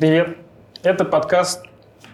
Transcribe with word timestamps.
Привет. 0.00 0.38
Это 0.82 1.04
подкаст 1.04 1.66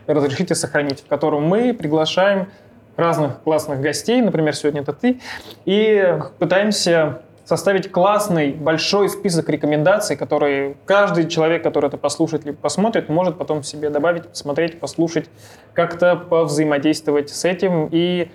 «Разрешите 0.08 0.56
сохранить», 0.56 1.02
в 1.02 1.06
котором 1.06 1.44
мы 1.44 1.72
приглашаем 1.72 2.48
разных 2.96 3.40
классных 3.42 3.80
гостей, 3.80 4.20
например, 4.20 4.56
сегодня 4.56 4.80
это 4.80 4.92
ты, 4.92 5.20
и 5.66 6.18
пытаемся 6.40 7.22
составить 7.44 7.92
классный 7.92 8.54
большой 8.54 9.08
список 9.08 9.48
рекомендаций, 9.50 10.16
которые 10.16 10.76
каждый 10.84 11.28
человек, 11.28 11.62
который 11.62 11.86
это 11.86 11.96
послушает 11.96 12.44
либо 12.44 12.56
посмотрит, 12.56 13.08
может 13.08 13.38
потом 13.38 13.62
себе 13.62 13.88
добавить, 13.88 14.26
посмотреть, 14.26 14.80
послушать, 14.80 15.30
как-то 15.72 16.16
повзаимодействовать 16.16 17.30
с 17.30 17.44
этим 17.44 17.88
и 17.92 18.32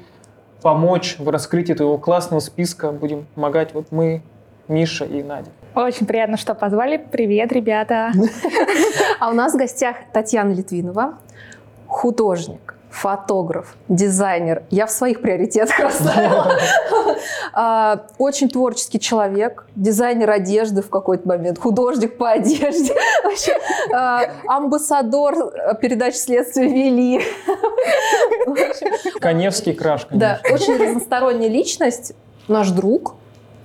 помочь 0.62 1.18
в 1.20 1.28
раскрытии 1.28 1.74
твоего 1.74 1.98
классного 1.98 2.40
списка. 2.40 2.94
Будем 2.94 3.26
помогать 3.36 3.74
вот 3.74 3.88
мы, 3.92 4.22
Миша 4.70 5.04
и 5.04 5.22
Надя. 5.22 5.50
Очень 5.76 6.06
приятно, 6.06 6.36
что 6.38 6.54
позвали. 6.54 6.98
Привет, 6.98 7.52
ребята. 7.54 8.12
А 9.20 9.30
у 9.30 9.34
нас 9.34 9.54
в 9.54 9.58
гостях 9.58 9.96
Татьяна 10.12 10.52
Литвинова, 10.52 11.14
художник, 11.88 12.76
фотограф, 12.90 13.76
дизайнер. 13.88 14.64
Я 14.70 14.86
в 14.86 14.92
своих 14.92 15.22
приоритетах 15.22 15.80
расставила. 15.80 16.52
А, 17.54 18.08
очень 18.18 18.50
творческий 18.50 19.00
человек, 19.00 19.66
дизайнер 19.76 20.30
одежды 20.30 20.82
в 20.82 20.90
какой-то 20.90 21.28
момент, 21.28 21.60
художник 21.60 22.18
по 22.18 22.32
одежде, 22.32 22.96
а, 23.94 24.24
амбассадор 24.48 25.76
передач 25.82 26.16
«Следствие 26.16 26.70
вели». 26.70 27.22
Коневский 29.20 29.74
краш, 29.74 30.08
Да, 30.12 30.40
очень 30.50 30.78
разносторонняя 30.78 31.50
личность, 31.50 32.14
наш 32.48 32.70
друг, 32.72 33.16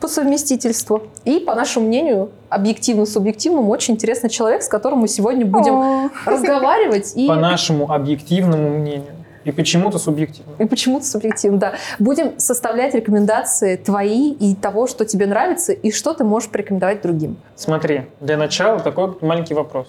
по 0.01 0.09
совместительству. 0.09 1.03
И, 1.25 1.41
по 1.41 1.55
нашему 1.55 1.87
мнению, 1.87 2.31
объективно-субъективному, 2.49 3.71
очень 3.71 3.95
интересный 3.95 4.31
человек, 4.31 4.63
с 4.63 4.69
которым 4.69 5.01
мы 5.01 5.09
сегодня 5.09 5.47
будем 5.47 5.75
О. 5.75 6.11
разговаривать. 6.25 7.13
И, 7.17 7.27
По 7.27 7.35
нашему 7.37 7.91
объективному 7.91 8.71
мнению. 8.71 9.13
И 9.45 9.53
почему-то 9.53 9.99
субъективно. 9.99 10.55
и 10.59 10.65
почему-то 10.65 11.07
субъективно, 11.07 11.59
да. 11.59 11.73
Будем 12.01 12.39
составлять 12.41 12.95
рекомендации 12.95 13.77
твои 13.77 14.33
и 14.33 14.57
того, 14.57 14.89
что 14.89 15.05
тебе 15.05 15.27
нравится, 15.27 15.73
и 15.73 15.93
что 15.93 16.15
ты 16.15 16.25
можешь 16.25 16.51
порекомендовать 16.51 17.01
другим. 17.03 17.37
Смотри, 17.55 18.07
для 18.21 18.37
начала 18.37 18.81
такой 18.81 19.17
маленький 19.21 19.55
вопрос. 19.55 19.87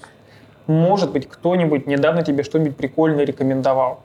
Может 0.67 1.11
быть, 1.11 1.27
кто-нибудь 1.27 1.87
недавно 1.87 2.21
тебе 2.21 2.43
что-нибудь 2.43 2.75
прикольное 2.77 3.25
рекомендовал? 3.25 4.01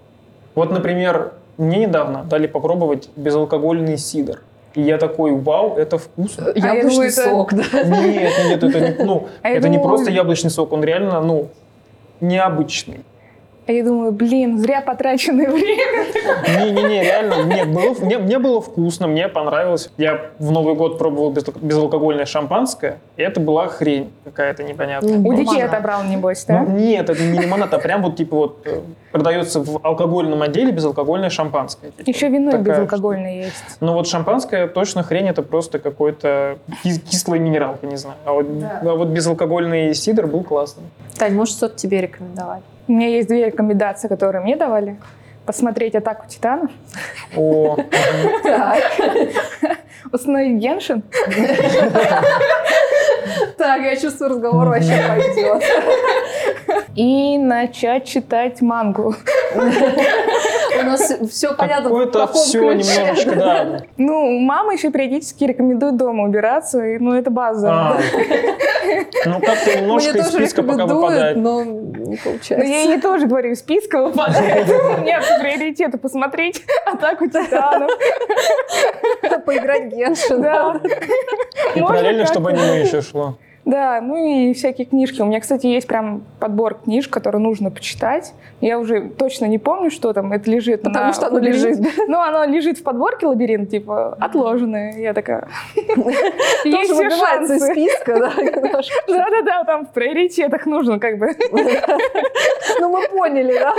Вот, 0.54 0.70
например, 0.70 1.34
мне 1.58 1.80
недавно 1.80 2.24
дали 2.24 2.46
попробовать 2.46 3.10
безалкогольный 3.16 3.98
сидр. 3.98 4.40
И 4.74 4.80
я 4.82 4.98
такой, 4.98 5.32
вау, 5.32 5.76
это 5.76 5.98
вкусно. 5.98 6.52
я 6.54 6.74
Яблочный 6.74 7.08
это- 7.08 7.24
сок, 7.24 7.52
да. 7.72 7.82
Нет, 7.82 8.32
нет, 8.48 8.62
это 8.62 8.80
не, 8.80 9.04
ну, 9.04 9.28
А 9.42 9.48
это 9.50 9.68
не 9.68 9.76
думала- 9.76 9.96
просто 9.96 10.10
яблочный 10.10 10.50
сок, 10.50 10.72
он 10.72 10.82
реально, 10.84 11.20
ну, 11.20 11.48
необычный. 12.20 13.00
А 13.64 13.70
я 13.72 13.84
думаю, 13.84 14.10
блин, 14.10 14.58
зря 14.58 14.80
потраченное 14.80 15.48
время. 15.48 16.04
Не-не-не, 16.58 17.02
реально, 17.04 17.42
нет, 17.44 17.72
было, 17.72 17.94
мне, 18.00 18.18
мне 18.18 18.38
было 18.40 18.60
вкусно, 18.60 19.06
мне 19.06 19.28
понравилось. 19.28 19.88
Я 19.98 20.30
в 20.40 20.50
Новый 20.50 20.74
год 20.74 20.98
пробовал 20.98 21.30
без- 21.30 21.44
безалкогольное 21.44 22.24
шампанское, 22.26 22.98
и 23.16 23.22
это 23.22 23.38
была 23.38 23.68
хрень 23.68 24.10
какая-то 24.24 24.64
непонятная. 24.64 25.16
У 25.18 25.32
детей 25.34 25.62
отобрал, 25.62 26.02
небось, 26.02 26.44
да? 26.44 26.62
Ну, 26.62 26.76
нет, 26.76 27.08
это 27.08 27.22
не 27.22 27.38
лимонад, 27.38 27.72
а 27.72 27.78
прям 27.78 28.02
вот 28.02 28.16
типа 28.16 28.36
вот 28.36 28.62
э, 28.66 28.80
продается 29.12 29.60
в 29.60 29.78
алкогольном 29.84 30.42
отделе 30.42 30.72
безалкогольное 30.72 31.30
шампанское. 31.30 31.92
типа. 31.92 32.10
Еще 32.10 32.28
вино 32.28 32.50
Такая 32.50 32.64
безалкогольное 32.74 33.44
есть. 33.44 33.64
Ну 33.80 33.92
вот 33.94 34.08
шампанское 34.08 34.66
точно 34.66 35.04
хрень, 35.04 35.28
это 35.28 35.42
просто 35.42 35.78
какой-то 35.78 36.58
кис- 36.82 36.98
кислая 36.98 37.38
минералка, 37.38 37.86
не 37.86 37.96
знаю. 37.96 38.16
А 38.24 38.32
вот, 38.32 38.58
Да. 38.58 38.80
а 38.82 38.94
вот 38.96 39.08
безалкогольный 39.08 39.94
сидр 39.94 40.26
был 40.26 40.42
классный. 40.42 40.82
Тань, 41.16 41.34
может, 41.34 41.56
что-то 41.56 41.76
тебе 41.78 42.00
рекомендовать? 42.00 42.62
У 42.88 42.92
меня 42.92 43.08
есть 43.08 43.28
две 43.28 43.46
рекомендации, 43.46 44.08
которые 44.08 44.42
мне 44.42 44.56
давали. 44.56 44.96
Посмотреть 45.46 45.94
«Атаку 45.96 46.26
титанов», 46.28 46.70
О. 47.36 47.76
Так. 48.44 48.82
установить 50.12 50.58
Геншин. 50.58 51.02
Так, 53.56 53.82
я 53.82 53.96
чувствую, 53.96 54.30
разговор 54.30 54.68
вообще 54.68 55.00
пойдет. 55.08 55.62
и 56.94 57.38
начать 57.38 58.04
читать 58.04 58.60
мангу. 58.60 59.14
У 59.54 60.84
нас 60.84 61.12
все 61.30 61.54
понятно 61.54 61.84
какое-то 61.84 62.26
все 62.28 62.72
немножечко, 62.72 63.36
да. 63.36 63.80
Ну, 63.96 64.40
мама 64.40 64.72
еще 64.74 64.90
периодически 64.90 65.44
рекомендует 65.44 65.96
дома 65.96 66.24
убираться, 66.24 66.82
ну, 66.98 67.14
это 67.14 67.30
база. 67.30 67.96
Ну 69.26 69.40
как-то 69.40 69.76
немножко 69.76 70.18
из 70.18 70.28
списка 70.28 70.62
пока 70.62 70.86
выпадает. 70.86 71.36
но 71.36 71.62
не 71.64 72.16
Но 72.16 72.16
получается. 72.22 72.56
Ну, 72.56 72.64
я 72.64 72.82
ей 72.82 73.00
тоже 73.00 73.26
говорю, 73.26 73.52
из 73.52 73.60
списка 73.60 74.02
выпадает. 74.02 74.68
У 74.98 75.00
меня 75.00 75.20
по 75.20 75.42
приоритету 75.42 75.98
посмотреть 75.98 76.62
«Атаку 76.86 77.26
титанов». 77.26 77.90
Поиграть 79.46 79.84
в 79.84 79.96
Геншин. 79.96 80.42
Да. 80.42 80.80
И 81.74 81.80
параллельно, 81.80 82.26
чтобы 82.26 82.50
аниме 82.50 82.82
еще 82.82 83.02
шло. 83.02 83.38
Да, 83.64 84.00
ну 84.00 84.16
и 84.16 84.54
всякие 84.54 84.86
книжки. 84.86 85.20
У 85.22 85.24
меня, 85.24 85.38
кстати, 85.38 85.66
есть 85.66 85.86
прям 85.86 86.22
подбор 86.40 86.74
книж, 86.82 87.06
которые 87.06 87.40
нужно 87.40 87.70
почитать. 87.70 88.34
Я 88.60 88.78
уже 88.80 89.08
точно 89.10 89.44
не 89.44 89.58
помню, 89.58 89.90
что 89.90 90.12
там 90.12 90.32
это 90.32 90.50
лежит. 90.50 90.82
Потому 90.82 91.06
на 91.06 91.12
что 91.12 91.28
оно 91.28 91.38
лежит. 91.38 91.78
Ну, 92.08 92.18
оно 92.18 92.44
лежит 92.44 92.78
в 92.78 92.82
подборке 92.82 93.26
лабиринт, 93.26 93.70
типа, 93.70 94.16
отложенное. 94.18 94.98
Я 94.98 95.14
такая... 95.14 95.46
Есть 96.64 96.92
все 96.92 97.10
шансы. 97.10 97.60
списка, 97.60 98.18
да. 98.18 98.32
Да-да-да, 99.06 99.64
там 99.64 99.86
в 99.86 99.90
приоритетах 99.90 100.66
нужно 100.66 100.98
как 100.98 101.18
бы. 101.18 101.28
Ну, 102.80 102.88
мы 102.88 103.06
поняли, 103.08 103.58
да? 103.58 103.74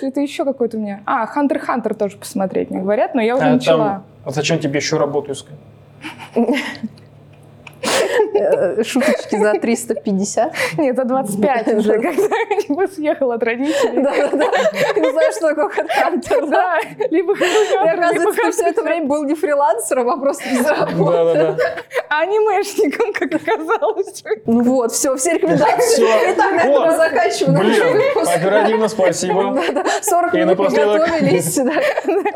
Это 0.00 0.20
еще 0.20 0.44
какой-то 0.44 0.76
у 0.78 0.80
меня... 0.80 1.02
А, 1.04 1.26
Хантер 1.26 1.58
Хантер 1.58 1.94
тоже 1.94 2.16
посмотреть 2.16 2.70
мне 2.70 2.80
говорят, 2.80 3.14
но 3.14 3.20
я 3.20 3.36
уже 3.36 3.44
А 3.44 3.50
начала. 3.54 4.02
а 4.24 4.30
зачем 4.30 4.58
тебе 4.58 4.78
еще 4.78 4.96
работу 4.96 5.32
искать? 5.32 5.56
Э, 8.34 8.82
Шуточки 8.84 9.36
за 9.36 9.52
350. 9.54 10.52
Нет, 10.78 10.96
за 10.96 11.04
25 11.04 11.68
уже, 11.74 11.92
когда 11.92 12.82
я 12.82 12.88
съехала 12.88 13.34
от 13.34 13.42
родителей. 13.42 14.02
Да-да-да. 14.02 14.46
Ты 14.94 15.00
не 15.00 15.10
знаешь, 15.12 15.34
что 15.34 15.48
такое 15.48 15.68
хедхантер, 15.68 16.46
да? 16.46 16.58
Да, 16.58 16.78
либо 17.10 17.32
И 17.34 17.36
либо 17.38 17.90
оказывается, 17.92 18.42
ты 18.42 18.50
все 18.52 18.66
это 18.66 18.82
время 18.82 19.06
был 19.06 19.24
не 19.24 19.34
фрилансером, 19.34 20.10
а 20.10 20.16
просто 20.16 20.44
без 20.50 20.66
работы. 20.66 21.34
Да-да-да. 21.34 21.56
анимешником, 22.08 23.12
как 23.12 23.34
оказалось. 23.34 24.22
Ну 24.46 24.62
вот, 24.62 24.92
все, 24.92 25.16
все 25.16 25.34
рекомендации. 25.34 25.94
Всё. 25.94 26.06
Итак, 26.34 26.52
на 26.64 26.70
Вот. 26.70 26.86
этом 26.86 26.96
заканчиваем 26.96 27.54
наш 27.54 27.78
Блин, 27.78 28.28
оперативно 28.34 28.88
спасибо. 28.88 29.54
Да-да, 29.66 29.84
40 30.02 30.34
И 30.34 30.38
минут 30.38 30.58
напоследок. 30.58 31.00
подготовились. 31.00 31.56
да. 31.56 31.72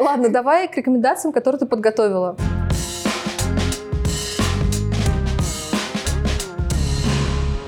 Ладно, 0.03 0.29
давай 0.29 0.69
к 0.69 0.77
рекомендациям, 0.77 1.33
которые 1.33 1.59
ты 1.61 1.67
подготовила. 1.67 2.37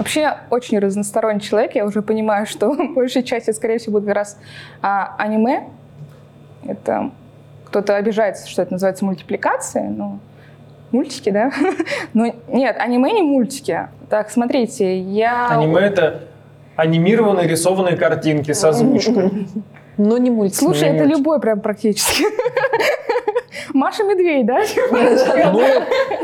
Вообще 0.05 0.37
очень 0.51 0.79
разносторонний 0.81 1.41
человек. 1.41 1.75
Я 1.75 1.87
уже 1.87 2.03
понимаю, 2.03 2.45
что 2.45 2.75
большая 2.95 3.23
часть, 3.23 3.49
это, 3.49 3.57
скорее 3.57 3.79
всего, 3.79 3.95
будет 3.95 4.05
как 4.09 4.17
раз 4.17 4.39
а, 4.83 5.15
аниме. 5.17 5.65
Это 6.63 7.11
кто-то 7.65 7.97
обижается, 7.97 8.47
что 8.47 8.61
это 8.61 8.75
называется 8.75 9.07
мультипликацией. 9.07 9.89
Ну, 9.89 10.19
мультики, 10.93 11.31
да? 11.31 11.51
Но 12.13 12.35
нет, 12.49 12.77
аниме 12.79 13.13
не 13.13 13.23
мультики. 13.23 13.89
Так, 14.11 14.29
смотрите, 14.29 14.99
я... 15.01 15.49
Аниме 15.49 15.81
это 15.81 16.25
анимированные 16.77 17.49
рисованные 17.49 17.97
картинки 17.97 18.53
с 18.53 18.63
озвучкой. 18.63 19.49
Но 19.97 20.19
не 20.19 20.31
мультик. 20.31 20.59
Слушай, 20.59 20.89
это 20.89 21.05
мультик. 21.05 21.19
любой 21.19 21.41
прям 21.41 21.61
практически. 21.61 22.25
Маша 23.75 24.05
Медведь, 24.05 24.47
да? 24.47 24.61
Ну, 24.91 25.61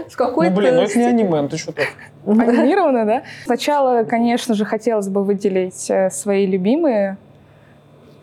В 0.09 0.17
какой-то... 0.17 0.51
ну, 0.51 0.57
блин, 0.57 0.75
ну 0.77 0.83
это 0.83 0.99
не 0.99 1.05
аниме, 1.05 1.41
ну 1.41 1.49
ты 1.49 1.57
что 1.57 1.73
так? 1.73 1.89
Анимировано, 2.27 3.07
да? 3.07 3.23
Сначала, 3.45 4.05
конечно 4.05 4.55
же, 4.55 4.65
хотелось 4.65 5.09
бы 5.09 5.25
выделить 5.25 5.91
э, 5.91 6.11
свои 6.11 6.47
любимые 6.47 7.17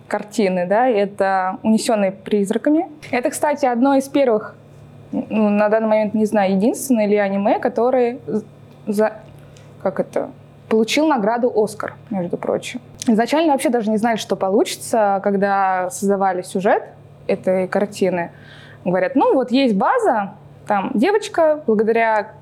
картины, 0.07 0.65
да, 0.65 0.87
это 0.87 1.57
«Унесенные 1.63 2.11
призраками». 2.11 2.87
Это, 3.11 3.29
кстати, 3.29 3.65
одно 3.65 3.95
из 3.95 4.07
первых, 4.07 4.55
ну, 5.11 5.49
на 5.49 5.67
данный 5.69 5.87
момент, 5.87 6.13
не 6.13 6.25
знаю, 6.25 6.53
единственное 6.53 7.07
или 7.07 7.15
аниме, 7.15 7.59
которое 7.59 8.19
за... 8.85 9.13
как 9.81 9.99
это? 9.99 10.29
получил 10.69 11.07
награду 11.07 11.51
«Оскар», 11.55 11.95
между 12.09 12.37
прочим. 12.37 12.81
Изначально 13.07 13.53
вообще 13.53 13.69
даже 13.69 13.89
не 13.89 13.97
знали, 13.97 14.17
что 14.17 14.35
получится, 14.35 15.21
когда 15.23 15.89
создавали 15.89 16.41
сюжет 16.41 16.83
этой 17.27 17.67
картины. 17.67 18.31
Говорят, 18.83 19.15
ну 19.15 19.33
вот 19.33 19.51
есть 19.51 19.75
база, 19.75 20.33
там 20.67 20.91
девочка 20.93 21.63
благодаря 21.65 22.33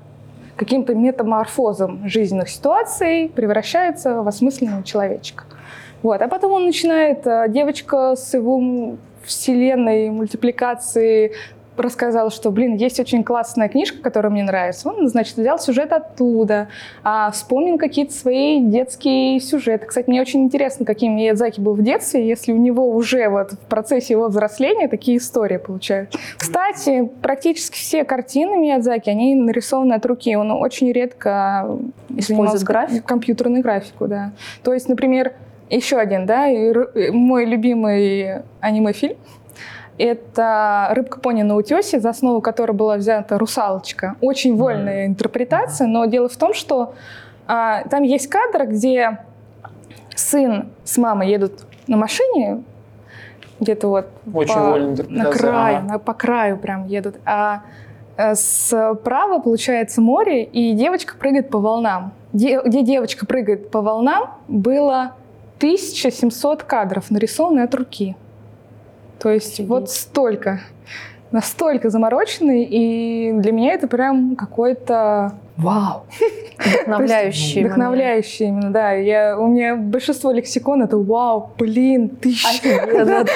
каким-то 0.56 0.94
метаморфозом 0.94 2.08
жизненных 2.08 2.48
ситуаций 2.48 3.30
превращается 3.34 4.22
в 4.22 4.28
осмысленного 4.28 4.82
человечка. 4.82 5.44
Вот. 6.02 6.20
А 6.22 6.28
потом 6.28 6.52
он 6.52 6.66
начинает, 6.66 7.26
э, 7.26 7.46
девочка 7.48 8.16
с 8.16 8.34
его 8.34 8.96
вселенной, 9.24 10.10
мультипликацией, 10.10 11.32
рассказал, 11.76 12.30
что, 12.30 12.50
блин, 12.50 12.74
есть 12.76 13.00
очень 13.00 13.24
классная 13.24 13.68
книжка, 13.68 14.00
которая 14.02 14.32
мне 14.32 14.42
нравится. 14.42 14.88
Он, 14.88 15.08
значит, 15.08 15.36
взял 15.36 15.58
сюжет 15.58 15.92
оттуда, 15.92 16.68
а, 17.02 17.30
вспомнил 17.30 17.78
какие-то 17.78 18.12
свои 18.12 18.60
детские 18.60 19.40
сюжеты. 19.40 19.86
Кстати, 19.86 20.08
мне 20.08 20.20
очень 20.20 20.44
интересно, 20.44 20.84
каким 20.84 21.16
Миядзаки 21.16 21.60
был 21.60 21.74
в 21.74 21.82
детстве, 21.82 22.26
если 22.26 22.52
у 22.52 22.56
него 22.56 22.90
уже 22.90 23.28
вот 23.28 23.52
в 23.52 23.58
процессе 23.58 24.14
его 24.14 24.28
взросления 24.28 24.88
такие 24.88 25.18
истории 25.18 25.56
получаются. 25.56 26.18
Кстати, 26.36 27.10
практически 27.22 27.76
все 27.76 28.04
картины 28.04 28.56
Миядзаки, 28.56 29.10
они 29.10 29.34
нарисованы 29.34 29.94
от 29.94 30.06
руки. 30.06 30.36
Он 30.36 30.50
очень 30.50 30.92
редко 30.92 31.78
Использует 32.16 32.62
графику? 32.62 33.06
Компьютерную 33.06 33.62
графику, 33.62 34.06
да. 34.06 34.32
То 34.62 34.72
есть, 34.72 34.88
например, 34.88 35.32
еще 35.70 35.96
один, 35.96 36.26
да, 36.26 36.46
мой 37.12 37.44
любимый 37.44 38.42
аниме-фильм 38.60 39.16
это 39.98 40.88
«Рыбка 40.90 41.20
пони 41.20 41.42
на 41.42 41.56
утесе», 41.56 42.00
за 42.00 42.10
основу 42.10 42.40
которой 42.40 42.72
была 42.72 42.96
взята 42.96 43.38
«Русалочка». 43.38 44.16
Очень 44.20 44.56
вольная 44.56 45.04
mm. 45.04 45.06
интерпретация, 45.08 45.86
но 45.86 46.04
дело 46.06 46.28
в 46.28 46.36
том, 46.36 46.54
что 46.54 46.94
а, 47.46 47.82
там 47.88 48.02
есть 48.02 48.28
кадр, 48.28 48.66
где 48.66 49.18
сын 50.14 50.68
с 50.84 50.98
мамой 50.98 51.30
едут 51.30 51.66
на 51.86 51.96
машине, 51.96 52.62
где-то 53.60 53.88
вот 53.88 54.06
Очень 54.32 54.54
по, 54.54 55.12
на 55.12 55.30
краю, 55.30 55.84
на, 55.84 55.98
по 55.98 56.14
краю 56.14 56.58
прям 56.58 56.86
едут, 56.86 57.16
а, 57.24 57.62
а 58.16 58.34
справа 58.34 59.40
получается 59.40 60.00
море, 60.00 60.44
и 60.44 60.72
девочка 60.72 61.14
прыгает 61.16 61.50
по 61.50 61.58
волнам. 61.58 62.12
Де, 62.32 62.60
где 62.62 62.82
девочка 62.82 63.26
прыгает 63.26 63.70
по 63.70 63.80
волнам, 63.80 64.34
было 64.48 65.12
1700 65.58 66.64
кадров, 66.64 67.10
нарисованные 67.10 67.64
от 67.64 67.74
руки. 67.74 68.16
То 69.26 69.32
есть 69.32 69.54
Офигеть. 69.54 69.68
вот 69.68 69.90
столько, 69.90 70.60
настолько 71.32 71.90
замороченный, 71.90 72.62
и 72.62 73.32
для 73.32 73.50
меня 73.50 73.72
это 73.72 73.88
прям 73.88 74.36
какой-то 74.36 75.32
вау. 75.56 76.06
Вдохновляющий. 76.58 77.64
Вдохновляющий 77.64 78.46
именно, 78.46 78.70
да. 78.70 78.92
Я, 78.92 79.36
у 79.36 79.48
меня 79.48 79.74
большинство 79.74 80.30
лексикон 80.30 80.84
это 80.84 80.96
вау, 80.96 81.50
блин, 81.58 82.10
тысяча. 82.10 82.86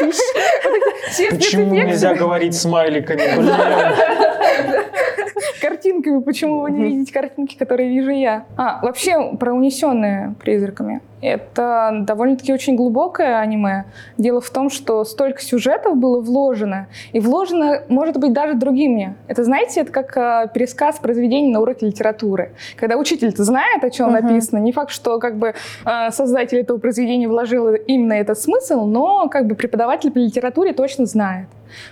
Почему 1.31 1.75
нельзя 1.75 2.15
говорить 2.15 2.55
смайликами? 2.55 3.21
Картинками. 5.61 6.23
Почему 6.23 6.61
вы 6.61 6.71
не 6.71 6.85
видите 6.85 7.13
картинки, 7.13 7.59
которые 7.59 7.89
вижу 7.89 8.13
я? 8.13 8.45
А, 8.57 8.79
вообще 8.81 9.35
про 9.41 9.53
унесенные 9.53 10.37
призраками. 10.41 11.01
Это 11.21 12.03
довольно-таки 12.03 12.53
очень 12.53 12.77
глубокое 12.77 13.39
аниме. 13.39 13.85
Дело 14.17 14.41
в 14.41 14.51
том, 14.51 14.71
что 14.71 15.05
столько 15.05 15.43
сюжетов 15.43 15.97
было 15.97 16.21
вложено, 16.21 16.89
и 17.13 17.21
вложено, 17.21 17.83
может 17.89 18.17
быть, 18.19 18.33
даже 18.33 18.55
другими. 18.55 19.17
Это, 19.29 19.45
знаете, 19.45 19.81
это 19.81 19.93
как 19.93 20.17
э, 20.17 20.51
пересказ 20.53 20.99
произведений 20.99 21.53
на 21.53 21.61
уроке 21.61 21.87
литературы. 21.87 22.53
Когда 22.77 22.97
учитель-то 22.97 23.45
знает, 23.45 23.85
о 23.85 23.91
чем 23.91 24.09
uh-huh. 24.09 24.23
написано, 24.23 24.59
не 24.59 24.73
факт, 24.73 24.91
что 24.91 25.19
как 25.19 25.37
бы 25.37 25.55
э, 25.85 26.11
создатель 26.11 26.59
этого 26.59 26.79
произведения 26.79 27.29
вложил 27.29 27.69
именно 27.69 28.15
этот 28.15 28.39
смысл, 28.39 28.87
но 28.87 29.29
как 29.29 29.47
бы 29.47 29.55
преподаватель 29.55 30.11
по 30.11 30.19
литературе 30.19 30.73
точно 30.73 31.07
знает. 31.07 31.49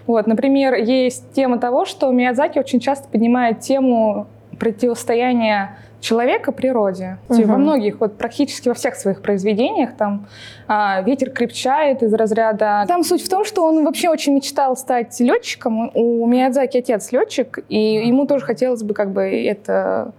Вот, 0.06 0.26
например, 0.26 0.75
есть 0.75 1.32
тема 1.32 1.58
того, 1.58 1.84
что 1.84 2.10
Миядзаки 2.10 2.58
очень 2.58 2.80
часто 2.80 3.08
поднимает 3.08 3.60
тему 3.60 4.26
противостояния 4.58 5.76
человека 6.00 6.52
природе. 6.52 7.18
Угу. 7.28 7.42
Во 7.44 7.56
многих, 7.56 8.00
вот 8.00 8.16
практически 8.16 8.68
во 8.68 8.74
всех 8.74 8.94
своих 8.94 9.20
произведениях 9.22 9.96
там 9.96 10.26
а, 10.66 11.02
ветер 11.02 11.30
крепчает 11.30 12.02
из 12.02 12.12
разряда. 12.12 12.84
Там 12.86 13.02
суть 13.02 13.22
в 13.22 13.28
том, 13.28 13.44
что 13.44 13.64
он 13.64 13.84
вообще 13.84 14.08
очень 14.08 14.34
мечтал 14.34 14.76
стать 14.76 15.18
летчиком. 15.20 15.90
У 15.94 16.26
Миядзаки 16.26 16.78
отец 16.78 17.12
летчик, 17.12 17.58
и 17.68 18.06
ему 18.06 18.26
тоже 18.26 18.44
хотелось 18.44 18.82
бы 18.82 18.94
как 18.94 19.12
бы 19.12 19.22
это 19.22 20.12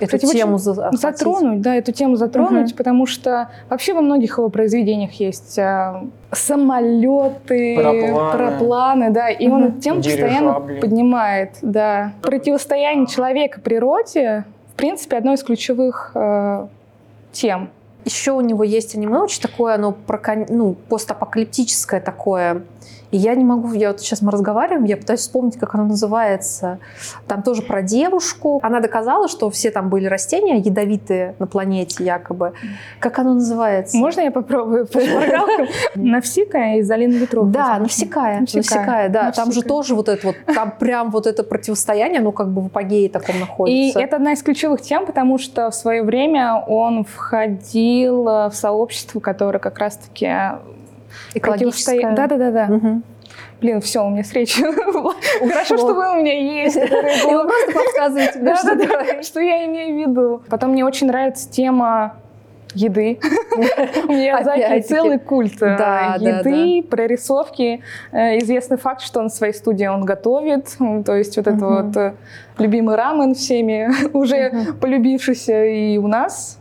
эту 0.00 0.16
Кстати, 0.16 0.36
тему 0.36 0.58
затронуть, 0.58 1.60
да, 1.62 1.74
эту 1.74 1.92
тему 1.92 2.16
затронуть, 2.16 2.70
угу. 2.70 2.76
потому 2.76 3.06
что 3.06 3.48
вообще 3.70 3.94
во 3.94 4.02
многих 4.02 4.38
его 4.38 4.48
произведениях 4.48 5.12
есть 5.12 5.58
а, 5.58 6.04
самолеты, 6.32 7.76
парапланы, 7.76 8.32
парапланы 8.32 9.10
да, 9.10 9.30
и 9.30 9.46
угу. 9.46 9.54
он 9.54 9.64
эту 9.64 9.80
тему 9.80 10.02
постоянно 10.02 10.60
поднимает, 10.80 11.52
да. 11.62 12.12
Противостояние 12.22 13.06
человека 13.06 13.60
природе 13.60 14.44
принципе, 14.76 15.16
одной 15.16 15.34
из 15.34 15.42
ключевых 15.42 16.12
э, 16.14 16.66
тем. 17.32 17.70
Еще 18.04 18.32
у 18.32 18.40
него 18.40 18.62
есть 18.62 18.94
аниме 18.94 19.18
очень 19.18 19.40
такое, 19.40 19.74
оно 19.74 19.92
про, 19.92 20.20
ну, 20.48 20.74
постапокалиптическое 20.74 22.00
такое, 22.00 22.62
и 23.10 23.16
я 23.18 23.34
не 23.34 23.44
могу, 23.44 23.72
я 23.72 23.92
вот 23.92 24.00
сейчас 24.00 24.20
мы 24.22 24.32
разговариваем, 24.32 24.84
я 24.84 24.96
пытаюсь 24.96 25.20
вспомнить, 25.20 25.56
как 25.56 25.74
оно 25.74 25.84
называется. 25.84 26.78
Там 27.26 27.42
тоже 27.42 27.62
про 27.62 27.82
девушку. 27.82 28.58
Она 28.62 28.80
доказала, 28.80 29.28
что 29.28 29.48
все 29.50 29.70
там 29.70 29.88
были 29.88 30.06
растения 30.06 30.58
ядовитые 30.58 31.34
на 31.38 31.46
планете 31.46 32.04
якобы. 32.04 32.52
Как 32.98 33.18
оно 33.18 33.34
называется? 33.34 33.96
Можно 33.96 34.22
я 34.22 34.30
попробую 34.30 34.86
по 34.86 35.00
шпаргалкам? 35.00 35.66
Из 36.78 36.90
Алины 36.90 37.14
Ветров. 37.14 37.50
Да, 37.50 37.78
Навсекая. 37.78 38.40
Навсекая, 38.40 39.08
да. 39.08 39.30
Там 39.32 39.52
же 39.52 39.62
тоже 39.62 39.94
вот 39.94 40.08
это 40.08 40.28
вот, 40.28 40.36
там 40.46 40.72
прям 40.78 41.10
вот 41.10 41.26
это 41.26 41.42
противостояние, 41.42 42.20
ну 42.20 42.32
как 42.32 42.50
бы 42.50 42.62
в 42.62 42.66
апогее 42.66 43.08
таком 43.08 43.38
находится. 43.38 43.98
И 43.98 44.02
это 44.02 44.16
одна 44.16 44.32
из 44.32 44.42
ключевых 44.42 44.82
тем, 44.82 45.06
потому 45.06 45.38
что 45.38 45.70
в 45.70 45.74
свое 45.74 46.02
время 46.02 46.56
он 46.66 47.04
входил 47.04 48.24
в 48.24 48.52
сообщество, 48.52 49.20
которое 49.20 49.58
как 49.58 49.78
раз-таки 49.78 50.26
Экологическая. 51.36 52.14
Да, 52.14 52.26
да, 52.26 52.36
да, 52.36 52.50
да. 52.50 52.74
Угу. 52.74 53.02
Блин, 53.60 53.80
все, 53.80 54.04
у 54.04 54.10
меня 54.10 54.22
встреча. 54.22 54.62
Хорошо, 55.40 55.76
что 55.76 55.94
вы 55.94 56.12
у 56.12 56.16
меня 56.16 56.62
есть. 56.62 56.76
И 56.76 56.80
вы 56.80 57.46
просто 57.46 57.72
подсказываете 57.72 58.38
мне, 58.38 59.22
что 59.22 59.40
я 59.40 59.64
имею 59.66 59.96
в 59.96 60.10
виду. 60.10 60.42
Потом 60.48 60.72
мне 60.72 60.84
очень 60.84 61.06
нравится 61.06 61.50
тема 61.50 62.16
еды. 62.74 63.18
У 64.08 64.12
меня 64.12 64.42
Заки 64.44 64.82
целый 64.82 65.18
культ 65.18 65.62
э, 65.62 66.16
еды, 66.18 66.82
прорисовки. 66.82 67.82
Э, 68.12 68.38
известный 68.38 68.76
факт, 68.76 69.00
что 69.00 69.20
он 69.20 69.28
в 69.28 69.32
своей 69.32 69.54
студии 69.54 69.86
он 69.86 70.04
готовит. 70.04 70.76
То 71.04 71.14
есть 71.14 71.36
вот 71.36 71.46
это 71.46 71.66
вот 71.66 71.96
э, 71.96 72.14
любимый 72.58 72.96
рамен 72.96 73.34
всеми, 73.34 73.90
уже 74.14 74.74
полюбившийся 74.80 75.64
и 75.64 75.96
у 75.96 76.06
нас. 76.06 76.58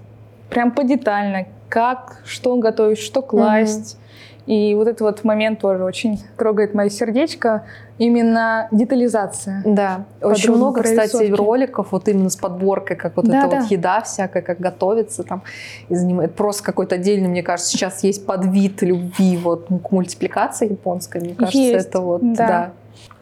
Прям 0.50 0.72
подетально, 0.72 1.48
как, 1.68 2.22
что 2.26 2.56
готовить, 2.56 3.00
что 3.00 3.22
класть 3.22 3.98
и 4.46 4.76
вот 4.76 4.88
этот 4.88 5.02
вот 5.02 5.24
момент 5.24 5.60
тоже 5.60 5.84
очень 5.84 6.22
трогает 6.38 6.74
мое 6.74 6.90
сердечко. 6.90 7.66
Именно 7.98 8.68
детализация. 8.72 9.64
Да, 9.66 10.06
очень 10.22 10.54
много, 10.54 10.84
кстати, 10.84 11.32
роликов 11.32 11.92
вот 11.92 12.08
именно 12.08 12.30
с 12.30 12.36
подборкой, 12.36 12.98
как 12.98 13.16
вот 13.16 13.26
да, 13.26 13.40
эта 13.40 13.50
да. 13.50 13.62
вот 13.62 13.72
еда 13.72 14.02
всякая, 14.02 14.44
как 14.44 14.60
готовится 14.60 15.24
там. 15.24 15.44
И 15.90 15.96
занимает 15.96 16.36
просто 16.36 16.64
какой-то 16.64 16.96
отдельный, 16.96 17.28
мне 17.28 17.42
кажется, 17.42 17.72
сейчас 17.72 18.04
есть 18.04 18.26
подвид 18.26 18.82
любви 18.82 19.38
вот 19.38 19.68
к 19.68 19.92
мультипликации 19.92 20.72
японской. 20.72 21.22
Мне 21.22 21.36
кажется, 21.36 21.58
есть. 21.58 21.88
это 21.88 22.02
вот, 22.02 22.22
да. 22.34 22.48
да. 22.48 22.72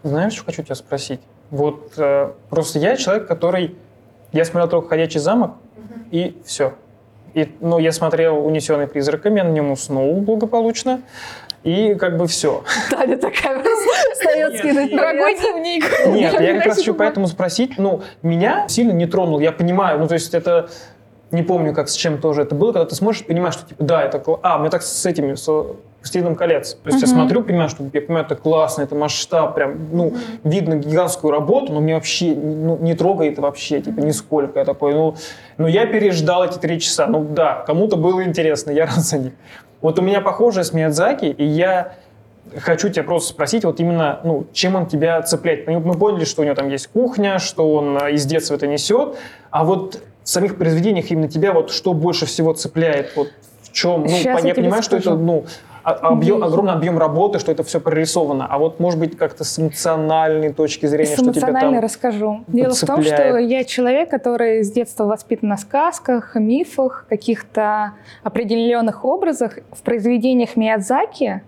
Знаешь, 0.03 0.33
что 0.33 0.45
хочу 0.45 0.63
тебя 0.63 0.75
спросить? 0.75 1.21
Вот 1.51 1.93
э, 1.97 2.31
просто 2.49 2.79
я 2.79 2.97
человек, 2.97 3.27
который... 3.27 3.75
Я 4.31 4.43
смотрел 4.43 4.67
только 4.67 4.89
«Ходячий 4.89 5.19
замок», 5.19 5.51
угу. 5.77 5.99
и 6.09 6.35
все. 6.43 6.73
И, 7.33 7.51
ну, 7.61 7.79
я 7.79 7.91
смотрел 7.91 8.45
«Унесенный 8.45 8.87
призраками», 8.87 9.39
я 9.39 9.43
на 9.43 9.51
нем 9.51 9.71
уснул 9.71 10.21
благополучно. 10.21 11.01
И 11.63 11.95
как 11.95 12.17
бы 12.17 12.27
все. 12.27 12.63
Таня 12.89 13.17
такая 13.17 13.63
встает 14.13 14.57
скидывает. 14.57 14.91
Дорогой 14.91 15.35
дневник. 15.35 15.85
Нет, 16.07 16.39
я 16.39 16.55
как 16.55 16.65
раз 16.65 16.77
хочу 16.77 16.93
поэтому 16.93 17.27
спросить. 17.27 17.77
Ну, 17.77 18.01
меня 18.21 18.67
сильно 18.67 18.91
не 18.91 19.05
тронул, 19.05 19.39
я 19.39 19.53
понимаю. 19.53 19.97
Ну, 19.99 20.07
то 20.07 20.13
есть 20.13 20.33
это 20.33 20.69
не 21.33 21.41
помню, 21.41 21.73
как 21.73 21.89
с 21.89 21.95
чем 21.95 22.19
тоже 22.19 22.43
это 22.43 22.53
было, 22.53 22.71
когда 22.71 22.85
ты 22.85 22.95
смотришь, 22.95 23.25
понимаешь, 23.25 23.55
что 23.55 23.67
типа, 23.67 23.83
да, 23.83 24.03
это 24.03 24.23
а, 24.43 24.59
мне 24.59 24.69
так 24.69 24.83
с 24.83 25.05
этими, 25.05 25.33
с 25.33 25.47
«Властелином 25.47 26.35
колец». 26.35 26.75
То 26.75 26.89
есть 26.89 27.03
uh-huh. 27.03 27.07
я 27.07 27.13
смотрю, 27.13 27.43
понимаю, 27.43 27.69
что 27.69 27.83
я 27.91 28.01
понимаю, 28.01 28.25
это 28.25 28.35
классно, 28.35 28.83
это 28.83 28.93
масштаб, 28.93 29.55
прям, 29.55 29.89
ну, 29.91 30.09
uh-huh. 30.09 30.19
видно 30.43 30.75
гигантскую 30.75 31.31
работу, 31.31 31.73
но 31.73 31.81
мне 31.81 31.95
вообще 31.95 32.35
ну, 32.35 32.77
не 32.77 32.93
трогает 32.93 33.39
вообще, 33.39 33.81
типа, 33.81 33.99
нисколько. 34.01 34.59
Я 34.59 34.65
такой, 34.65 34.93
ну, 34.93 35.15
ну, 35.57 35.67
я 35.67 35.85
переждал 35.85 36.45
эти 36.45 36.57
три 36.57 36.79
часа. 36.79 37.07
Ну, 37.07 37.23
да, 37.23 37.63
кому-то 37.65 37.95
было 37.95 38.23
интересно, 38.23 38.71
я 38.71 38.85
рад 38.87 38.99
за 38.99 39.17
них. 39.17 39.33
Вот 39.81 39.99
у 39.99 40.01
меня 40.01 40.21
похожее 40.21 40.63
с 40.63 40.73
Миядзаки, 40.73 41.25
и 41.25 41.45
я 41.45 41.95
хочу 42.59 42.89
тебя 42.89 43.03
просто 43.03 43.33
спросить, 43.33 43.65
вот 43.65 43.79
именно, 43.79 44.19
ну, 44.23 44.45
чем 44.53 44.75
он 44.75 44.85
тебя 44.87 45.21
цепляет? 45.21 45.67
Мы, 45.67 45.79
мы 45.79 45.93
поняли, 45.95 46.25
что 46.25 46.41
у 46.41 46.45
него 46.45 46.55
там 46.55 46.69
есть 46.69 46.87
кухня, 46.87 47.39
что 47.39 47.73
он 47.73 47.97
э, 47.97 48.13
из 48.13 48.25
детства 48.25 48.55
это 48.55 48.67
несет, 48.67 49.17
а 49.49 49.63
вот 49.63 50.01
в 50.23 50.29
самих 50.29 50.57
произведениях 50.57 51.11
именно 51.11 51.27
тебя 51.27 51.53
вот 51.53 51.71
что 51.71 51.93
больше 51.93 52.25
всего 52.25 52.53
цепляет? 52.53 53.15
Вот 53.15 53.29
в 53.61 53.71
чем? 53.71 54.01
Ну, 54.01 54.07
Сейчас 54.07 54.43
я, 54.43 54.55
понимаю, 54.55 54.83
скажу. 54.83 55.01
что 55.01 55.11
это, 55.11 55.19
ну, 55.19 55.45
а, 55.69 55.72
объем, 55.83 56.43
огромный 56.43 56.73
объем 56.73 56.97
работы, 56.97 57.39
что 57.39 57.51
это 57.51 57.63
все 57.63 57.79
прорисовано. 57.79 58.47
А 58.49 58.57
вот, 58.57 58.79
может 58.79 58.99
быть, 58.99 59.17
как-то 59.17 59.43
с 59.43 59.59
эмоциональной 59.59 60.53
точки 60.53 60.85
зрения, 60.85 61.15
что 61.15 61.31
тебя 61.31 61.53
там 61.53 61.79
расскажу. 61.79 62.43
Дело 62.47 62.69
подцепляет. 62.69 63.01
в 63.01 63.05
том, 63.07 63.17
что 63.17 63.37
я 63.37 63.63
человек, 63.63 64.09
который 64.09 64.63
с 64.63 64.71
детства 64.71 65.05
воспитан 65.05 65.49
на 65.49 65.57
сказках, 65.57 66.35
мифах, 66.35 67.05
каких-то 67.09 67.93
определенных 68.23 69.05
образах. 69.05 69.59
В 69.71 69.81
произведениях 69.81 70.55
Миядзаки 70.55 71.41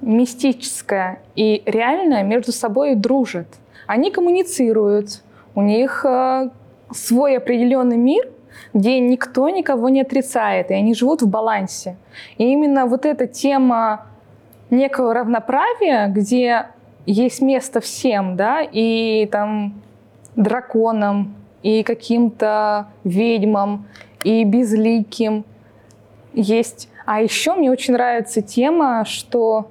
мистическое 0.00 1.20
и 1.34 1.62
реальное 1.66 2.22
между 2.22 2.52
собой 2.52 2.94
дружат. 2.94 3.46
они 3.86 4.10
коммуницируют, 4.10 5.22
у 5.54 5.62
них 5.62 6.04
э, 6.04 6.50
свой 6.92 7.36
определенный 7.36 7.96
мир, 7.96 8.28
где 8.74 8.98
никто 9.00 9.48
никого 9.48 9.88
не 9.88 10.02
отрицает, 10.02 10.70
и 10.70 10.74
они 10.74 10.94
живут 10.94 11.22
в 11.22 11.28
балансе. 11.28 11.96
И 12.38 12.44
именно 12.44 12.86
вот 12.86 13.06
эта 13.06 13.26
тема 13.26 14.06
некого 14.70 15.14
равноправия, 15.14 16.08
где 16.08 16.66
есть 17.06 17.40
место 17.40 17.80
всем, 17.80 18.36
да, 18.36 18.60
и 18.62 19.26
там 19.30 19.82
драконам, 20.34 21.34
и 21.62 21.82
каким-то 21.82 22.88
ведьмам, 23.04 23.86
и 24.22 24.44
безликим 24.44 25.44
есть. 26.32 26.88
А 27.06 27.20
еще 27.20 27.54
мне 27.54 27.70
очень 27.70 27.94
нравится 27.94 28.42
тема, 28.42 29.04
что 29.04 29.70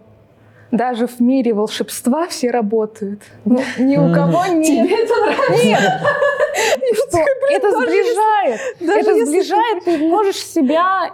даже 0.78 1.08
в 1.08 1.20
мире 1.20 1.54
волшебства 1.54 2.28
все 2.28 2.52
работают. 2.52 3.22
Ну, 3.46 3.62
ни 3.78 3.98
у 3.98 4.14
кого 4.14 4.46
нет. 4.48 4.66
Тебе 4.66 5.04
это 5.04 5.14
нравится? 5.16 5.66
Нет. 5.66 5.80
Что? 7.10 7.20
Это 7.50 7.72
сближает. 7.72 8.62
Это 8.82 9.26
сближает. 9.26 9.84
Ты 9.86 9.98
можешь 10.10 10.38
себя 10.38 11.12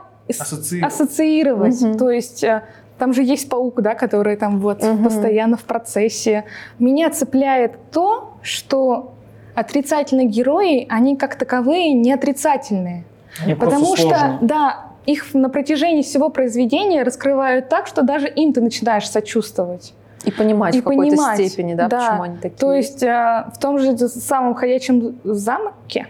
Ассоциировать. 0.81 1.97
То 1.97 2.09
есть 2.09 2.43
э, 2.43 2.63
там 2.97 3.13
же 3.13 3.23
есть 3.23 3.49
паук, 3.49 3.81
да, 3.81 3.95
который 3.95 4.35
там 4.37 4.59
вот 4.59 4.81
Мгм. 4.81 5.03
постоянно 5.03 5.57
в 5.57 5.63
процессе. 5.63 6.45
Меня 6.79 7.09
цепляет 7.09 7.73
то, 7.91 8.33
что 8.41 9.13
отрицательные 9.55 10.27
герои, 10.27 10.85
они 10.89 11.17
как 11.17 11.35
таковые 11.35 11.93
не 11.93 12.13
отрицательные. 12.13 13.03
Они 13.43 13.55
Потому 13.55 13.95
что, 13.95 14.07
сложные. 14.09 14.37
да, 14.41 14.85
их 15.05 15.33
на 15.33 15.49
протяжении 15.49 16.01
всего 16.01 16.29
произведения 16.29 17.03
раскрывают 17.03 17.69
так, 17.69 17.87
что 17.87 18.03
даже 18.03 18.27
им 18.27 18.53
ты 18.53 18.61
начинаешь 18.61 19.09
сочувствовать. 19.09 19.93
И 20.23 20.31
понимать 20.31 20.75
И 20.75 20.81
в 20.81 20.83
какой-то 20.83 21.17
степени, 21.35 21.73
да, 21.73 21.87
да. 21.87 21.97
почему 22.09 22.23
они 22.23 22.37
такие. 22.37 22.57
То 22.57 22.73
есть 22.73 23.01
э, 23.01 23.45
в 23.53 23.57
том 23.59 23.79
же 23.79 23.97
самом 23.97 24.53
ходячем 24.53 25.19
замке 25.23 26.07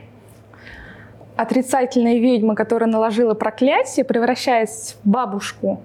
отрицательная 1.38 2.20
ведьма, 2.20 2.56
которая 2.56 2.90
наложила 2.90 3.34
проклятие, 3.34 4.04
превращаясь 4.04 4.98
в 5.04 5.10
бабушку, 5.10 5.82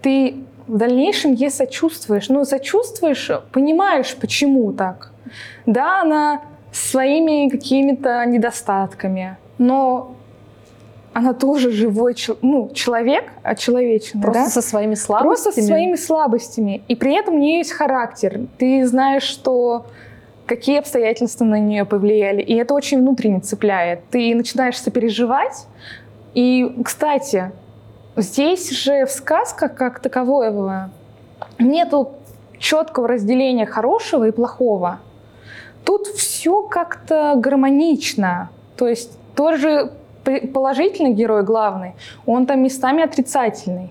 ты 0.00 0.36
в 0.66 0.76
дальнейшем 0.76 1.32
ей 1.34 1.50
сочувствуешь. 1.50 2.28
Ну, 2.28 2.44
сочувствуешь, 2.44 3.30
понимаешь, 3.52 4.16
почему 4.18 4.72
так. 4.72 5.12
Да, 5.66 6.00
она 6.00 6.40
своими 6.72 7.48
какими-то 7.48 8.24
недостатками, 8.24 9.36
но 9.58 10.16
она 11.12 11.34
тоже 11.34 11.70
живой 11.70 12.14
ну, 12.40 12.70
человек, 12.72 13.24
очеловеченный, 13.42 14.22
Просто 14.22 14.44
да? 14.44 14.48
со 14.48 14.62
своими 14.62 14.94
слабостями. 14.94 15.28
Просто 15.28 15.52
со 15.52 15.62
своими 15.62 15.96
слабостями. 15.96 16.82
И 16.88 16.96
при 16.96 17.14
этом 17.18 17.34
у 17.34 17.38
нее 17.38 17.58
есть 17.58 17.72
характер. 17.72 18.40
Ты 18.58 18.86
знаешь, 18.86 19.22
что 19.22 19.86
какие 20.46 20.78
обстоятельства 20.78 21.44
на 21.44 21.58
нее 21.58 21.84
повлияли. 21.84 22.42
И 22.42 22.54
это 22.54 22.74
очень 22.74 23.00
внутренне 23.00 23.40
цепляет. 23.40 24.00
Ты 24.10 24.34
начинаешь 24.34 24.78
сопереживать. 24.78 25.66
И, 26.34 26.74
кстати, 26.84 27.52
здесь 28.16 28.70
же 28.70 29.04
в 29.06 29.10
сказках 29.10 29.74
как 29.74 30.00
такового 30.00 30.90
нету 31.58 32.12
четкого 32.58 33.08
разделения 33.08 33.66
хорошего 33.66 34.28
и 34.28 34.30
плохого. 34.30 35.00
Тут 35.84 36.06
все 36.06 36.62
как-то 36.62 37.34
гармонично. 37.36 38.50
То 38.76 38.88
есть 38.88 39.18
тоже 39.34 39.92
положительный 40.24 41.12
герой 41.12 41.42
главный, 41.42 41.92
он 42.26 42.46
там 42.46 42.62
местами 42.62 43.02
отрицательный. 43.02 43.90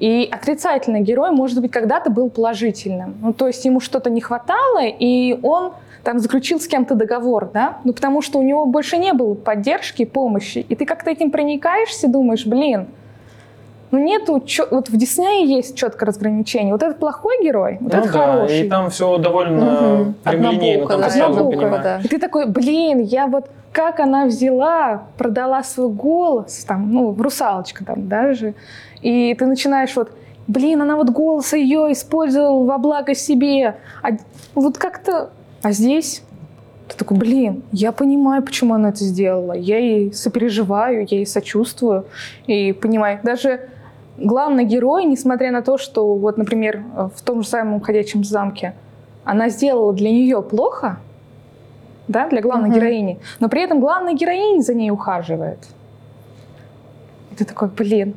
И 0.00 0.28
отрицательный 0.30 1.00
герой, 1.00 1.30
может 1.30 1.60
быть, 1.60 1.70
когда-то 1.70 2.10
был 2.10 2.30
положительным. 2.30 3.14
Ну, 3.22 3.32
то 3.32 3.46
есть 3.46 3.64
ему 3.64 3.78
что-то 3.80 4.10
не 4.10 4.20
хватало, 4.20 4.80
и 4.82 5.38
он 5.42 5.72
там 6.02 6.18
заключил 6.18 6.58
с 6.58 6.66
кем-то 6.66 6.94
договор, 6.94 7.50
да? 7.54 7.78
Ну, 7.84 7.92
потому 7.92 8.20
что 8.22 8.38
у 8.38 8.42
него 8.42 8.64
больше 8.66 8.96
не 8.98 9.12
было 9.12 9.34
поддержки, 9.34 10.04
помощи. 10.04 10.64
И 10.68 10.74
ты 10.74 10.84
как-то 10.84 11.10
этим 11.10 11.30
проникаешься, 11.30 12.08
думаешь, 12.08 12.44
блин, 12.46 12.86
ну 13.90 13.98
нету, 14.00 14.40
чё- 14.44 14.66
вот 14.70 14.88
в 14.90 14.96
Диснее 14.96 15.46
есть 15.46 15.76
четкое 15.76 16.08
разграничение. 16.08 16.72
Вот 16.72 16.82
этот 16.82 16.98
плохой 16.98 17.42
герой, 17.42 17.78
вот 17.80 17.92
Ну 17.92 17.98
этот 18.00 18.12
да, 18.12 18.18
хороший. 18.36 18.60
и 18.66 18.68
там 18.68 18.90
все 18.90 19.16
довольно 19.18 19.64
Мгм. 20.00 20.14
прямолинейно, 20.24 20.82
Однобоко, 20.84 20.92
там 20.92 21.00
да, 21.02 21.10
сразу 21.10 21.50
да. 21.82 22.00
И 22.04 22.08
ты 22.08 22.18
такой, 22.18 22.46
блин, 22.46 23.00
я 23.00 23.26
вот 23.28 23.48
как 23.72 24.00
она 24.00 24.26
взяла, 24.26 25.04
продала 25.16 25.62
свой 25.62 25.90
голос, 25.90 26.64
там, 26.64 26.90
ну, 26.92 27.14
русалочка 27.14 27.84
там 27.84 28.08
даже, 28.08 28.54
и 29.02 29.34
ты 29.34 29.46
начинаешь 29.46 29.94
вот, 29.96 30.12
блин, 30.46 30.82
она 30.82 30.96
вот 30.96 31.10
голос 31.10 31.52
ее 31.52 31.92
использовала 31.92 32.64
во 32.64 32.78
благо 32.78 33.14
себе, 33.14 33.76
а 34.02 34.10
вот 34.54 34.78
как-то, 34.78 35.30
а 35.62 35.72
здесь 35.72 36.22
ты 36.88 36.96
такой, 36.96 37.18
блин, 37.18 37.62
я 37.70 37.92
понимаю, 37.92 38.42
почему 38.42 38.74
она 38.74 38.88
это 38.88 39.04
сделала, 39.04 39.52
я 39.52 39.78
ей 39.78 40.12
сопереживаю, 40.12 41.06
я 41.08 41.18
ей 41.18 41.26
сочувствую, 41.26 42.06
и 42.46 42.72
понимаю, 42.72 43.20
даже 43.22 43.68
главный 44.16 44.64
герой, 44.64 45.04
несмотря 45.04 45.52
на 45.52 45.62
то, 45.62 45.78
что 45.78 46.14
вот, 46.14 46.38
например, 46.38 46.82
в 47.14 47.22
том 47.22 47.42
же 47.42 47.48
самом 47.48 47.80
«Ходячем 47.80 48.24
замке», 48.24 48.74
она 49.24 49.50
сделала 49.50 49.92
для 49.92 50.10
нее 50.10 50.42
плохо, 50.42 50.98
да, 52.08 52.28
для 52.28 52.40
главной 52.40 52.68
Мгм. 52.70 52.78
героини, 52.78 53.20
но 53.40 53.48
при 53.48 53.62
этом 53.62 53.80
главная 53.80 54.14
героиня 54.14 54.62
за 54.62 54.74
ней 54.74 54.90
ухаживает. 54.90 55.58
И 57.30 57.34
ты 57.36 57.44
такой, 57.44 57.68
блин, 57.68 58.14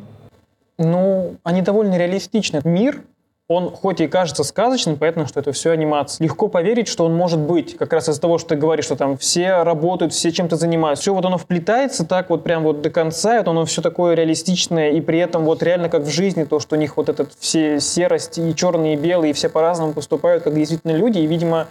Ну, 0.77 1.35
они 1.43 1.61
довольно 1.61 1.95
реалистичны. 1.95 2.61
Мир, 2.63 3.03
он 3.47 3.69
хоть 3.69 4.01
и 4.01 4.07
кажется 4.07 4.43
сказочным, 4.43 4.95
поэтому 4.97 5.27
что 5.27 5.39
это 5.39 5.51
все 5.51 5.69
анимация. 5.71 6.23
Легко 6.25 6.47
поверить, 6.47 6.87
что 6.87 7.05
он 7.05 7.15
может 7.15 7.37
быть, 7.39 7.77
как 7.77 7.93
раз 7.93 8.09
из-за 8.09 8.19
того, 8.19 8.39
что 8.39 8.49
ты 8.49 8.55
говоришь, 8.55 8.85
что 8.85 8.95
там 8.95 9.15
все 9.17 9.61
работают, 9.61 10.11
все 10.13 10.31
чем-то 10.31 10.55
занимаются. 10.55 11.01
Все 11.03 11.13
вот 11.13 11.23
оно 11.25 11.37
вплетается 11.37 12.03
так 12.03 12.31
вот 12.31 12.43
прям 12.43 12.63
вот 12.63 12.81
до 12.81 12.89
конца, 12.89 13.35
это 13.37 13.51
оно 13.51 13.65
все 13.65 13.83
такое 13.83 14.15
реалистичное, 14.15 14.89
и 14.91 15.01
при 15.01 15.19
этом 15.19 15.43
вот 15.43 15.61
реально 15.61 15.89
как 15.89 16.01
в 16.03 16.09
жизни, 16.09 16.45
то, 16.45 16.59
что 16.59 16.75
у 16.75 16.79
них 16.79 16.97
вот 16.97 17.09
этот 17.09 17.33
все 17.37 17.79
серость 17.79 18.39
и 18.39 18.55
черные, 18.55 18.93
и 18.93 18.97
белые, 18.97 19.31
и 19.31 19.33
все 19.33 19.49
по-разному 19.49 19.93
поступают, 19.93 20.43
как 20.43 20.55
действительно 20.55 20.93
люди, 20.93 21.19
и, 21.19 21.27
видимо, 21.27 21.67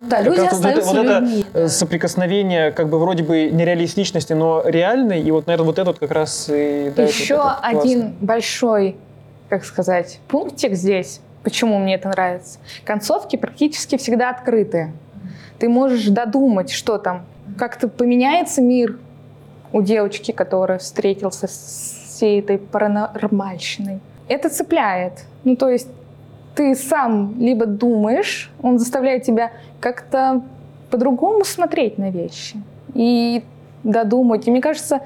Да, 0.00 0.18
как 0.18 0.26
люди 0.26 0.38
вот 0.38 0.46
это- 0.46 0.54
остаются 0.56 0.94
вот 0.94 1.04
это, 1.06 1.18
людьми. 1.18 1.46
э, 1.54 1.68
соприкосновение 1.68 2.70
как 2.70 2.88
бы 2.88 2.98
вроде 3.00 3.24
бы 3.24 3.50
нереалистичности, 3.50 4.32
но 4.32 4.62
реальной, 4.64 5.20
и 5.22 5.30
вот, 5.32 5.46
наверное, 5.48 5.66
вот 5.66 5.78
этот 5.78 5.98
как 5.98 6.12
раз 6.12 6.48
и 6.48 6.92
вот 6.96 7.08
еще 7.08 7.34
это 7.34 7.42
классно. 7.42 7.68
один 7.80 8.14
большой, 8.20 8.96
как 9.48 9.64
сказать, 9.64 10.20
пунктик 10.28 10.74
здесь, 10.74 11.20
почему 11.42 11.78
мне 11.78 11.96
это 11.96 12.08
нравится. 12.10 12.60
Концовки 12.84 13.34
практически 13.36 13.96
всегда 13.96 14.30
открыты. 14.30 14.92
Ты 15.58 15.68
можешь 15.68 16.06
додумать, 16.06 16.70
что 16.70 16.98
там, 16.98 17.24
как-то 17.58 17.88
поменяется 17.88 18.62
мир 18.62 18.98
у 19.72 19.82
девочки, 19.82 20.30
которая 20.30 20.78
встретился 20.78 21.48
с 21.48 22.04
всей 22.14 22.38
этой 22.38 22.58
паранормальщиной. 22.58 23.98
Это 24.28 24.48
цепляет. 24.48 25.24
Ну, 25.42 25.56
то 25.56 25.68
есть 25.68 25.88
ты 26.58 26.74
сам 26.74 27.36
либо 27.38 27.66
думаешь, 27.66 28.50
он 28.60 28.80
заставляет 28.80 29.22
тебя 29.22 29.52
как-то 29.78 30.42
по-другому 30.90 31.44
смотреть 31.44 31.98
на 31.98 32.10
вещи 32.10 32.56
и 32.94 33.44
додумать. 33.84 34.48
И 34.48 34.50
мне 34.50 34.60
кажется, 34.60 35.00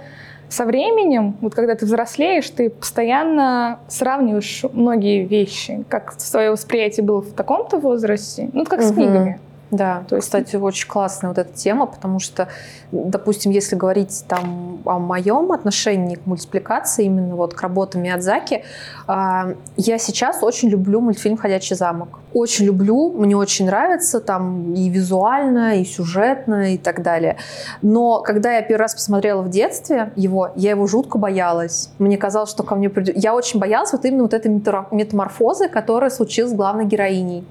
со 0.49 0.65
временем, 0.65 1.37
вот 1.43 1.55
когда 1.55 1.75
ты 1.75 1.85
взрослеешь, 1.85 2.49
ты 2.49 2.71
постоянно 2.71 3.81
сравниваешь 3.87 4.65
многие 4.73 5.27
вещи, 5.27 5.85
как 5.91 6.15
свое 6.19 6.53
восприятие 6.53 7.05
было 7.05 7.21
в 7.21 7.35
таком-то 7.35 7.77
возрасте, 7.77 8.49
ну, 8.55 8.65
как 8.65 8.81
с 8.81 8.87
Мгм. 8.87 8.95
книгами. 8.95 9.41
Да, 9.73 10.05
То 10.07 10.17
есть- 10.17 10.27
кстати, 10.29 10.55
очень 10.57 10.87
классная 10.87 11.31
вот 11.31 11.39
эта 11.39 11.51
тема, 11.55 11.87
потому 11.87 12.19
что, 12.19 12.49
допустим, 12.93 13.51
если 13.51 13.75
говорить 13.75 14.23
там 14.29 14.83
о 14.85 14.99
моем 14.99 15.51
отношении 15.51 16.17
к 16.17 16.27
мультипликации, 16.27 17.07
именно 17.07 17.37
вот 17.37 17.55
к 17.55 17.63
работам 17.63 18.03
Миядзаки, 18.03 18.65
а, 19.07 19.55
я 19.79 19.99
сейчас 19.99 20.43
очень 20.43 20.69
люблю 20.69 21.01
мультфильм 21.01 21.39
«Ходячий 21.39 21.75
замок». 21.75 22.21
Очень 22.35 22.67
люблю, 22.67 23.13
мне 23.13 23.37
очень 23.37 23.67
нравится 23.67 24.21
там 24.21 24.75
и 24.75 24.89
визуально, 24.89 25.81
и 25.81 25.85
сюжетно, 25.85 26.75
и 26.75 26.79
так 26.79 27.03
далее. 27.03 27.37
Но 27.83 28.21
когда 28.21 28.55
я 28.55 28.63
первый 28.63 28.83
раз 28.83 28.95
посмотрела 28.95 29.43
в 29.43 29.51
детстве 29.51 30.13
его, 30.17 30.51
я 30.57 30.71
его 30.71 30.87
жутко 30.87 31.19
боялась. 31.19 31.91
Мне 31.99 32.17
казалось, 32.17 32.51
что 32.51 32.63
ко 32.63 32.75
мне 32.75 32.89
придет... 32.89 33.17
Я 33.17 33.35
очень 33.35 33.61
боялась 33.61 33.93
вот 33.93 34.05
именно 34.05 34.23
вот 34.23 34.35
этой 34.35 34.51
метаморфозы, 34.51 35.69
которая 35.69 36.11
случилась 36.11 36.53
с 36.53 36.55
главной 36.55 36.87
героиней. 36.87 37.45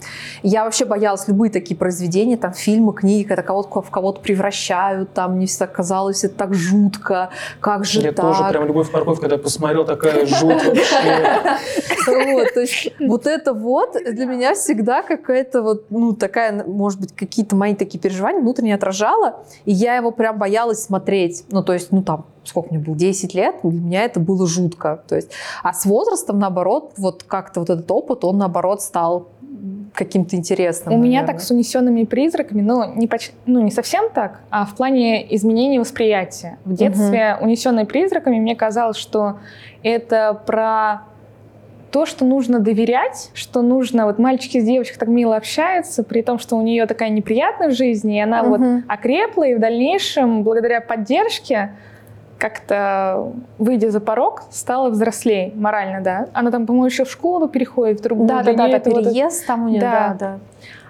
Я 0.43 0.63
вообще 0.63 0.85
боялась 0.85 1.27
любые 1.27 1.51
такие 1.51 1.75
произведения, 1.77 2.38
там 2.38 2.53
фильмы, 2.53 2.93
книги, 2.93 3.27
когда 3.27 3.43
кого-то 3.43 3.81
в 3.81 3.89
кого-то 3.91 4.21
превращают, 4.21 5.13
там 5.13 5.35
мне 5.35 5.45
всегда 5.45 5.67
казалось 5.67 6.23
это 6.23 6.35
так 6.35 6.53
жутко, 6.53 7.29
как 7.59 7.85
же 7.85 8.01
Я 8.01 8.11
так? 8.11 8.25
тоже 8.25 8.50
прям 8.50 8.65
любовь 8.65 8.91
морковь, 8.91 9.19
когда 9.19 9.38
посмотрел, 9.38 9.85
такая 9.85 10.25
жуть 10.25 10.65
вообще. 10.65 11.57
Вот, 12.31 12.53
то 12.53 12.61
есть 12.61 12.93
вот 13.00 13.27
это 13.27 13.53
вот 13.53 13.95
для 14.11 14.25
меня 14.25 14.55
всегда 14.55 14.71
какая-то 15.01 15.62
вот, 15.62 15.86
ну, 15.90 16.13
такая, 16.13 16.63
может 16.66 17.00
быть, 17.00 17.13
какие-то 17.13 17.56
мои 17.56 17.75
такие 17.75 18.00
переживания 18.00 18.42
внутренне 18.42 18.75
отражала, 18.75 19.44
и 19.66 19.72
я 19.72 19.96
его 19.96 20.12
прям 20.12 20.38
боялась 20.38 20.84
смотреть. 20.84 21.46
Ну, 21.51 21.63
то 21.63 21.74
есть, 21.74 21.92
ну, 21.92 22.04
там, 22.04 22.25
сколько 22.44 22.74
мне 22.74 22.84
было, 22.84 22.96
10 22.96 23.34
лет, 23.34 23.56
для 23.63 23.80
меня 23.80 24.04
это 24.04 24.20
было 24.20 24.48
жутко. 24.48 25.04
То 25.08 25.16
есть, 25.16 25.32
а 25.63 25.74
с 25.74 25.86
возрастом, 25.86 26.40
наоборот, 26.40 26.94
вот 26.98 27.24
как-то 27.24 27.60
вот 27.60 27.70
этот 27.70 27.90
опыт, 27.92 28.24
он, 28.24 28.38
наоборот, 28.38 28.82
стал 28.82 29.28
каким-то 29.94 30.36
интересным. 30.36 30.94
У 30.94 30.98
меня 30.98 31.22
наверное. 31.22 31.34
так 31.34 31.42
с 31.42 31.51
унесенными 31.51 32.04
призраками, 32.06 32.62
но 32.62 32.86
не, 32.86 33.08
поч- 33.08 33.32
ну, 33.46 33.60
не 33.62 33.72
совсем 33.72 34.10
так, 34.10 34.42
а 34.50 34.66
в 34.66 34.75
плане 34.75 35.36
изменения 35.36 35.80
восприятия. 35.80 36.58
В 36.66 36.74
детстве 36.74 37.38
унесенные 37.40 37.86
призраками 37.86 38.40
мне 38.40 38.56
казалось, 38.56 38.98
что 38.98 39.40
это 39.84 40.40
про 40.46 41.04
то, 41.91 42.05
что 42.05 42.24
нужно 42.25 42.60
доверять, 42.60 43.31
что 43.33 43.62
нужно... 43.62 44.05
Вот 44.05 44.17
мальчики 44.17 44.60
с 44.60 44.63
девочкой 44.63 44.98
так 44.98 45.10
мило 45.10 45.36
общаются, 45.36 46.03
при 46.03 46.21
том, 46.21 46.39
что 46.39 46.55
у 46.55 46.62
нее 46.62 46.86
такая 46.86 47.10
неприятная 47.10 47.71
жизнь, 47.71 48.12
и 48.12 48.19
она 48.21 48.43
вот 48.43 48.60
Мгм. 48.62 48.86
окрепла, 48.88 49.43
и 49.43 49.55
в 49.55 49.60
дальнейшем, 49.60 50.43
благодаря 50.43 50.79
поддержке, 50.81 51.71
как-то, 52.38 53.33
выйдя 53.60 53.91
за 53.91 54.00
порог, 54.00 54.43
стала 54.51 54.89
взрослее 54.89 55.51
морально, 55.55 56.01
да. 56.01 56.27
Она 56.33 56.50
там, 56.50 56.65
по-моему, 56.65 56.86
еще 56.88 57.03
в 57.03 57.12
школу 57.12 57.48
переходит, 57.48 58.00
в 58.00 58.03
другую. 58.03 58.27
Да, 58.27 58.41
Для 58.41 58.53
да, 58.53 58.67
это 58.69 58.89
вот 58.89 59.03
переезд 59.03 59.45
там 59.45 59.65
у 59.65 59.69
нее, 59.69 59.81
Да. 59.81 59.91
да, 59.91 60.15
да. 60.19 60.39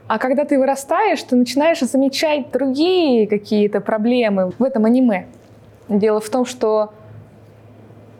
а 0.07 0.17
когда 0.19 0.45
ты 0.45 0.57
вырастаешь, 0.59 1.21
ты 1.23 1.35
начинаешь 1.35 1.79
замечать 1.79 2.51
другие 2.51 3.27
какие-то 3.27 3.81
проблемы 3.81 4.51
в 4.57 4.63
этом 4.63 4.85
аниме. 4.85 5.25
Дело 5.89 6.19
в 6.21 6.29
том, 6.29 6.45
что 6.45 6.93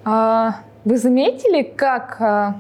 а, 0.04 0.56
вы 0.84 0.98
заметили, 0.98 1.62
как 1.64 2.18
а, 2.20 2.56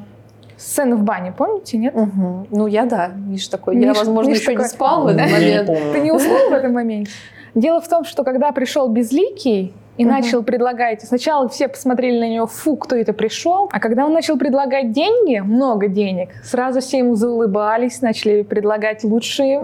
сцена 0.61 0.95
в 0.95 1.03
бане, 1.03 1.31
помните, 1.31 1.77
нет? 1.77 1.95
Мгм. 1.95 2.47
Ну, 2.51 2.67
я 2.67 2.85
да, 2.85 3.11
Миш 3.15 3.47
такой. 3.47 3.77
я, 3.77 3.89
Миш- 3.91 3.97
возможно, 3.97 4.29
Миш 4.29 4.39
еще 4.39 4.51
такой, 4.51 4.63
не 4.63 4.69
спал 4.69 5.03
в 5.03 5.07
этот 5.07 5.21
Я 5.27 5.33
момент. 5.33 5.67
Ты 5.93 5.99
не 5.99 6.11
уснул 6.11 6.49
в 6.49 6.53
этом 6.53 6.73
моменте? 6.73 7.11
Дело 7.55 7.81
в 7.81 7.87
том, 7.87 8.05
что 8.05 8.23
когда 8.23 8.51
пришел 8.51 8.87
Безликий 8.87 9.73
и 9.97 10.05
начал 10.05 10.41
предлагать, 10.41 11.01
сначала 11.01 11.49
все 11.49 11.67
посмотрели 11.67 12.17
на 12.19 12.29
него, 12.29 12.47
фу, 12.47 12.77
кто 12.77 12.95
это 12.95 13.11
пришел, 13.13 13.69
а 13.71 13.79
когда 13.79 14.05
он 14.05 14.13
начал 14.13 14.37
предлагать 14.37 14.91
деньги, 14.93 15.39
много 15.39 15.87
денег, 15.89 16.29
сразу 16.43 16.79
все 16.79 16.99
ему 16.99 17.15
заулыбались, 17.15 18.01
начали 18.01 18.43
предлагать 18.43 19.03
лучшие. 19.03 19.61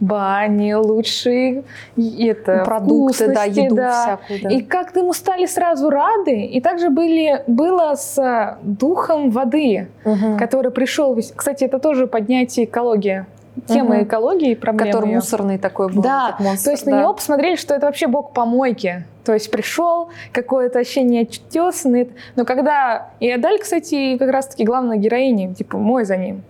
Бани, 0.00 0.72
лучшие 0.74 1.64
это, 1.96 2.62
Продукты, 2.64 3.32
да, 3.34 3.44
еду 3.44 3.74
да. 3.76 4.18
всякую, 4.20 4.42
да. 4.42 4.48
И 4.50 4.62
как-то 4.62 5.00
ему 5.00 5.12
стали 5.12 5.46
сразу 5.46 5.90
рады. 5.90 6.42
И 6.42 6.60
также 6.60 6.90
были, 6.90 7.42
было 7.46 7.94
с 7.94 8.18
а, 8.18 8.58
духом 8.62 9.30
воды, 9.30 9.88
Мгм. 10.04 10.38
который 10.38 10.70
пришел. 10.70 11.18
Кстати, 11.34 11.64
это 11.64 11.78
тоже 11.78 12.06
поднятие 12.06 12.66
экологии. 12.66 13.26
Тема 13.66 13.96
Мгм. 13.96 14.04
экологии 14.04 14.50
и 14.52 14.54
проблемы. 14.54 14.92
Который 14.92 15.06
её. 15.08 15.16
мусорный 15.16 15.58
такой 15.58 15.92
был. 15.92 16.00
Да, 16.02 16.36
монстр, 16.38 16.64
То 16.66 16.70
есть 16.70 16.84
да. 16.84 16.90
на 16.92 17.00
него 17.00 17.14
посмотрели, 17.14 17.56
что 17.56 17.74
это 17.74 17.86
вообще 17.86 18.06
бог 18.06 18.32
помойки. 18.32 19.04
То 19.24 19.34
есть 19.34 19.50
пришел, 19.50 20.10
какое-то 20.32 20.78
ощущение 20.78 21.22
неотесанный. 21.24 22.08
Но 22.36 22.44
когда... 22.44 23.08
И 23.20 23.28
Адаль, 23.30 23.58
кстати, 23.58 24.16
как 24.16 24.30
раз-таки 24.30 24.64
главная 24.64 24.96
героиня, 24.96 25.54
типа, 25.54 25.76
мой 25.76 26.04
за 26.04 26.16
ним. 26.16 26.42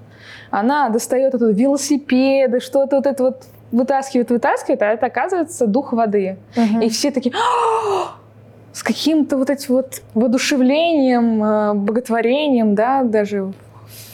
Она 0.50 0.88
достает 0.88 1.35
оттуда 1.35 1.52
велосипеды, 1.52 2.61
что-то 2.61 2.97
вот 2.97 3.07
это 3.07 3.23
вот 3.23 3.45
вытаскивает, 3.71 4.31
вытаскивает, 4.31 4.83
а 4.83 4.87
это 4.87 5.07
оказывается 5.07 5.67
дух 5.67 5.93
воды. 5.93 6.38
Мгм. 6.57 6.81
И 6.81 6.88
все 6.88 7.11
такие 7.11 7.35
«А!» 7.35 8.14
с 8.73 8.83
каким-то 8.83 9.37
вот 9.37 9.50
этим 9.50 9.75
вот 9.75 10.02
воодушевлением, 10.14 11.43
э, 11.43 11.75
боготворением, 11.75 12.75
да, 12.75 13.02
даже 13.02 13.52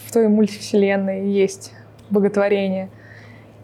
в 0.06 0.12
той 0.12 0.28
мультивселенной 0.28 1.28
есть 1.30 1.72
боготворение. 2.10 2.88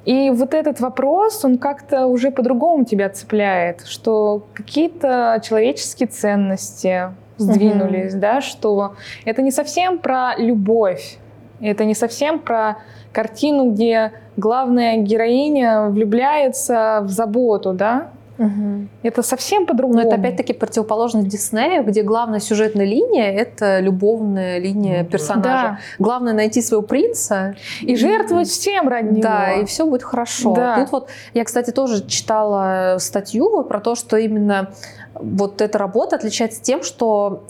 И 0.04 0.30
вот 0.30 0.54
этот 0.54 0.80
вопрос, 0.80 1.44
он 1.44 1.58
как-то 1.58 2.06
уже 2.06 2.30
по-другому 2.30 2.84
тебя 2.84 3.08
цепляет, 3.08 3.86
что 3.86 4.46
какие-то 4.54 5.40
человеческие 5.42 6.08
ценности 6.08 7.14
сдвинулись, 7.36 8.14
да, 8.14 8.40
что 8.40 8.94
это 9.24 9.42
не 9.42 9.50
совсем 9.50 9.98
про 9.98 10.34
любовь, 10.36 11.18
это 11.60 11.84
не 11.84 11.94
совсем 11.94 12.38
про 12.38 12.78
картину, 13.12 13.72
где 13.72 14.12
главная 14.36 14.96
героиня 14.98 15.88
влюбляется 15.88 17.00
в 17.02 17.08
заботу, 17.08 17.72
да, 17.72 18.08
Мгм. 18.38 18.88
это 19.02 19.22
совсем 19.22 19.66
по-другому. 19.66 20.00
Но 20.00 20.06
это 20.06 20.16
опять-таки 20.16 20.54
противоположность 20.54 21.28
Диснея, 21.28 21.82
где 21.82 22.02
главная 22.02 22.40
сюжетная 22.40 22.86
линия— 22.86 23.30
это 23.34 23.80
любовная 23.80 24.58
линия 24.58 25.02
Ну, 25.02 25.08
персонажа. 25.10 25.44
Да. 25.44 25.78
Главное 25.98 26.32
найти 26.32 26.62
своего 26.62 26.80
принца. 26.82 27.54
И 27.82 27.96
жертвовать 27.96 28.48
всем 28.48 28.88
ради 28.88 29.08
него. 29.10 29.22
Да, 29.22 29.52
и 29.52 29.66
все 29.66 29.84
будет 29.84 30.04
хорошо. 30.04 30.54
Да. 30.54 30.76
Тут 30.76 30.90
вот 30.92 31.08
я, 31.34 31.44
кстати, 31.44 31.70
тоже 31.70 32.06
читала 32.06 32.96
статью 32.98 33.62
про 33.64 33.78
то, 33.78 33.94
что 33.94 34.16
именно 34.16 34.70
вот 35.12 35.60
эта 35.60 35.76
работа 35.76 36.16
отличается 36.16 36.62
тем, 36.62 36.82
что 36.82 37.44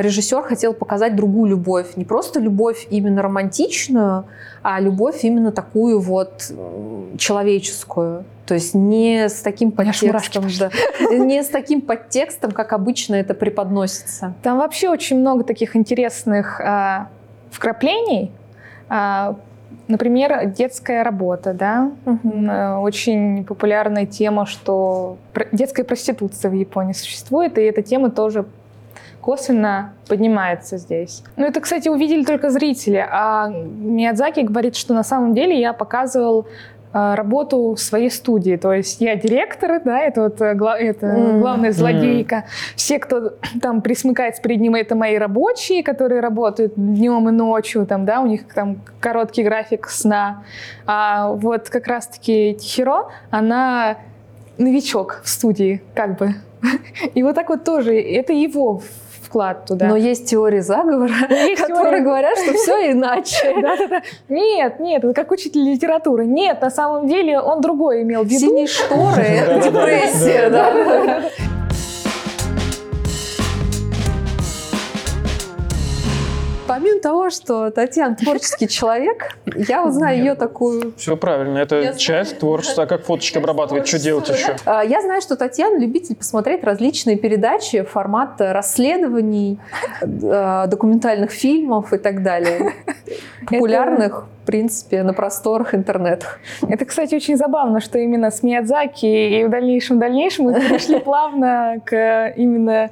режиссер 0.00 0.42
хотел 0.42 0.74
показать 0.74 1.16
другую 1.16 1.50
любовь. 1.50 1.96
Не 1.96 2.04
просто 2.04 2.40
любовь 2.40 2.86
именно 2.90 3.22
романтичную, 3.22 4.24
а 4.62 4.80
любовь 4.80 5.24
именно 5.24 5.52
такую 5.52 6.00
вот 6.00 6.52
человеческую. 7.16 8.24
То 8.46 8.54
есть 8.54 8.74
не 8.74 9.28
с 9.28 9.42
таким 9.42 9.70
подтекстом, 9.70 10.46
да, 10.58 10.70
не 11.10 11.42
с 11.42 11.48
таким 11.48 11.82
подтекстом, 11.82 12.52
как 12.52 12.72
обычно 12.72 13.14
это 13.16 13.34
преподносится. 13.34 14.34
Там 14.42 14.58
вообще 14.58 14.88
очень 14.88 15.20
много 15.20 15.44
таких 15.44 15.76
интересных 15.76 16.58
а, 16.60 17.08
вкраплений. 17.50 18.32
А, 18.88 19.36
например, 19.86 20.46
детская 20.46 21.02
работа, 21.02 21.52
да, 21.52 21.90
э, 22.06 22.76
очень 22.76 23.44
популярная 23.44 24.06
тема, 24.06 24.46
что 24.46 25.18
детская 25.52 25.84
проституция 25.84 26.50
в 26.50 26.54
Японии 26.54 26.94
существует, 26.94 27.58
и 27.58 27.62
эта 27.62 27.82
тема 27.82 28.10
тоже 28.10 28.46
косвенно 29.28 29.92
поднимается 30.08 30.78
здесь. 30.78 31.22
Ну, 31.36 31.44
это, 31.44 31.60
кстати, 31.60 31.90
увидели 31.90 32.24
только 32.24 32.48
зрители, 32.48 33.06
а 33.10 33.50
Миядзаки 33.50 34.40
говорит, 34.40 34.74
что 34.74 34.94
на 34.94 35.02
самом 35.02 35.34
деле 35.34 35.60
я 35.60 35.74
показывал 35.74 36.46
э, 36.94 37.14
работу 37.14 37.74
в 37.74 37.78
своей 37.78 38.10
студии. 38.10 38.56
То 38.56 38.72
есть 38.72 39.02
я 39.02 39.16
директор, 39.16 39.82
да, 39.84 39.98
это 40.00 40.22
вот 40.22 40.40
э, 40.40 40.54
гла- 40.54 40.78
это 40.78 41.06
М. 41.08 41.40
главная 41.40 41.72
злодейка. 41.72 42.44
Все, 42.74 42.98
кто 42.98 43.32
там 43.60 43.82
присмыкается 43.82 44.40
перед 44.40 44.60
ним, 44.62 44.74
это 44.74 44.94
мои 44.96 45.18
рабочие, 45.18 45.82
которые 45.82 46.22
работают 46.22 46.72
днем 46.76 47.28
и 47.28 47.32
ночью, 47.32 47.84
там, 47.84 48.06
да, 48.06 48.20
у 48.20 48.26
них 48.26 48.50
там 48.54 48.80
короткий 48.98 49.42
график 49.42 49.90
сна. 49.90 50.42
А 50.86 51.32
вот 51.32 51.68
как 51.68 51.86
раз-таки 51.86 52.56
Хиро, 52.58 53.10
она 53.30 53.98
новичок 54.56 55.20
в 55.22 55.28
студии, 55.28 55.82
как 55.94 56.16
бы. 56.18 56.32
И 57.14 57.22
вот 57.22 57.34
так 57.34 57.50
вот 57.50 57.64
тоже, 57.64 57.94
это 57.94 58.32
его 58.32 58.80
вклад 59.28 59.66
туда. 59.66 59.86
Но 59.86 59.96
есть 59.96 60.26
теории 60.28 60.60
заговора, 60.60 61.10
Есть 61.30 61.60
которые 61.62 61.82
теория- 61.82 62.00
говорят, 62.04 62.38
что 62.38 62.52
все 62.54 62.92
иначе. 62.92 63.54
Нет, 64.28 64.80
нет, 64.80 65.04
это 65.04 65.12
как 65.14 65.30
учитель 65.30 65.62
литературы. 65.70 66.26
Нет, 66.26 66.60
на 66.62 66.70
самом 66.70 67.06
деле 67.06 67.38
он 67.38 67.60
другой 67.60 68.02
имел 68.02 68.22
в 68.22 68.26
виду. 68.26 68.40
Синие 68.40 68.66
шторы— 68.66 69.60
депрессия, 69.62 70.50
да. 70.50 71.22
Помимо 76.68 77.00
того, 77.00 77.30
что 77.30 77.70
Татьяна 77.70 78.14
творческий 78.14 78.68
человек, 78.68 79.38
я 79.46 79.82
вот 79.82 79.94
знаю 79.94 80.18
ее 80.18 80.34
такую... 80.34 80.92
Все 80.96 81.16
правильно, 81.16 81.58
это 81.58 81.76
Я 81.76 81.82
знаю. 81.82 81.98
часть 81.98 82.38
творчества. 82.38 82.84
А 82.84 82.86
как 82.86 83.04
фоточки 83.04 83.38
обрабатывать, 83.38 83.88
что 83.88 83.98
делать 83.98 84.28
еще? 84.28 84.54
А, 84.66 84.84
Я 84.84 85.00
знаю, 85.00 85.22
что 85.22 85.36
Татьяна 85.36 85.78
любитель 85.78 86.14
посмотреть 86.14 86.62
различные 86.62 87.16
передачи 87.16 87.82
формата 87.82 88.52
расследований, 88.52 89.58
э, 90.02 90.64
документальных 90.68 91.30
фильмов 91.30 91.92
и 91.94 91.98
так 91.98 92.22
далее. 92.22 92.74
Популярных, 93.46 94.26
принципе, 94.48 95.02
на 95.02 95.12
просторах 95.12 95.74
интернета. 95.74 96.24
Это, 96.66 96.86
кстати, 96.86 97.14
очень 97.14 97.36
забавно, 97.36 97.80
что 97.80 97.98
именно 97.98 98.30
с 98.30 98.42
Миядзаки 98.42 99.04
и 99.04 99.44
в 99.44 99.50
дальнейшем, 99.50 99.98
в 99.98 100.00
дальнейшем 100.00 100.46
мы 100.46 100.54
перешли 100.54 100.98
плавно 101.04 101.82
к 101.84 102.32
именно 102.34 102.88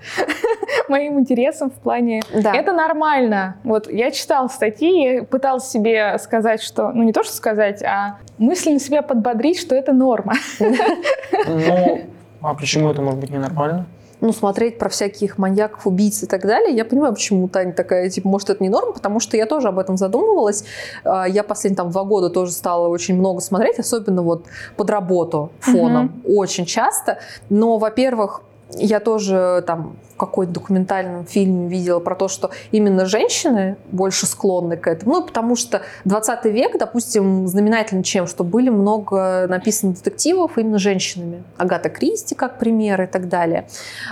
моим 0.90 1.18
интересам 1.18 1.70
в 1.70 1.80
плане... 1.80 2.22
Да. 2.34 2.54
Это 2.54 2.74
нормально. 2.74 3.56
Вот 3.64 3.90
я 3.90 4.10
читала 4.10 4.48
статьи, 4.48 5.14
я 5.14 5.22
пыталась 5.22 5.66
себе 5.66 6.18
сказать, 6.18 6.60
что... 6.60 6.92
Ну, 6.92 7.04
не 7.04 7.14
то, 7.14 7.22
что 7.24 7.32
сказать, 7.32 7.82
а 7.82 8.18
мысленно 8.36 8.78
себя 8.78 9.00
подбодрить, 9.00 9.58
что 9.58 9.74
это 9.74 9.94
норма. 9.94 10.34
Ну, 10.60 12.00
а 12.42 12.52
почему 12.52 12.90
это 12.90 13.00
может 13.00 13.18
быть 13.18 13.30
ненормально? 13.30 13.86
Ну, 14.20 14.32
смотреть 14.32 14.78
про 14.78 14.88
всяких 14.88 15.38
маньяков, 15.38 15.86
убийц 15.86 16.22
и 16.22 16.26
так 16.26 16.42
далее, 16.42 16.74
я 16.74 16.84
понимаю, 16.84 17.14
почему 17.14 17.48
Таня 17.48 17.72
такая, 17.72 18.08
типа, 18.08 18.28
может, 18.28 18.50
это 18.50 18.62
не 18.62 18.68
норма, 18.68 18.92
потому 18.92 19.20
что 19.20 19.36
я 19.36 19.46
тоже 19.46 19.68
об 19.68 19.78
этом 19.78 19.96
задумывалась. 19.96 20.64
А, 21.04 21.28
Я 21.28 21.42
последние 21.42 21.76
там 21.76 21.90
два 21.90 22.04
года 22.04 22.30
тоже 22.30 22.52
стала 22.52 22.88
очень 22.88 23.16
много 23.16 23.40
смотреть, 23.40 23.78
особенно 23.78 24.22
вот 24.22 24.44
под 24.76 24.90
работу 24.90 25.50
фоном, 25.60 26.22
очень 26.24 26.64
часто. 26.64 27.18
Но, 27.50 27.78
во-первых, 27.78 28.42
я 28.74 29.00
тоже 29.00 29.62
там 29.66 29.96
в 30.14 30.18
какой-то 30.18 30.52
документальном 30.52 31.26
фильме 31.26 31.68
видела 31.68 32.00
про 32.00 32.14
то, 32.14 32.26
что 32.26 32.50
именно 32.72 33.04
женщины 33.04 33.76
больше 33.92 34.26
склонны 34.26 34.76
к 34.78 34.86
этому. 34.86 35.16
Ну, 35.16 35.22
потому 35.24 35.56
что 35.56 35.82
20 36.06 36.46
век, 36.46 36.78
допустим, 36.78 37.46
знаменателен 37.46 38.02
чем? 38.02 38.26
Что 38.26 38.42
были 38.42 38.70
много 38.70 39.46
написано 39.48 39.92
детективов 39.92 40.56
именно 40.56 40.78
женщинами. 40.78 41.44
Агата 41.58 41.90
Кристи, 41.90 42.34
как 42.34 42.58
пример, 42.58 43.02
и 43.02 43.06
так 43.06 43.28
далее. 43.28 43.68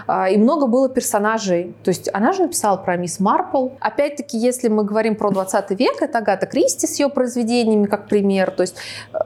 А, 0.06 0.28
и 0.28 0.36
много 0.36 0.66
было 0.66 0.90
персонажей. 0.90 1.74
То 1.82 1.88
есть 1.88 2.10
она 2.12 2.32
же 2.32 2.42
написала 2.42 2.76
про 2.76 2.96
мисс 2.96 3.18
Марпл. 3.18 3.70
Опять-таки, 3.80 4.36
если 4.36 4.68
мы 4.68 4.84
говорим 4.84 5.16
про 5.16 5.30
20 5.30 5.70
век, 5.70 6.02
это 6.02 6.18
Агата 6.18 6.46
Кристи 6.46 6.86
с 6.86 7.00
ее 7.00 7.08
произведениями, 7.08 7.86
как 7.86 8.08
пример. 8.08 8.50
То 8.50 8.60
есть 8.60 8.76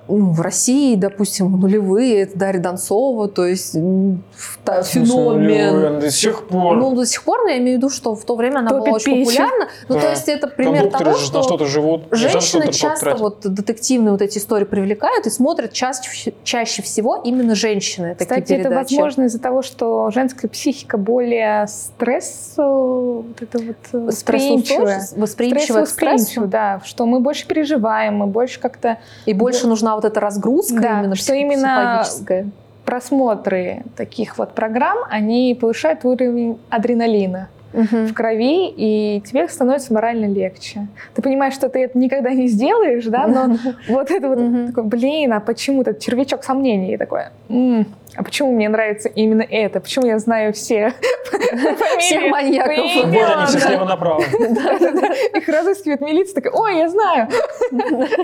ну, 0.06 0.30
в 0.30 0.40
России, 0.40 0.94
допустим, 0.94 1.50
нулевые, 1.58 2.22
это 2.22 2.38
Дарья 2.38 2.60
Донцова, 2.60 3.28
то 3.28 3.44
есть 3.44 3.72
феномен. 3.72 5.17
До 6.00 6.10
сих 6.10 6.46
пор. 6.48 6.76
Ну, 6.76 6.94
до 6.94 7.04
сих 7.06 7.22
пор, 7.24 7.38
но 7.44 7.50
я 7.50 7.58
имею 7.58 7.76
в 7.76 7.78
виду, 7.78 7.90
что 7.90 8.14
в 8.14 8.24
то 8.24 8.34
время 8.36 8.58
она 8.58 8.70
Топит 8.70 8.84
была 8.84 8.96
очень 8.96 9.14
пищу. 9.14 9.30
популярна. 9.30 9.68
Ну, 9.88 9.94
Да. 9.94 10.00
то 10.00 10.10
есть 10.10 10.28
это 10.28 10.46
пример 10.48 10.74
Кондукторы 10.82 11.04
того, 11.04 11.16
на 11.18 11.22
что 11.24 11.42
что-то 11.42 11.66
живут. 11.66 12.02
женщины 12.12 12.62
что-то 12.62 12.72
часто 12.78 13.00
тратят. 13.04 13.20
вот 13.20 13.40
детективные 13.42 14.12
вот 14.12 14.22
эти 14.22 14.38
истории 14.38 14.64
привлекают 14.64 15.26
и 15.26 15.30
смотрят 15.30 15.72
чаще, 15.72 16.32
чаще 16.44 16.82
всего 16.82 17.16
именно 17.24 17.54
женщины 17.54 18.14
такие 18.14 18.26
Кстати, 18.42 18.52
это 18.60 18.68
передачи. 18.70 18.94
возможно 18.94 19.22
из-за 19.24 19.40
того, 19.40 19.62
что 19.62 20.10
женская 20.10 20.48
психика 20.48 20.96
более 20.98 21.66
стресс, 21.68 22.54
вот 22.56 23.24
это 23.40 23.58
вот 23.58 23.76
э, 23.92 23.98
восприимчивая. 23.98 25.02
Восприимчивая 25.16 25.86
стрессу. 25.86 26.46
да, 26.46 26.80
что 26.84 27.06
мы 27.06 27.20
больше 27.20 27.46
переживаем, 27.46 28.16
мы 28.16 28.26
больше 28.26 28.60
как-то 28.60 28.98
И 29.26 29.32
больше 29.34 29.66
нужна 29.66 29.94
вот 29.94 30.04
эта 30.04 30.20
разгрузка 30.20 30.80
Да, 30.80 31.00
именно 31.00 31.14
что 31.14 31.34
именно 31.34 32.02
психологическая. 32.04 32.50
Просмотры 32.88 33.82
таких 33.96 34.38
вот 34.38 34.54
программ, 34.54 34.96
они 35.10 35.54
повышают 35.60 36.06
уровень 36.06 36.58
адреналина 36.70 37.48
Мгм. 37.74 38.06
в 38.06 38.14
крови, 38.14 38.72
и 38.74 39.20
тебе 39.26 39.46
становится 39.46 39.92
морально 39.92 40.24
легче. 40.24 40.86
Ты 41.14 41.20
понимаешь, 41.20 41.52
что 41.52 41.68
ты 41.68 41.80
это 41.80 41.98
никогда 41.98 42.30
не 42.30 42.48
сделаешь, 42.48 43.04
да, 43.04 43.26
но 43.26 43.58
вот 43.88 44.10
это 44.10 44.28
вот 44.28 44.68
такой, 44.68 44.84
блин, 44.84 45.34
а 45.34 45.40
почему 45.40 45.82
этот 45.82 46.00
червячок 46.00 46.44
сомнений 46.44 46.96
такой? 46.96 47.24
«М, 48.18 48.20
а 48.20 48.22
почему 48.24 48.52
мне 48.52 48.68
нравится 48.68 49.08
именно 49.08 49.42
это? 49.42 49.80
Почему 49.80 50.06
я 50.06 50.18
знаю 50.18 50.52
все 50.52 50.92
Всех 51.98 52.30
маньяков. 52.30 53.06
Вот 53.06 53.14
они 53.14 53.46
все 53.46 53.60
слева 53.60 53.84
направо. 53.84 54.20
Их 55.34 55.48
разыскивает 55.48 56.00
милиция, 56.00 56.34
такая, 56.34 56.52
ой, 56.52 56.78
я 56.78 56.88
знаю, 56.88 57.28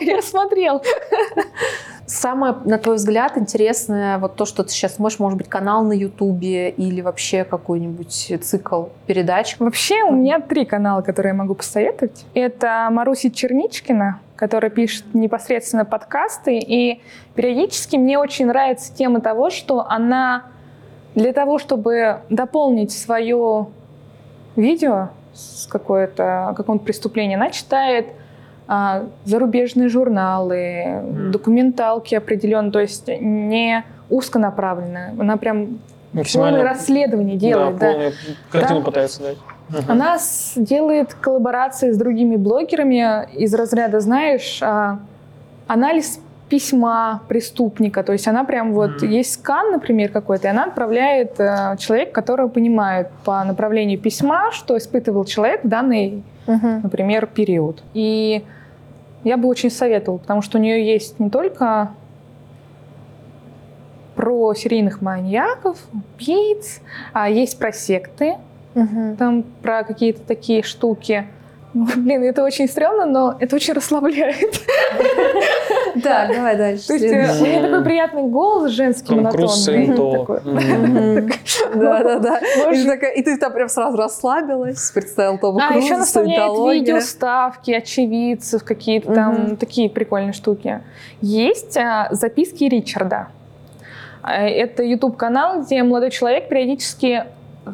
я 0.01 0.23
смотрел. 0.23 0.83
Самое, 2.07 2.55
на 2.65 2.77
твой 2.77 2.97
взгляд, 2.97 3.39
интересное, 3.39 4.19
вот 4.19 4.37
то, 4.37 4.45
что 4.45 4.63
ты 4.63 4.71
сейчас 4.71 4.97
смотришь, 4.97 5.19
может 5.19 5.39
быть, 5.39 5.49
канал 5.49 5.85
на 5.85 5.93
Ютубе 5.93 6.69
или 6.71 7.01
вообще 7.01 7.45
какой-нибудь 7.45 8.35
цикл 8.43 8.85
передач? 9.07 9.57
Вообще 9.59 10.03
у 10.03 10.13
меня 10.13 10.41
три 10.41 10.67
канала, 10.67 11.01
которые 11.01 11.31
я 11.31 11.35
могу 11.35 11.55
посоветовать. 11.55 12.27
Это 12.35 12.89
Маруся 12.91 13.31
Черничкина, 13.31 14.21
которая 14.37 14.71
пишет 14.71 15.05
непосредственно 15.15 15.85
подкасты, 15.85 16.59
и 16.59 17.01
периодически 17.35 17.97
мне 17.97 18.19
очень 18.19 18.47
нравится 18.47 18.95
тема 18.95 19.21
того, 19.21 19.51
что 19.51 19.87
она 19.89 20.45
для 21.15 21.33
того, 21.33 21.59
чтобы 21.59 22.21
дополнить 22.31 22.91
свое 22.93 23.69
видео 24.57 25.11
с 25.33 25.67
какое-то, 25.67 26.53
каком-то 26.57 26.85
преступлении, 26.85 27.37
она 27.37 27.51
читает 27.51 28.07
а, 28.67 29.05
зарубежные 29.25 29.89
журналы, 29.89 30.85
Мгм. 31.03 31.31
документалки 31.33 32.15
определенно, 32.15 32.73
то 32.73 32.81
есть 32.81 33.09
не 33.09 33.85
узконаправленная. 34.09 35.15
Она 35.21 35.37
прям 35.37 35.81
Максимально. 36.15 36.59
полное 36.59 36.73
расследование 36.73 37.37
делает. 37.37 37.77
Да, 37.77 37.87
да. 37.87 37.93
полную 37.93 38.13
картину 38.51 38.81
Да. 38.81 38.87
пытается 38.87 39.23
дать. 39.23 39.37
Мгм. 39.69 39.83
Она 39.89 40.19
делает 40.57 41.15
коллаборации 41.15 41.91
с 41.93 41.97
другими 41.97 42.37
блогерами 42.37 43.29
из 43.35 43.55
разряда, 43.55 44.01
знаешь, 44.01 44.59
а, 44.63 44.99
анализ 45.67 46.21
письма 46.49 47.23
преступника. 47.27 48.03
То 48.03 48.13
есть 48.13 48.29
она 48.29 48.45
прям 48.45 48.75
вот, 48.75 49.03
Мгм. 49.03 49.11
есть 49.11 49.35
скан, 49.35 49.73
например, 49.73 50.11
какой-то, 50.11 50.47
и 50.49 50.51
она 50.51 50.65
отправляет 50.65 51.41
э, 51.41 51.77
человека, 51.79 52.13
который 52.13 52.49
понимает 52.49 53.09
по 53.25 53.43
направлению 53.45 53.99
письма, 53.99 54.53
что 54.53 54.77
испытывал 54.77 55.25
человек 55.25 55.65
в 55.65 55.69
данный, 55.69 56.23
Мгм. 56.47 56.81
например, 56.83 57.27
период. 57.27 57.83
И 57.95 58.45
я 59.25 59.37
бы 59.39 59.49
очень 59.49 59.71
советовала, 59.71 60.19
потому 60.19 60.43
что 60.43 60.59
у 60.59 60.61
нее 60.61 60.87
есть 60.87 61.19
не 61.19 61.31
только 61.31 61.89
про 64.15 64.55
серийных 64.55 65.01
маньяков, 65.03 65.79
убийц, 65.93 66.81
а 67.13 67.29
есть 67.31 67.59
про 67.59 67.73
секты, 67.73 68.35
Мгм. 68.75 69.17
там 69.17 69.43
про 69.63 69.85
какие-то 69.85 70.21
такие 70.27 70.63
штуки. 70.63 71.27
Блин, 71.75 72.23
это 72.23 72.45
очень 72.45 72.69
стрёмно, 72.69 73.05
но 73.05 73.37
это 73.41 73.57
очень 73.57 73.75
расслабляет. 73.75 74.61
Так, 76.03 76.35
давай 76.35 76.57
дальше. 76.57 76.87
То 76.89 76.95
есть 76.95 77.05
э, 77.05 77.43
у 77.43 77.47
нее 77.47 77.63
такой 77.63 77.85
приятный 77.85 78.23
голос 78.25 78.71
женский, 78.73 79.15
монотонный. 79.15 79.87
Да, 81.75 82.03
да, 82.03 82.19
да. 82.19 82.39
И 83.15 83.23
ты 83.23 83.37
там 83.39 83.53
прям 83.53 83.69
сразу 83.69 83.97
расслабилась, 83.97 84.91
представил 84.91 85.39
Тома 85.39 85.65
А, 85.65 85.69
Круза, 85.73 85.85
еще 85.85 85.97
наставляет 85.97 86.39
саентология. 86.41 86.81
видео, 86.81 87.01
ставки, 87.01 87.71
очевидцев, 87.73 88.65
какие-то 88.65 89.13
там 89.15 89.57
такие 89.57 89.89
прикольные 89.91 90.33
штуки. 90.33 90.81
Есть 91.21 91.77
а, 91.77 92.09
записки 92.11 92.65
Ричарда. 92.65 93.29
А, 94.23 94.43
Это 94.47 94.83
YouTube-канал, 94.83 95.63
где 95.63 95.83
молодой 95.83 96.11
человек 96.11 96.49
периодически 96.49 97.25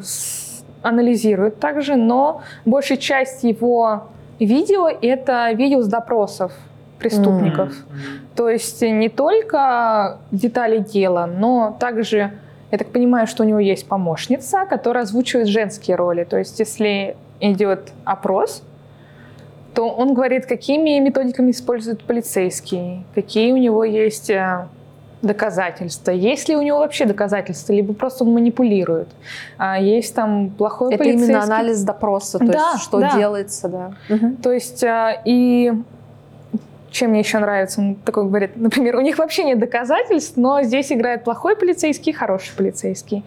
с- 0.01 0.40
анализирует 0.81 1.59
также, 1.59 1.95
но 1.95 2.41
большая 2.65 2.97
часть 2.97 3.43
его 3.43 4.07
видео— 4.39 4.87
это 5.01 5.51
видео 5.51 5.81
с 5.81 5.87
допросов 5.87 6.51
преступников. 6.99 7.69
Мгм. 7.69 7.99
То 8.35 8.49
есть 8.49 8.81
не 8.81 9.09
только 9.09 10.19
детали 10.31 10.79
дела, 10.79 11.25
но 11.25 11.75
также, 11.79 12.31
я 12.71 12.77
так 12.77 12.87
понимаю, 12.91 13.27
что 13.27 13.43
у 13.43 13.45
него 13.45 13.59
есть 13.59 13.87
помощница, 13.87 14.65
которая 14.69 15.03
озвучивает 15.03 15.47
женские 15.47 15.95
роли. 15.95 16.23
То 16.23 16.37
есть 16.37 16.59
если 16.59 17.15
идет 17.39 17.91
опрос, 18.05 18.63
то 19.73 19.89
он 19.89 20.13
говорит, 20.13 20.45
какими 20.45 20.99
методиками 20.99 21.51
используют 21.51 22.03
полицейские, 22.03 23.03
какие 23.15 23.51
у 23.51 23.57
него 23.57 23.83
есть 23.83 24.29
э, 24.29 24.67
доказательства, 25.21 26.11
есть 26.11 26.49
ли 26.49 26.55
у 26.55 26.61
него 26.61 26.79
вообще 26.79 27.05
доказательства, 27.05 27.73
либо 27.73 27.93
просто 27.93 28.23
он 28.23 28.33
манипулирует. 28.33 29.07
А 29.57 29.79
есть 29.79 30.15
там 30.15 30.49
плохой 30.49 30.93
Это 30.93 31.03
полицейский. 31.03 31.27
именно 31.33 31.43
анализ 31.43 31.83
допроса, 31.83 32.39
то 32.39 32.45
Да, 32.45 32.71
есть 32.73 32.83
что 32.83 32.99
да. 32.99 33.15
делается, 33.17 33.67
да. 33.69 33.93
Мгм. 34.09 34.37
То 34.37 34.51
есть 34.51 34.83
а, 34.83 35.21
и 35.25 35.73
чем 36.91 37.11
мне 37.11 37.19
еще 37.19 37.39
нравится, 37.39 37.79
он 37.81 37.95
такой 37.95 38.25
говорит, 38.25 38.57
например, 38.57 38.97
у 38.97 39.01
них 39.01 39.17
вообще 39.17 39.43
нет 39.43 39.59
доказательств, 39.59 40.37
но 40.37 40.61
здесь 40.63 40.91
играет 40.91 41.23
плохой 41.23 41.55
полицейский 41.55 42.11
и 42.11 42.15
хороший 42.15 42.55
полицейский. 42.55 43.23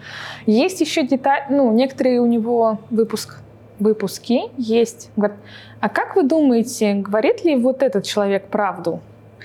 Есть 0.46 0.80
еще 0.80 1.06
деталь, 1.06 1.44
ну, 1.48 1.72
некоторые 1.72 2.20
у 2.20 2.26
него 2.26 2.78
выпуск, 2.90 3.38
выпуски 3.78 4.42
есть. 4.58 5.10
Говорят, 5.16 5.38
а 5.80 5.88
как 5.88 6.14
вы 6.16 6.24
думаете, 6.24 6.94
говорит 6.94 7.44
ли 7.44 7.56
вот 7.56 7.82
этот 7.82 8.04
человек 8.04 8.46
правду? 8.48 9.00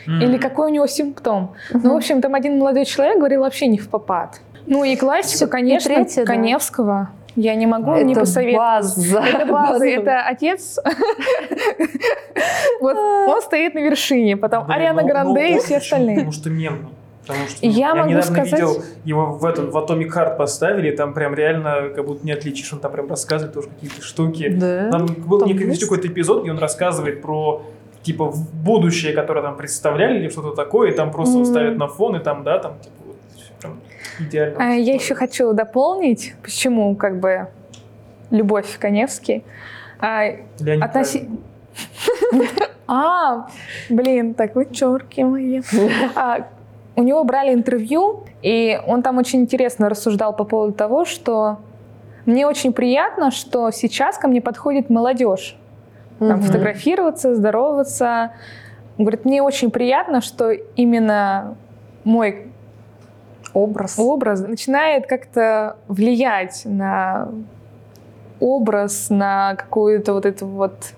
Или 0.08 0.38
какой 0.38 0.72
у 0.72 0.74
него 0.74 0.88
симптом? 0.88 1.54
Ну, 1.74 1.94
в 1.94 1.98
общем, 1.98 2.22
там 2.22 2.36
один 2.36 2.58
молодой 2.60 2.86
человек 2.86 3.18
говорил 3.18 3.42
вообще 3.42 3.68
не 3.68 3.78
в 3.78 3.90
попад. 3.90 4.40
Ну 4.66 4.84
и 4.84 4.96
классика, 4.96 5.36
Всё, 5.36 5.46
и 5.48 5.50
конечно, 5.50 5.94
третье, 5.96 6.22
да. 6.26 6.34
Коневского. 6.34 7.10
Я 7.36 7.56
не 7.56 7.66
могу 7.68 7.96
не 7.96 8.12
Это 8.14 8.22
посоветовать. 8.22 8.58
база. 8.58 9.20
Это 9.34 9.46
база, 9.46 9.86
это 9.86 10.22
отец. 10.22 10.80
Вот 12.82 12.96
он 12.98 13.42
стоит 13.42 13.74
на 13.76 13.80
вершине, 13.80 14.38
потом 14.38 14.70
Ариана 14.70 15.02
ну- 15.02 15.08
Гранде 15.08 15.34
ну 15.42 15.48
и 15.48 15.54
вот 15.56 15.64
все 15.64 15.78
остальные. 15.78 16.16
Потому 16.18 16.32
что 16.32 16.50
мемный. 16.50 16.90
Потому 17.28 17.48
что 17.48 17.66
Я 17.66 17.72
я 17.90 17.96
могу 17.96 18.10
недавно 18.10 18.22
сказать- 18.36 18.52
видел 18.54 18.84
его 19.06 19.26
в 19.34 19.46
этот 19.46 19.72
в 19.72 19.78
Atomic 19.78 20.10
Heart 20.12 20.38
поставили, 20.38 20.90
там 20.92 21.14
прям 21.14 21.36
реально 21.36 21.90
как 21.96 22.06
будто 22.06 22.26
не 22.26 22.32
отличишь, 22.32 22.74
он 22.74 22.80
там 22.80 22.92
прям 22.92 23.08
рассказывает 23.08 23.54
тоже 23.54 23.68
какие-то 23.70 24.02
штуки. 24.02 24.50
Да. 24.50 24.90
Там 24.90 25.06
был 25.06 25.40
Там 25.40 25.48
некий 25.50 25.66
есть? 25.66 25.82
какой-то 25.84 26.08
эпизод, 26.08 26.42
где 26.42 26.52
он 26.52 26.58
рассказывает 26.58 27.22
про 27.22 27.62
типа 28.04 28.26
в 28.32 28.54
будущее, 28.64 29.14
которое 29.14 29.42
там 29.42 29.56
представляли 29.58 30.20
или 30.20 30.30
что-то 30.30 30.52
такое, 30.56 30.92
и 30.92 30.96
там 30.96 31.12
просто 31.12 31.38
Мгм. 31.38 31.46
ставят 31.46 31.78
на 31.78 31.88
фон, 31.88 32.16
и 32.16 32.20
там, 32.20 32.44
да, 32.44 32.60
там 32.60 32.74
типа 32.80 32.96
вот 33.06 33.16
прям 33.62 33.80
идеально. 34.20 34.56
А 34.60 34.70
Я 34.74 34.94
еще 34.94 35.16
хочу 35.16 35.54
дополнить, 35.54 36.34
почему 36.44 36.96
как 36.96 37.20
бы 37.20 37.48
любовь 38.32 38.78
Коневский. 38.80 39.44
А, 40.00 40.26
относи- 40.60 41.30
А, 42.88 43.48
блин, 43.90 44.34
так 44.34 44.56
вычеркиваем. 44.56 45.64
А, 46.16 46.48
У 46.96 47.04
него 47.04 47.24
брали 47.24 47.54
интервью, 47.54 48.24
и 48.42 48.80
он 48.88 49.04
там 49.04 49.18
очень 49.20 49.42
интересно 49.42 49.90
рассуждал 49.90 50.36
по 50.36 50.44
поводу 50.44 50.74
того, 50.74 51.06
что 51.06 51.58
мне 52.26 52.46
очень 52.48 52.74
приятно, 52.74 53.32
что 53.32 53.72
сейчас 53.72 54.18
ко 54.18 54.28
мне 54.28 54.42
подходит 54.42 54.90
молодежь. 54.90 55.56
Там, 56.20 56.28
Мгм. 56.40 56.42
фотографироваться, 56.42 57.34
здороваться. 57.36 58.32
Он 58.98 59.06
говорит, 59.06 59.24
мне 59.26 59.42
очень 59.42 59.72
приятно, 59.72 60.22
что 60.22 60.52
именно 60.52 61.56
мой 62.04 62.48
Образ. 63.54 63.98
образ 63.98 64.42
начинает 64.42 65.08
как-то 65.08 65.78
влиять 65.88 66.64
на 66.66 67.30
образ, 68.40 69.08
на 69.10 69.56
какую-то 69.56 70.14
вот 70.14 70.26
эту 70.26 70.46
вот 70.46 70.94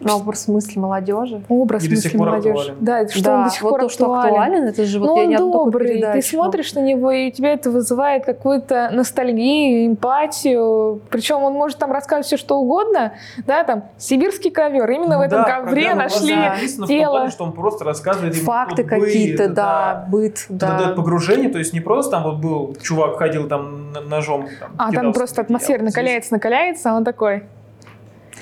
На 0.00 0.16
образ 0.16 0.46
мысли 0.48 0.78
молодежи. 0.78 1.42
образ 1.48 1.84
И 1.84 1.88
мысли 1.88 2.16
молодежи. 2.16 2.48
актуален. 2.50 2.76
Да, 2.80 3.08
что 3.08 3.22
да, 3.24 3.34
он 3.38 3.44
до 3.44 3.50
сих 3.50 3.62
вот 3.62 3.70
пор 3.70 3.80
то, 3.80 3.88
что 3.88 4.04
актуален. 4.14 4.34
актуален, 4.42 4.64
это 4.68 4.84
же 4.84 4.98
вот 5.00 5.06
Но 5.06 5.16
я 5.16 5.22
он 5.22 5.28
не 5.30 5.36
добрый, 5.36 6.02
ты 6.12 6.22
смотришь 6.22 6.74
на 6.74 6.80
него, 6.80 7.10
и 7.10 7.28
у 7.28 7.30
тебя 7.30 7.52
это 7.52 7.70
вызывает 7.70 8.24
какую-то 8.24 8.90
ностальгию, 8.92 9.86
эмпатию. 9.86 11.00
Причем 11.10 11.42
он 11.42 11.54
может 11.54 11.78
там 11.78 11.92
рассказывать 11.92 12.26
все, 12.26 12.36
что 12.36 12.58
угодно, 12.58 13.12
да, 13.46 13.64
там, 13.64 13.84
сибирский 13.98 14.50
ковер, 14.50 14.90
именно 14.90 15.18
в 15.18 15.22
этом 15.22 15.42
Да, 15.42 15.60
ковре 15.60 15.94
нашли 15.94 16.34
в 16.34 16.76
том 16.78 16.86
тело. 16.86 17.10
плане, 17.10 17.30
что 17.30 17.44
он 17.44 17.52
просто 17.52 17.84
рассказывает 17.84 18.36
им 18.36 18.44
Факты 18.44 18.82
вот 18.82 18.90
быт, 18.92 19.00
какие-то, 19.04 19.48
да, 19.48 20.06
быт, 20.10 20.46
Вот 20.48 20.58
да. 20.58 20.78
это 20.80 20.88
погружение, 20.90 21.48
то 21.48 21.58
есть 21.58 21.72
не 21.72 21.80
просто 21.80 22.12
там 22.12 22.22
вот 22.24 22.36
был 22.36 22.76
чувак 22.82 23.16
ходил 23.16 23.48
там 23.48 23.92
ножом. 24.08 24.46
Там, 24.60 24.70
А 24.78 24.92
там 24.92 25.12
просто 25.12 25.40
атмосфера 25.40 25.82
накаляется, 25.82 26.32
накаляется, 26.34 26.90
а 26.92 26.96
он 26.96 27.04
такой, 27.04 27.44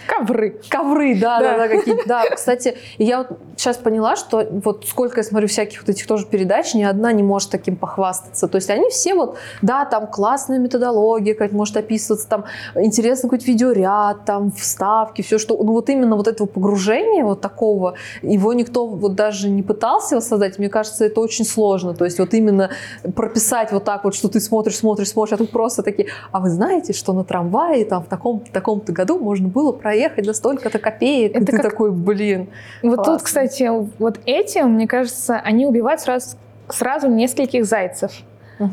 ковры. 0.07 0.61
Ковры, 0.69 1.19
да, 1.19 1.39
Да. 1.39 1.57
да, 1.57 1.59
да, 1.59 1.69
какие-то. 1.69 2.03
Да, 2.07 2.25
кстати, 2.35 2.77
я 2.99 3.19
вот 3.19 3.39
сейчас 3.57 3.77
поняла, 3.77 4.17
что 4.17 4.47
вот 4.51 4.87
сколько 4.87 5.21
я 5.21 5.25
смотрю 5.25 5.49
всяких 5.49 5.81
вот 5.81 5.89
этих 5.89 6.07
тоже 6.07 6.27
передач, 6.27 6.75
ни 6.75 6.83
одна 6.83 7.13
не 7.13 7.23
может 7.23 7.51
таким 7.51 7.77
похвастаться. 7.77 8.49
То 8.49 8.57
есть 8.57 8.71
они 8.71 8.91
все 8.91 9.15
вот, 9.15 9.37
да, 9.63 9.85
там 9.85 10.07
классная 10.07 10.59
методология, 10.59 11.35
как 11.35 11.53
может 11.53 11.77
описываться, 11.77 12.29
там 12.29 12.45
интересный 12.75 13.29
какой-то 13.29 13.47
видеоряд, 13.47 14.25
там 14.25 14.53
вставки, 14.53 15.23
все 15.23 15.39
что. 15.39 15.57
Ну 15.63 15.73
вот 15.73 15.89
именно 15.89 16.17
вот 16.17 16.29
этого 16.29 16.47
погружения 16.47 17.25
вот 17.25 17.41
такого, 17.41 17.95
его 18.23 18.53
никто 18.53 18.87
вот 18.87 19.15
даже 19.15 19.49
не 19.49 19.63
пытался 19.63 20.17
воссоздать. 20.17 20.59
Мне 20.59 20.69
кажется, 20.69 21.05
это 21.05 21.21
очень 21.21 21.45
сложно. 21.45 21.95
То 21.95 22.05
есть 22.05 22.19
вот 22.19 22.35
именно 22.35 22.71
прописать 23.15 23.73
вот 23.73 23.85
так 23.85 24.05
вот, 24.05 24.15
что 24.15 24.29
ты 24.29 24.41
смотришь, 24.41 24.77
смотришь, 24.77 25.11
смотришь, 25.11 25.33
а 25.33 25.37
тут 25.37 25.51
просто 25.51 25.83
такие, 25.83 26.09
а 26.33 26.41
вы 26.41 26.51
знаете, 26.51 26.93
что 26.93 27.13
на 27.13 27.25
трамвае 27.25 27.85
там 27.85 28.03
в 28.03 28.07
таком-то, 28.07 28.51
таком-то 28.53 28.93
году 28.93 29.19
можно 29.19 29.49
было 29.49 29.73
проехать 29.85 30.25
за 30.25 30.33
столько-то 30.33 30.79
копеек. 30.79 31.33
Это 31.33 31.43
и 31.43 31.45
ты 31.45 31.53
как- 31.53 31.71
такой, 31.71 31.93
блин. 31.93 32.49
Вот 32.83 32.97
Классно. 32.97 33.13
тут, 33.15 33.23
кстати, 33.23 33.71
вот 33.99 34.19
этим, 34.25 34.71
мне 34.71 34.89
кажется, 34.89 35.37
они 35.37 35.67
убивают 35.67 36.01
сразу, 36.01 36.39
сразу 36.71 37.09
нескольких 37.09 37.67
зайцев. 37.67 38.11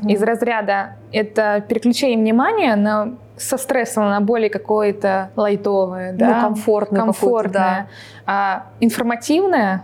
Из 0.08 0.24
разряда 0.24 0.96
это 1.12 1.64
переключение 1.68 2.18
внимания 2.18 2.76
на, 2.78 3.16
со 3.36 3.58
стрессом 3.58 4.10
на 4.10 4.22
более 4.22 4.50
какое-то 4.50 5.32
лайтовое, 5.36 6.14
да, 6.14 6.28
ну, 6.28 6.42
комфортное, 6.48 7.02
комфортное, 7.02 7.88
а, 8.26 8.68
информативное 8.80 9.84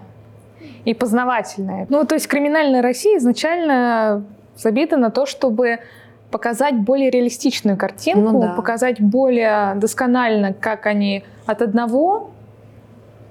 и 0.86 0.94
познавательное. 0.94 1.88
Ну, 1.90 2.06
то 2.06 2.16
есть 2.16 2.28
криминальная 2.28 2.82
Россия 2.82 3.18
изначально 3.18 4.24
забита 4.56 4.96
на 4.98 5.10
то, 5.10 5.26
чтобы 5.26 5.80
показать 6.32 6.76
более 6.76 7.10
реалистичную 7.10 7.78
картинку, 7.78 8.32
Ну 8.32 8.42
да. 8.42 8.54
показать 8.54 9.00
более 9.02 9.76
досконально, 9.76 10.54
как 10.54 10.86
они 10.86 11.24
от 11.46 11.62
одного 11.62 12.32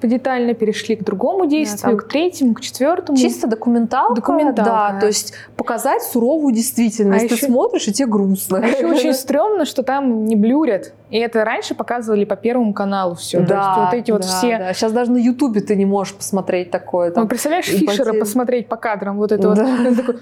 детально 0.02 0.54
перешли 0.54 0.94
к 0.94 1.02
другому 1.02 1.46
действию, 1.46 1.96
там 1.96 1.96
к 1.96 2.06
третьему, 2.08 2.54
к 2.54 2.60
четвертому. 2.60 3.16
да. 3.18 3.22
Чисто 3.24 3.48
документалка, 3.48 4.14
Документалка. 4.14 4.62
да, 4.94 5.00
то 5.00 5.06
есть 5.06 5.32
показать 5.56 6.00
суровую 6.02 6.54
действительность. 6.54 7.24
А 7.24 7.28
ты 7.28 7.34
еще- 7.34 7.46
смотришь, 7.46 7.88
и 7.88 7.92
тебе 7.92 8.06
грустно. 8.06 8.58
А 8.62 8.66
еще 8.68 8.86
очень 8.86 9.12
стрёмно, 9.14 9.64
что 9.64 9.82
там 9.82 10.26
не 10.26 10.36
блюрят. 10.36 10.92
И 11.10 11.18
это 11.18 11.44
раньше 11.44 11.74
показывали 11.74 12.24
по 12.24 12.36
Первому 12.36 12.72
каналу 12.72 13.16
все. 13.16 13.40
Да, 13.40 13.86
вот 13.90 13.94
эти 13.98 14.12
вот 14.12 14.20
да, 14.20 14.28
все... 14.28 14.58
да. 14.58 14.72
Сейчас 14.74 14.92
даже 14.92 15.10
на 15.10 15.16
Ютубе 15.16 15.60
ты 15.60 15.74
не 15.74 15.86
можешь 15.86 16.14
посмотреть 16.14 16.70
такое. 16.70 17.08
Ну, 17.08 17.14
Там. 17.14 17.28
представляешь, 17.28 17.68
и 17.68 17.76
Фишера 17.78 18.04
потери. 18.04 18.20
посмотреть 18.20 18.68
по 18.68 18.76
кадрам, 18.76 19.16
вот 19.16 19.32
это 19.32 19.48
вот. 19.48 19.56
Да. 19.56 19.64
Он 19.88 19.94
такой, 19.96 20.18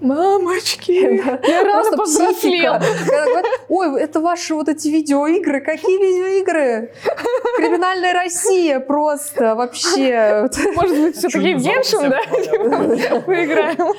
мамочки, 0.00 0.92
я 1.48 1.64
рано 1.64 1.82
Просто 1.82 1.96
повзрослел. 1.96 2.74
Ой, 3.68 4.00
это 4.00 4.20
ваши 4.20 4.54
вот 4.54 4.68
эти 4.68 4.88
видеоигры. 4.88 5.60
Какие 5.60 5.98
видеоигры? 5.98 6.92
Криминальная 7.56 8.12
Россия 8.12 8.80
просто 8.80 9.54
вообще. 9.54 10.48
Может 10.74 11.00
быть, 11.00 11.16
все-таки 11.16 11.54
в 11.54 11.62
Геншин, 11.62 12.10
да? 12.10 13.20
Поиграем. 13.20 13.94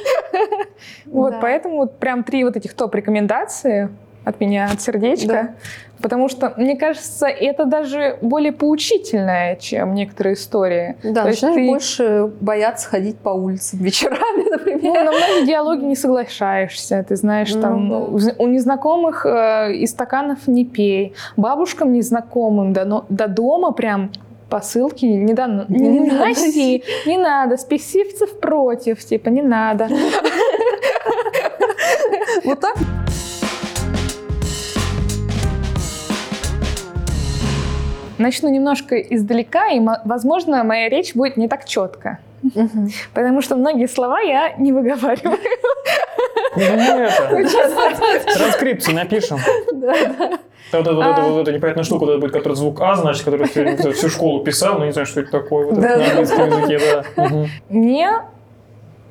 Вот, 1.05 1.35
поэтому 1.41 1.77
вот 1.77 1.99
прям 1.99 2.23
три 2.23 2.43
вот 2.43 2.55
этих 2.55 2.73
топ-рекомендации 2.73 3.89
от 4.23 4.39
меня, 4.39 4.69
от 4.71 4.81
сердечка. 4.81 5.55
Потому 6.01 6.29
что, 6.29 6.51
мне 6.57 6.75
кажется, 6.77 7.27
это 7.27 7.65
даже 7.65 8.17
более 8.21 8.51
поучительное, 8.51 9.55
чем 9.57 9.93
некоторые 9.93 10.33
истории. 10.33 10.95
Да, 11.03 11.21
То 11.21 11.27
начинаешь 11.29 11.55
ты- 11.55 11.67
больше 11.67 12.31
бояться 12.41 12.89
ходить 12.89 13.17
по 13.19 13.29
улицам 13.29 13.79
вечерами, 13.79 14.43
Ну, 14.45 14.49
например. 14.51 14.93
на 15.05 15.11
многие 15.11 15.45
диалоги 15.45 15.83
не 15.85 15.95
соглашаешься. 15.95 17.05
Ты 17.07 17.15
знаешь, 17.15 17.53
Ну, 17.53 17.61
там 17.61 17.89
да. 17.89 18.33
у 18.39 18.47
незнакомых 18.47 19.27
э, 19.27 19.73
из 19.73 19.91
стаканов 19.91 20.47
не 20.47 20.65
пей. 20.65 21.13
Бабушкам 21.37 21.93
незнакомым 21.93 22.73
до, 22.73 22.85
но- 22.85 23.05
до 23.09 23.27
дома 23.27 23.71
прям 23.71 24.11
посылки 24.49 25.05
не, 25.05 25.33
да, 25.33 25.65
не, 25.69 25.77
Не 25.87 25.99
надо 25.99 26.25
носи, 26.29 26.83
не 27.05 27.17
надо, 27.17 27.57
спесивцев 27.57 28.39
против, 28.39 28.99
типа 29.05 29.29
не 29.29 29.43
надо. 29.43 29.87
Вот 32.43 32.59
так 32.59 32.75
Начну 38.21 38.49
немножко 38.49 38.95
издалека, 38.99 39.67
и, 39.69 39.79
мо- 39.79 40.01
возможно, 40.05 40.63
моя 40.63 40.89
речь 40.89 41.15
будет 41.15 41.37
не 41.37 41.47
так 41.47 41.65
четко. 41.65 42.19
Мгм. 42.43 42.89
Потому 43.13 43.41
что 43.41 43.55
многие 43.55 43.87
слова 43.87 44.19
я 44.19 44.53
не 44.57 44.71
выговариваю. 44.71 45.37
Ну, 46.55 46.61
это, 46.63 48.33
транскрипцию 48.37 48.95
напишем. 48.95 49.39
Вот 50.71 50.81
это, 50.87 50.93
вот 50.93 51.03
А. 51.05 51.21
вот 51.27 51.41
это 51.41 51.51
непонятная 51.51 51.83
штука, 51.83 52.05
вот 52.05 52.11
это 52.11 52.19
будет, 52.21 52.31
который 52.31 52.53
звук 52.53 52.79
А, 52.79 52.95
значит, 52.95 53.25
который 53.25 53.45
всю, 53.47 53.91
всю 53.91 54.07
школу 54.09 54.41
писал, 54.41 54.79
но 54.79 54.85
не 54.85 54.93
знаю, 54.93 55.05
что 55.05 55.19
это 55.19 55.29
такое 55.31 55.65
вот 55.65 55.75
Да, 55.81 55.81
на 55.81 55.97
да, 55.97 56.05
английском 56.11 56.47
языке, 56.49 56.79
да. 57.17 57.31
Мне 57.67 58.11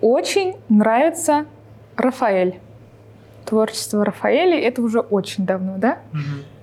очень 0.00 0.56
нравится 0.70 1.44
Рафаэль. 1.96 2.60
Творчество 3.44 4.04
Рафаэля 4.06 4.58
это 4.58 4.80
уже 4.80 5.00
очень 5.00 5.44
давно, 5.44 5.74
да? 5.76 5.98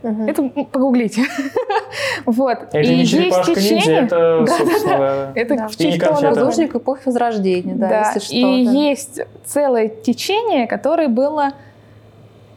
Мгм. 0.10 0.28
Это 0.30 0.43
погуглите. 0.72 1.24
Вот. 2.26 2.58
Это 2.74 2.80
И 2.80 2.88
не 2.88 2.96
есть 3.02 3.12
черепашка 3.12 3.52
ниндзя, 3.52 3.62
течение. 3.80 4.02
это, 4.04 4.43
Да, 4.48 4.58
собственно, 4.58 4.98
да. 4.98 5.32
Это 5.36 5.56
Да. 5.56 5.67
в 5.67 5.76
честь? 5.76 6.04
Художник 6.04 6.76
эпохи 6.76 7.02
Возрождения, 7.06 7.76
да, 7.76 7.88
Да, 7.89 8.12
если 8.15 8.20
что. 8.20 8.36
и 8.36 8.65
да. 8.65 8.72
есть 8.72 9.22
целое 9.46 9.88
течение, 9.88 10.67
которое 10.67 11.08
было, 11.08 11.52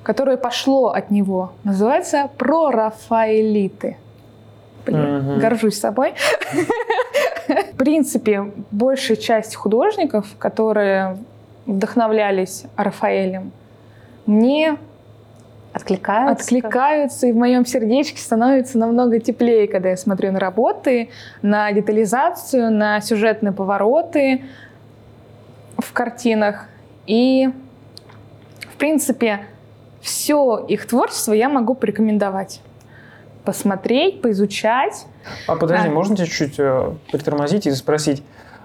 которое 0.03 0.37
пошло 0.37 0.89
от 0.89 1.11
него. 1.11 1.53
Называется 1.65 2.29
прорафаэлиты. 2.39 3.97
Блин, 4.87 5.19
Мгм. 5.19 5.39
горжусь 5.41 5.79
собой. 5.79 6.15
В 7.49 7.77
принципе, 7.77 8.51
большая 8.71 9.17
часть 9.17 9.55
художников, 9.55 10.27
которые 10.39 11.19
вдохновлялись 11.67 12.65
Рафаэлем, 12.77 13.53
мне 14.27 14.77
Откликаются. 15.73 16.45
откликаются, 16.45 17.27
и 17.29 17.33
в 17.33 17.37
моем 17.37 17.65
сердечке 17.65 18.21
становится 18.21 18.77
намного 18.77 19.21
теплее, 19.21 19.69
когда 19.69 19.91
я 19.91 19.97
смотрю 19.97 20.33
на 20.33 20.41
работы, 20.41 21.11
на 21.43 21.71
детализацию, 21.73 22.73
на 22.73 23.01
сюжетные 23.01 23.53
повороты 23.53 24.43
в 25.79 25.93
картинах. 25.93 26.67
И, 27.07 27.51
в 28.73 28.77
принципе, 28.77 29.41
все 30.01 30.65
их 30.69 30.87
творчество 30.87 31.33
я 31.33 31.49
могу 31.49 31.75
порекомендовать. 31.75 32.61
Посмотреть, 33.45 34.21
поизучать. 34.23 35.07
А 35.47 35.57
подожди, 35.57 35.89
А. 35.89 35.91
можно 35.91 36.17
тебя 36.17 36.27
чуть 36.27 36.59
э, 36.59 36.93
притормозить 37.13 37.67
и 37.67 37.71
спросить? 37.73 38.23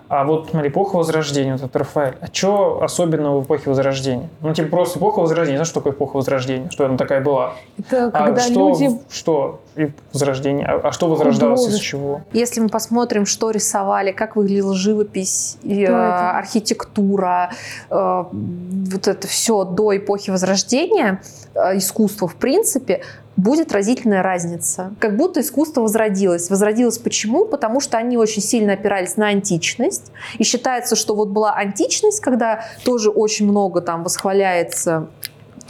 А 0.07 0.23
вот, 0.23 0.49
смотри, 0.51 0.69
эпоха 0.69 0.97
Возрождения, 0.97 1.53
вот 1.53 1.61
этот 1.61 1.75
Рафаэль, 1.75 2.15
а 2.21 2.27
что 2.31 2.83
особенного 2.83 3.41
в 3.41 3.45
эпохе 3.45 3.69
Возрождения? 3.69 4.29
Ну, 4.41 4.53
типа, 4.53 4.69
просто 4.69 4.99
эпоха 4.99 5.19
Возрождения, 5.19 5.57
знаешь, 5.57 5.69
что 5.69 5.79
такое 5.79 5.93
эпоха 5.93 6.17
Возрождения? 6.17 6.69
Что 6.69 6.85
она 6.85 6.97
такая 6.97 7.21
была? 7.21 7.53
Это 7.79 8.07
А 8.07 8.11
когда 8.11 8.41
что, 8.41 8.69
люди... 8.69 8.99
что 9.09 9.61
и 9.75 9.89
Возрождение? 10.13 10.65
А, 10.67 10.87
а 10.87 10.91
что 10.91 11.07
возрождалось 11.07 11.67
из 11.67 11.79
чего? 11.79 12.21
Если 12.33 12.59
мы 12.59 12.69
посмотрим, 12.69 13.25
что 13.25 13.49
рисовали, 13.49 14.11
как 14.11 14.35
выглядела 14.35 14.75
живопись, 14.75 15.57
и, 15.63 15.83
э, 15.83 15.91
архитектура, 15.91 17.51
э, 17.89 18.23
вот 18.31 19.07
это 19.07 19.27
все 19.27 19.63
до 19.63 19.97
эпохи 19.97 20.29
Возрождения, 20.29 21.21
э, 21.55 21.77
искусство 21.77 22.27
в 22.27 22.35
принципе, 22.35 23.01
будет 23.37 23.71
разительная 23.71 24.23
разница. 24.23 24.93
Как 24.99 25.17
будто 25.17 25.41
искусство 25.41 25.81
возродилось. 25.81 26.49
Возродилось 26.49 26.97
почему? 26.97 27.45
Потому 27.45 27.79
что 27.79 27.97
они 27.97 28.17
очень 28.17 28.41
сильно 28.41 28.73
опирались 28.73 29.17
на 29.17 29.27
античность. 29.27 30.11
И 30.37 30.43
считается, 30.43 30.95
что 30.95 31.15
вот 31.15 31.29
была 31.29 31.53
античность, 31.53 32.21
когда 32.21 32.65
тоже 32.83 33.09
очень 33.09 33.47
много 33.47 33.81
там 33.81 34.03
восхваляется 34.03 35.07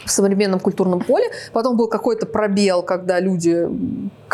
в 0.06 0.12
современном 0.12 0.60
культурном 0.60 1.00
поле. 1.00 1.26
Потом 1.52 1.78
был 1.78 1.88
какой-то 1.88 2.26
пробел, 2.26 2.84
когда 2.84 3.20
люди 3.20 3.68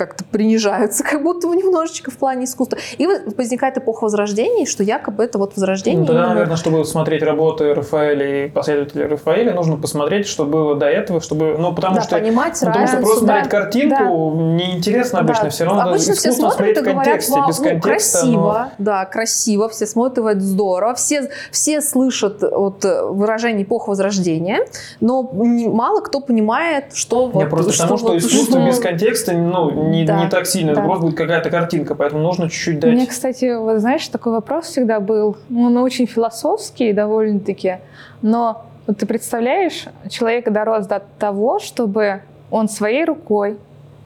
как-то 0.02 0.24
принижаются, 0.24 1.04
как 1.10 1.22
будто 1.22 1.48
бы 1.48 1.56
немножечко 1.56 2.10
в 2.10 2.18
плане 2.18 2.46
искусства. 2.46 2.78
И 2.98 3.08
возникает 3.38 3.78
эпоха 3.78 4.06
Возрождения, 4.06 4.66
что 4.66 4.84
якобы 4.84 5.24
это 5.24 5.38
вот 5.38 5.56
Возрождение. 5.56 6.02
Ну, 6.02 6.08
тогда, 6.08 6.30
наверное, 6.30 6.58
чтобы 6.58 6.84
смотреть 6.86 7.22
работы 7.24 7.74
Рафаэля 7.74 8.46
и 8.46 8.50
последователей 8.50 9.06
Рафаэля, 9.06 9.54
нужно 9.54 9.78
посмотреть, 9.78 10.28
что 10.28 10.46
было 10.46 10.76
до 10.76 10.88
этого, 10.88 11.22
чтобы, 11.22 11.56
ну, 11.60 11.74
потому 11.76 11.96
да, 11.96 12.02
что, 12.02 12.18
понимать 12.18 12.58
ну, 12.62 12.68
потому 12.68 12.88
что 12.88 12.98
просто 12.98 13.26
да. 13.26 13.34
смотреть 13.34 13.50
картинку 13.52 14.04
неинтересно 14.36 15.20
обычно, 15.20 15.44
Да. 15.44 15.50
все 15.50 15.66
равно 15.66 15.82
Обычно 15.82 16.14
все 16.16 16.32
смотрят 16.32 16.78
и 16.78 16.82
говорят, 16.82 17.30
«Вау, 17.30 17.48
без 17.48 17.60
ну, 17.60 17.80
красиво, 17.80 18.72
но- 18.78 18.84
да, 18.86 19.06
красиво, 19.06 19.70
все 19.70 19.86
смотрят, 19.86 20.18
и 20.18 20.22
говорят, 20.22 20.42
здорово, 20.42 20.96
все, 20.96 21.30
все 21.52 21.82
слышат 21.82 22.42
вот 22.42 22.84
э, 22.86 23.06
выражение 23.06 23.64
эпоха 23.64 23.90
Возрождения, 23.90 24.66
но 25.00 25.22
мало 25.24 26.02
кто 26.02 26.22
понимает, 26.22 26.86
что 26.94 27.28
Не, 27.28 27.42
вот, 27.42 27.50
просто 27.50 27.72
потому, 27.72 27.98
что 27.98 28.08
вот- 28.08 28.18
искусство 28.18 28.60
что- 28.60 28.68
без 28.68 28.80
контекста 28.80 29.34
ну, 29.34 29.90
не, 29.91 30.06
Да, 30.06 30.23
не 30.23 30.30
так 30.30 30.45
сильно. 30.47 30.71
Это 30.71 30.82
да. 30.82 30.86
просто 30.88 31.06
будет 31.06 31.17
какая-то 31.17 31.49
картинка, 31.49 31.95
поэтому 31.95 32.21
нужно 32.23 32.49
чуть-чуть 32.49 32.84
Мне, 32.84 32.95
дать. 32.97 33.10
кстати, 33.10 33.58
вот 33.58 33.80
знаешь, 33.80 34.08
такой 34.08 34.34
вопрос 34.34 34.65
всегда 34.65 34.99
был. 34.99 35.38
Он 35.56 35.77
очень 35.77 36.08
философский 36.08 36.93
довольно-таки, 36.93 37.77
но 38.21 38.65
вот 38.88 38.97
ты 38.97 39.06
представляешь, 39.06 39.86
человек 40.10 40.49
дорос 40.51 40.88
до 40.88 41.01
того, 41.19 41.60
чтобы 41.60 42.21
он 42.49 42.67
своей 42.67 43.06
рукой 43.06 43.58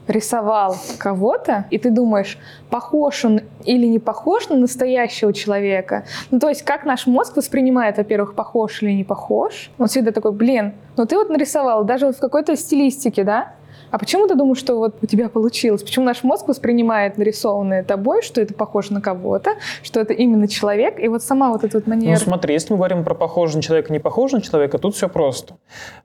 рисовал 0.06 0.76
кого-то, 0.98 1.64
и 1.70 1.78
ты 1.78 1.90
думаешь, 1.90 2.38
похож 2.70 3.24
он 3.24 3.40
или 3.64 3.86
не 3.86 3.98
похож 3.98 4.48
на 4.48 4.56
настоящего 4.56 5.32
человека. 5.32 6.04
Ну, 6.30 6.38
то 6.38 6.48
есть, 6.48 6.62
как 6.62 6.84
наш 6.84 7.06
мозг 7.06 7.36
воспринимает, 7.36 7.96
во-первых, 7.98 8.34
похож 8.34 8.82
или 8.82 8.92
не 8.92 9.04
похож. 9.04 9.70
Он 9.78 9.88
всегда 9.88 10.12
такой, 10.12 10.32
блин, 10.32 10.74
ну 10.96 11.06
ты 11.06 11.16
вот 11.16 11.28
нарисовал, 11.28 11.84
даже 11.84 12.06
вот 12.06 12.16
в 12.16 12.20
какой-то 12.20 12.56
стилистике, 12.56 13.24
да? 13.24 13.52
А 13.90 13.98
почему 13.98 14.26
ты 14.26 14.34
думаешь, 14.34 14.58
что 14.58 14.76
вот 14.78 14.96
у 15.02 15.06
тебя 15.06 15.28
получилось? 15.28 15.82
Почему 15.82 16.04
наш 16.04 16.22
мозг 16.22 16.48
воспринимает 16.48 17.18
нарисованное 17.18 17.84
тобой, 17.84 18.22
что 18.22 18.40
это 18.40 18.54
похоже 18.54 18.92
на 18.92 19.00
кого-то, 19.00 19.52
что 19.82 20.00
это 20.00 20.12
именно 20.12 20.48
человек, 20.48 20.98
и 20.98 21.08
вот 21.08 21.22
сама 21.22 21.50
вот 21.50 21.64
эта 21.64 21.78
вот 21.78 21.86
Ну 21.86 21.94
манера. 21.94 22.16
смотри, 22.16 22.54
если 22.54 22.72
мы 22.72 22.78
говорим 22.78 23.04
про 23.04 23.14
похожий 23.14 23.56
на 23.56 23.62
человека, 23.62 23.92
не 23.92 23.98
похожий 23.98 24.38
на 24.38 24.44
человека, 24.44 24.78
тут 24.78 24.94
все 24.94 25.08
просто. 25.08 25.56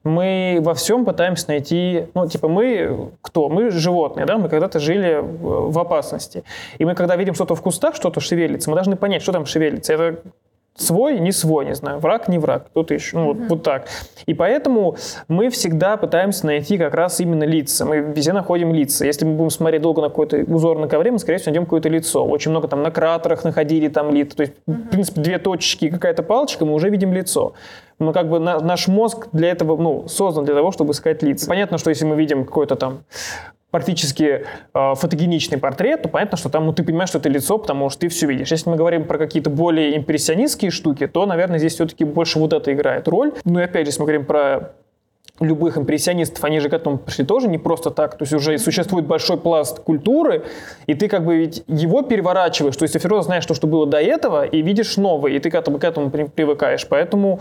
Мы 0.03 0.59
во 0.61 0.73
всем 0.73 1.05
пытаемся 1.05 1.45
найти, 1.47 2.07
ну 2.13 2.27
типа 2.27 2.47
мы 2.47 3.11
кто? 3.21 3.49
Мы 3.49 3.69
животные, 3.71 4.25
да? 4.25 4.37
Мы 4.37 4.49
когда-то 4.49 4.79
жили 4.79 5.19
в 5.21 5.77
опасности. 5.79 6.43
И 6.77 6.85
мы 6.85 6.95
когда 6.95 7.15
видим 7.15 7.33
что-то 7.33 7.55
в 7.55 7.61
кустах, 7.61 7.95
что-то 7.95 8.19
шевелится, 8.19 8.69
мы 8.69 8.75
должны 8.75 8.95
понять, 8.95 9.21
что 9.21 9.31
там 9.31 9.45
шевелится. 9.45 9.93
Это 9.93 10.19
свой, 10.75 11.19
не 11.19 11.31
свой, 11.31 11.65
не 11.65 11.75
знаю, 11.75 11.99
враг, 11.99 12.27
не 12.27 12.39
враг, 12.39 12.67
кто-то 12.67 12.93
еще, 12.93 13.17
ну 13.17 13.25
вот, 13.27 13.37
вот 13.49 13.63
так. 13.63 13.87
И 14.25 14.33
поэтому 14.33 14.95
мы 15.27 15.49
всегда 15.49 15.97
пытаемся 15.97 16.45
найти 16.45 16.77
как 16.77 16.93
раз 16.93 17.19
именно 17.19 17.43
лица. 17.43 17.85
Мы 17.85 17.97
везде 17.97 18.33
находим 18.33 18.73
лица. 18.73 19.05
Если 19.05 19.25
мы 19.25 19.35
будем 19.35 19.49
смотреть 19.49 19.81
долго 19.81 20.01
на 20.01 20.09
какой-то 20.09 20.37
узор 20.47 20.79
на 20.79 20.87
ковре, 20.87 21.11
мы, 21.11 21.19
скорее 21.19 21.37
всего, 21.37 21.51
найдем 21.51 21.65
какое-то 21.65 21.89
лицо. 21.89 22.25
Очень 22.25 22.51
много 22.51 22.67
там 22.67 22.81
на 22.81 22.91
кратерах 22.91 23.43
находили 23.43 23.89
там 23.89 24.11
лица. 24.11 24.37
То 24.37 24.43
есть, 24.43 24.53
в 24.65 24.89
принципе, 24.89 25.21
две 25.21 25.37
точечки 25.37 25.85
и 25.85 25.89
какая-то 25.89 26.23
палочка, 26.23 26.65
мы 26.65 26.73
уже 26.73 26.89
видим 26.89 27.13
лицо. 27.13 27.53
Мы 27.99 28.13
как 28.13 28.29
бы 28.29 28.39
на- 28.39 28.59
наш 28.59 28.87
мозг 28.87 29.27
для 29.31 29.49
этого, 29.51 29.77
ну, 29.77 30.07
создан 30.07 30.45
для 30.45 30.55
того, 30.55 30.71
чтобы 30.71 30.93
искать 30.93 31.21
лица. 31.21 31.47
Понятно, 31.47 31.77
что 31.77 31.89
если 31.89 32.05
мы 32.05 32.15
видим 32.15 32.45
какой-то 32.45 32.75
там 32.75 33.03
практически 33.71 34.45
э, 34.73 34.93
фотогеничный 34.95 35.57
портрет, 35.57 36.03
то 36.03 36.09
понятно, 36.09 36.37
что 36.37 36.49
там, 36.49 36.65
ну, 36.65 36.73
ты 36.73 36.83
понимаешь, 36.83 37.09
что 37.09 37.17
это 37.17 37.29
лицо, 37.29 37.57
потому 37.57 37.89
что 37.89 38.01
ты 38.01 38.09
все 38.09 38.27
видишь. 38.27 38.51
Если 38.51 38.69
мы 38.69 38.75
говорим 38.75 39.05
про 39.05 39.17
какие-то 39.17 39.49
более 39.49 39.97
импрессионистские 39.97 40.71
штуки, 40.71 41.07
то, 41.07 41.25
наверное, 41.25 41.57
здесь 41.57 41.73
все-таки 41.73 42.03
больше 42.03 42.37
вот 42.37 42.53
это 42.53 42.71
играет 42.71 43.07
роль. 43.07 43.33
Ну 43.45 43.59
и 43.59 43.63
опять 43.63 43.85
же, 43.85 43.89
если 43.89 44.01
мы 44.01 44.05
говорим 44.05 44.25
про 44.25 44.73
любых 45.39 45.77
импрессионистов, 45.77 46.43
они 46.43 46.59
же 46.59 46.69
к 46.69 46.73
этому 46.73 46.97
пришли 46.97 47.25
тоже 47.25 47.47
не 47.47 47.57
просто 47.57 47.89
так. 47.89 48.17
То 48.17 48.23
есть 48.23 48.33
уже 48.33 48.57
существует 48.57 49.07
большой 49.07 49.37
пласт 49.37 49.79
культуры, 49.79 50.43
и 50.85 50.93
ты 50.93 51.07
как 51.07 51.25
бы 51.25 51.35
ведь 51.37 51.63
его 51.67 52.03
переворачиваешь. 52.03 52.75
То 52.75 52.83
есть 52.83 52.93
ты 52.93 52.99
все 52.99 53.07
равно 53.07 53.23
знаешь 53.23 53.45
то, 53.45 53.53
что 53.53 53.67
было 53.67 53.87
до 53.87 53.99
этого, 53.99 54.45
и 54.45 54.61
видишь 54.61 54.97
новое, 54.97 55.31
и 55.31 55.39
ты 55.39 55.49
к 55.49 55.55
этому, 55.55 55.79
к 55.79 55.83
этому 55.83 56.11
при- 56.11 56.25
привыкаешь. 56.25 56.87
Поэтому 56.87 57.39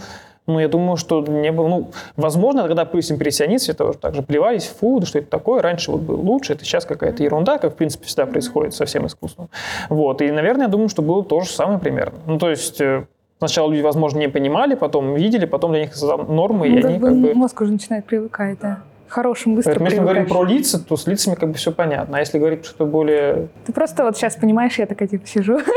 ну, 0.51 0.61
я 0.61 0.69
думаю, 0.69 0.97
что 0.97 1.21
не 1.23 1.53
было... 1.53 1.69
Ну, 1.69 1.91
возможно, 2.17 2.63
когда 2.63 2.85
появились 2.85 3.11
импрессионисты, 3.13 3.75
тоже 3.75 3.99
так 3.99 4.15
же 4.15 4.23
плевались, 4.23 4.67
фу, 4.67 5.01
да 5.01 5.07
что 5.07 5.19
это 5.19 5.29
такое, 5.31 5.63
раньше 5.63 5.91
вот 5.91 6.01
было 6.01 6.21
лучше, 6.21 6.53
это 6.53 6.65
сейчас 6.65 6.85
какая-то 6.85 7.23
ерунда, 7.23 7.59
как, 7.59 7.73
в 7.75 7.77
принципе, 7.77 8.07
всегда 8.07 8.27
происходит 8.27 8.75
со 8.75 8.85
всем 8.85 9.07
искусством. 9.07 9.49
Вот, 9.89 10.23
и, 10.23 10.31
наверное, 10.31 10.67
я 10.67 10.69
думаю, 10.69 10.89
что 10.89 11.03
было 11.03 11.25
то 11.25 11.41
же 11.41 11.49
самое 11.51 11.79
примерно. 11.79 12.19
Ну, 12.27 12.39
то 12.39 12.51
есть... 12.51 12.81
э, 12.81 13.05
Сначала 13.39 13.71
люди, 13.71 13.81
возможно, 13.81 14.19
не 14.19 14.29
понимали, 14.29 14.75
потом 14.75 15.15
видели, 15.15 15.47
потом 15.47 15.73
для 15.73 15.81
них 15.81 15.97
это 15.97 16.17
нормы, 16.19 16.69
и 16.69 16.79
Ну, 16.79 16.89
они 16.89 16.99
как 16.99 17.01
бы 17.01 17.07
как 17.07 17.17
бы... 17.17 17.35
мозг 17.35 17.61
уже 17.63 17.73
начинает 17.73 18.05
привыкать, 18.05 18.59
да. 18.61 18.81
Хорошим 19.11 19.57
быстро 19.57 19.70
Поэтому, 19.70 19.87
если 19.87 19.99
мы 19.99 20.05
говорим 20.05 20.27
про 20.29 20.44
лица, 20.44 20.79
то 20.79 20.96
с 20.96 21.07
лицами 21.07 21.35
как 21.35 21.49
бы 21.49 21.55
все 21.57 21.73
понятно. 21.73 22.16
А 22.16 22.20
если 22.20 22.38
говорить 22.38 22.64
что-то 22.64 22.87
более... 22.87 23.49
Ты 23.66 23.73
просто 23.73 24.05
вот 24.05 24.16
сейчас 24.16 24.37
понимаешь, 24.37 24.79
я 24.79 24.87
такая 24.87 25.09
типа 25.09 25.27
сижу. 25.27 25.59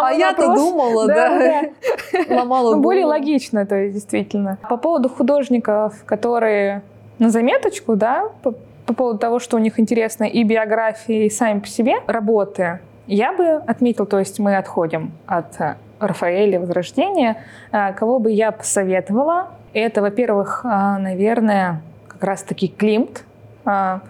А 0.00 0.12
я-то 0.12 0.54
думала, 0.54 1.06
Да, 1.06 1.38
да. 1.38 2.34
Ломала 2.34 2.76
Ну, 2.76 2.82
более 2.82 3.04
логично, 3.04 3.66
то 3.66 3.74
есть, 3.76 3.94
действительно. 3.94 4.58
По 4.68 4.76
поводу 4.76 5.08
художников, 5.08 6.04
которые 6.04 6.82
на 7.18 7.30
заметочку, 7.30 7.96
да, 7.96 8.28
по, 8.42 8.54
по 8.86 8.94
поводу 8.94 9.18
того, 9.18 9.40
что 9.40 9.56
у 9.56 9.60
них 9.60 9.80
интересно 9.80 10.24
и 10.24 10.44
биографии, 10.44 11.26
и 11.26 11.30
сами 11.30 11.60
по 11.60 11.66
себе 11.66 11.96
работы, 12.06 12.78
я 13.06 13.32
бы 13.32 13.62
отметил, 13.66 14.06
то 14.06 14.18
есть 14.18 14.38
мы 14.38 14.56
отходим 14.56 15.12
от 15.26 15.60
э, 15.60 15.74
Рафаэля, 15.98 16.60
Возрождения, 16.60 17.36
Э, 17.72 17.92
кого 17.92 18.18
бы 18.18 18.30
я 18.30 18.52
посоветовала. 18.52 19.48
Это, 19.72 20.00
во-первых, 20.00 20.62
э, 20.64 20.68
наверное, 20.68 21.82
как 22.16 22.24
раз-таки 22.24 22.68
Климт. 22.68 23.24
Э, 23.64 24.00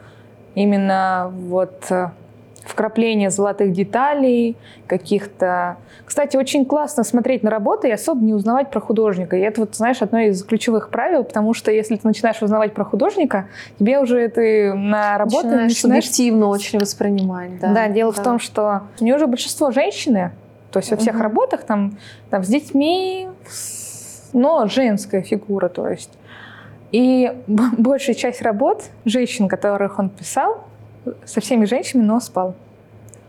Именно 0.54 1.30
вот 1.34 1.84
э, 1.90 2.08
вкрапление 2.64 3.28
золотых 3.28 3.72
деталей, 3.72 4.56
каких-то... 4.86 5.76
Кстати, 6.06 6.38
очень 6.38 6.64
классно 6.64 7.04
смотреть 7.04 7.42
на 7.42 7.50
работы 7.50 7.88
и 7.88 7.92
особо 7.92 8.24
не 8.24 8.32
узнавать 8.32 8.70
про 8.70 8.80
художника. 8.80 9.36
И 9.36 9.40
это, 9.40 9.60
вот, 9.60 9.76
знаешь, 9.76 10.00
одно 10.00 10.18
из 10.20 10.42
ключевых 10.44 10.88
правил, 10.88 11.24
потому 11.24 11.52
что 11.52 11.70
если 11.70 11.96
ты 11.96 12.06
начинаешь 12.06 12.40
узнавать 12.40 12.72
про 12.72 12.84
художника, 12.84 13.48
тебе 13.78 13.98
уже 14.00 14.26
ты 14.28 14.72
на 14.72 15.18
работе 15.18 15.46
Начинаешь 15.48 15.72
начинаешь... 15.74 16.04
субъективно 16.06 16.46
очень 16.48 16.78
воспринимать. 16.78 17.60
Да, 17.60 17.74
Да, 17.74 17.88
дело 17.88 18.12
в 18.12 18.22
том, 18.22 18.38
что 18.38 18.82
у 18.98 19.04
нее 19.04 19.16
уже 19.16 19.26
большинство 19.26 19.70
женщины, 19.72 20.30
то 20.72 20.78
есть 20.78 20.90
во 20.90 20.96
всех 20.96 21.14
Мгм. 21.16 21.22
работах 21.22 21.64
там, 21.64 21.98
там 22.30 22.42
с 22.44 22.48
детьми, 22.48 23.28
но 24.32 24.66
женская 24.68 25.20
фигура, 25.22 25.68
то 25.68 25.86
есть. 25.88 26.10
И 26.92 27.32
большая 27.46 28.14
часть 28.14 28.42
работ 28.42 28.84
женщин, 29.04 29.48
которых 29.48 29.98
он 29.98 30.08
писал, 30.10 30.64
со 31.24 31.40
всеми 31.40 31.64
женщинами, 31.66 32.06
но 32.06 32.20
спал. 32.20 32.54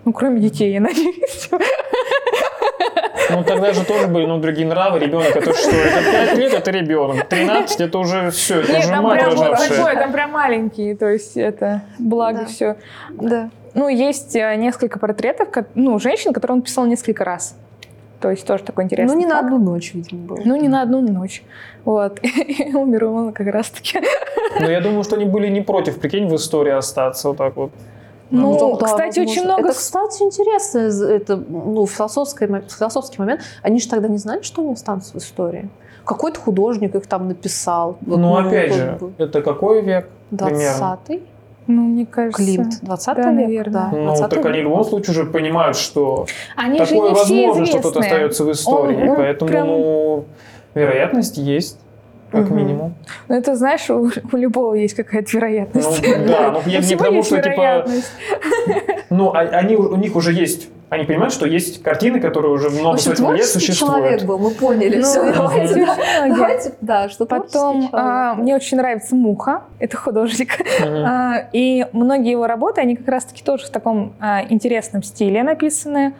Ну, 0.05 0.13
кроме 0.13 0.39
детей, 0.39 0.73
я 0.73 0.79
надеюсь. 0.81 1.49
Ну, 3.29 3.43
тогда 3.43 3.73
же 3.73 3.83
тоже 3.83 4.07
были, 4.07 4.25
ну, 4.25 4.37
другие 4.39 4.65
нравы. 4.67 4.99
Ребенок, 4.99 5.35
это 5.35 5.53
что? 5.53 5.69
Это 5.75 6.11
5 6.29 6.37
лет, 6.37 6.53
это 6.53 6.71
ребенок. 6.71 7.27
13, 7.27 7.81
это 7.81 7.97
уже 7.99 8.31
все, 8.31 8.61
это 8.61 8.71
Нет, 8.71 8.79
уже 8.85 8.89
там 8.89 9.03
мать 9.03 9.19
прям 9.19 9.31
рожавшая. 9.31 9.69
большой, 9.69 9.95
там 9.95 10.11
прям 10.13 10.31
маленькие, 10.31 10.95
то 10.95 11.09
есть 11.09 11.35
это 11.35 11.81
благо 11.99 12.39
Да. 12.39 12.45
все. 12.45 12.77
Да. 13.11 13.49
Ну, 13.73 13.89
есть 13.89 14.35
э, 14.35 14.55
несколько 14.55 14.97
портретов, 14.97 15.49
ну, 15.75 15.99
женщин, 15.99 16.31
которые 16.33 16.55
он 16.55 16.61
писал 16.61 16.85
несколько 16.85 17.25
раз. 17.25 17.55
То 18.19 18.31
есть 18.31 18.47
тоже 18.47 18.63
такой 18.63 18.83
интересный 18.85 19.13
Ну, 19.13 19.19
не 19.19 19.25
на 19.27 19.35
факт. 19.35 19.45
одну 19.45 19.57
ночь, 19.59 19.93
видимо, 19.93 20.25
было. 20.27 20.39
Ну, 20.43 20.55
не 20.55 20.67
на 20.67 20.81
одну 20.81 21.01
ночь. 21.01 21.43
Вот. 21.85 22.19
И 22.23 22.73
умер 22.73 23.05
он 23.05 23.33
как 23.33 23.47
раз-таки. 23.47 24.01
Но 24.59 24.69
я 24.69 24.81
думаю, 24.81 25.03
что 25.03 25.15
они 25.15 25.25
были 25.25 25.47
не 25.49 25.61
против, 25.61 25.99
прикинь, 25.99 26.27
в 26.27 26.35
истории 26.35 26.71
остаться 26.71 27.27
вот 27.27 27.37
так 27.37 27.55
вот. 27.55 27.71
Ну, 28.29 28.77
да, 28.77 28.85
кстати, 28.87 29.19
очень 29.19 29.27
возможно. 29.41 29.53
много... 29.53 29.69
Это, 29.69 29.77
кстати, 29.77 30.23
интересно. 30.23 30.79
Это, 30.79 31.37
ну, 31.37 31.85
философский, 31.85 32.47
философский 32.77 33.19
момент. 33.21 33.41
Они 33.61 33.79
же 33.79 33.87
тогда 33.87 34.07
не 34.07 34.17
знали, 34.17 34.41
что 34.41 34.61
они 34.63 34.73
останутся 34.73 35.13
в 35.13 35.17
истории. 35.17 35.69
Какой-то 36.03 36.39
художник 36.39 36.95
их 36.95 37.05
там 37.07 37.27
написал. 37.27 37.97
Вот, 38.01 38.17
Ну, 38.17 38.35
опять 38.35 38.73
же, 38.73 38.97
бы, 38.99 39.13
это 39.17 39.41
какой 39.41 39.81
век? 39.81 40.09
примерно? 40.29 40.97
20-й? 41.07 41.23
Ну, 41.67 41.81
мне 41.83 42.05
кажется... 42.05 42.41
Климт. 42.43 42.79
20 42.81 43.05
да, 43.15 43.21
век? 43.23 43.25
наверное. 43.33 43.73
Да, 43.73 43.89
Ну, 43.91 44.05
20 44.05 44.29
так 44.29 44.45
они 44.45 44.53
в 44.53 44.55
век. 44.55 44.63
любом 44.63 44.83
случае 44.85 45.11
уже 45.11 45.25
понимают, 45.25 45.77
что 45.77 46.25
Они 46.55 46.79
же 46.79 46.85
такое 46.85 47.11
возможно, 47.13 47.65
что 47.65 47.79
кто-то 47.79 47.99
остается 47.99 48.43
в 48.45 48.51
истории. 48.51 48.95
Он- 49.03 49.09
он 49.09 49.15
поэтому, 49.17 49.49
прям- 49.51 49.67
ну, 49.67 50.25
вероятность 50.75 51.37
есть, 51.37 51.79
как 52.31 52.45
Мгм. 52.49 52.57
минимум. 52.57 52.93
Ну, 53.27 53.35
это, 53.35 53.55
знаешь, 53.55 53.89
у, 53.89 54.09
у 54.31 54.37
любого 54.37 54.75
есть 54.75 54.95
какая-то 54.95 55.29
Ну, 55.33 55.39
вероятность. 55.39 56.01
да, 56.27 56.51
ну, 56.51 56.61
я 56.65 56.79
не 56.79 56.95
потому, 56.95 57.23
что, 57.23 57.37
типа, 57.37 57.49
вероятность. 57.53 58.11
ну, 59.09 59.29
а- 59.33 59.39
они, 59.39 59.75
у 59.75 59.95
них 59.97 60.15
уже 60.15 60.33
есть, 60.33 60.69
они 60.89 61.03
понимают, 61.03 61.33
что 61.33 61.45
есть 61.45 61.83
картины, 61.83 62.19
которые 62.21 62.51
уже 62.51 62.69
много 62.69 62.93
общем, 62.95 63.11
сотен 63.11 63.25
лет 63.33 63.43
творческий 63.45 63.73
человек 63.73 64.19
существуют. 64.21 64.23
был, 64.25 64.37
мы 64.39 64.51
поняли 64.51 64.97
Ну, 64.97 65.03
все. 65.03 65.33
Давайте, 65.33 65.85
да. 65.85 65.95
Давайте, 66.29 66.73
да, 66.81 67.09
что 67.09 67.25
Потом 67.25 67.89
а, 67.91 68.35
мне 68.35 68.55
очень 68.55 68.77
нравится 68.77 69.15
Муха, 69.15 69.63
это 69.79 69.97
художник. 69.97 70.59
Мгм. 70.79 71.05
А, 71.05 71.47
И 71.51 71.85
многие 71.91 72.31
его 72.31 72.47
работы, 72.47 72.79
они 72.81 72.95
как 72.95 73.07
раз-таки 73.09 73.43
тоже 73.43 73.65
в 73.65 73.69
таком 73.69 74.13
а, 74.19 74.43
интересном 74.47 75.03
стиле 75.03 75.43
написаны. 75.43 76.13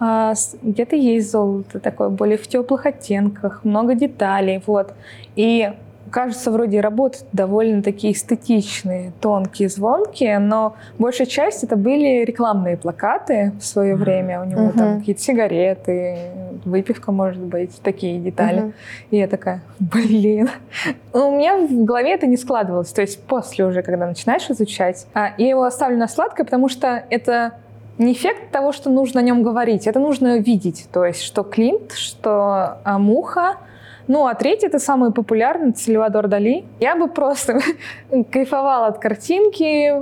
А, 0.00 0.34
с- 0.34 0.56
Где-то 0.62 0.96
есть 0.96 1.30
золото 1.30 1.78
такое, 1.78 2.08
более 2.08 2.38
в 2.38 2.48
теплых 2.48 2.86
оттенках, 2.86 3.60
много 3.62 3.94
деталей, 3.94 4.62
вот. 4.66 4.94
И 5.36 5.70
кажется, 6.12 6.50
вроде 6.50 6.80
работы 6.80 7.18
довольно 7.32 7.82
такие 7.82 8.12
эстетичные, 8.12 9.12
тонкие, 9.20 9.68
звонкие, 9.68 10.38
но 10.38 10.74
большая 10.98 11.26
часть 11.26 11.64
это 11.64 11.74
были 11.74 12.24
рекламные 12.24 12.76
плакаты 12.76 13.52
в 13.58 13.64
свое 13.64 13.96
время. 13.96 14.42
У 14.42 14.44
него 14.44 14.62
Мгм. 14.66 14.72
там 14.78 14.98
какие-то 15.00 15.20
сигареты, 15.22 16.18
выпивка, 16.64 17.10
может 17.10 17.42
быть, 17.42 17.80
такие 17.82 18.20
детали. 18.20 18.60
Мгм. 18.60 18.74
И 19.10 19.16
я 19.16 19.26
такая, 19.26 19.62
блин. 19.80 20.50
Ну, 21.12 21.30
У 21.30 21.36
меня 21.36 21.56
в 21.66 21.84
голове 21.84 22.12
это 22.14 22.26
не 22.26 22.36
складывалось. 22.36 22.92
То 22.92 23.00
есть 23.00 23.22
после 23.24 23.64
уже, 23.64 23.82
когда 23.82 24.06
начинаешь 24.06 24.48
изучать, 24.50 25.06
а, 25.14 25.30
я 25.38 25.48
его 25.48 25.64
оставлю 25.64 25.96
на 25.96 26.08
сладкое, 26.08 26.44
потому 26.44 26.68
что 26.68 27.02
это 27.10 27.54
не 27.98 28.12
эффект 28.12 28.50
того, 28.52 28.72
что 28.72 28.90
нужно 28.90 29.20
о 29.20 29.22
нем 29.22 29.42
говорить, 29.42 29.86
это 29.86 29.98
нужно 29.98 30.38
видеть. 30.38 30.88
То 30.92 31.04
есть, 31.04 31.22
что 31.22 31.42
Климт, 31.42 31.92
что 31.92 32.78
а, 32.84 32.98
Муха. 32.98 33.56
Ну, 34.08 34.26
а 34.26 34.34
третий, 34.34 34.66
это 34.66 34.78
самый 34.78 35.12
популярный, 35.12 35.70
это 35.70 35.78
Сальвадор 35.78 36.28
Дали. 36.28 36.64
Я 36.80 36.96
бы 36.96 37.08
просто 37.08 37.60
кайфовала 38.30 38.86
от 38.86 38.98
картинки, 38.98 39.92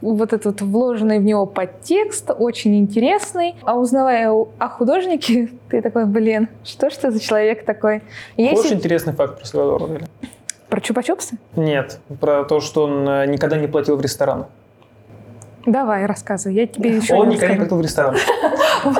вот 0.00 0.32
этот 0.32 0.60
вложенный 0.60 1.18
в 1.18 1.24
него 1.24 1.46
подтекст, 1.46 2.30
очень 2.36 2.78
интересный. 2.78 3.56
А 3.62 3.76
узнавая 3.76 4.30
о 4.30 4.68
художнике, 4.68 5.50
ты 5.70 5.82
такой, 5.82 6.06
блин, 6.06 6.48
что 6.64 6.90
ж 6.90 6.94
ты 6.94 7.10
за 7.10 7.20
человек 7.20 7.64
такой? 7.64 8.02
Есть 8.36 8.64
Очень 8.64 8.76
интересный 8.76 9.12
факт 9.12 9.38
про 9.38 9.46
Сальвадора 9.46 9.86
Дали. 9.86 10.04
Про 10.68 10.80
чупа-чупсы? 10.80 11.38
Нет, 11.56 11.98
про 12.20 12.44
то, 12.44 12.60
что 12.60 12.84
он 12.84 13.08
э, 13.08 13.26
никогда 13.26 13.56
не 13.56 13.68
платил 13.68 13.96
в 13.96 14.02
ресторанах. 14.02 14.48
Давай, 15.64 16.06
рассказывай, 16.06 16.54
я 16.54 16.66
тебе 16.66 16.96
еще 16.96 17.14
Он 17.14 17.28
не 17.28 17.34
никогда 17.34 17.54
не 17.54 17.58
платил 17.60 17.78
в 17.78 17.82
ресторанах. 17.82 18.20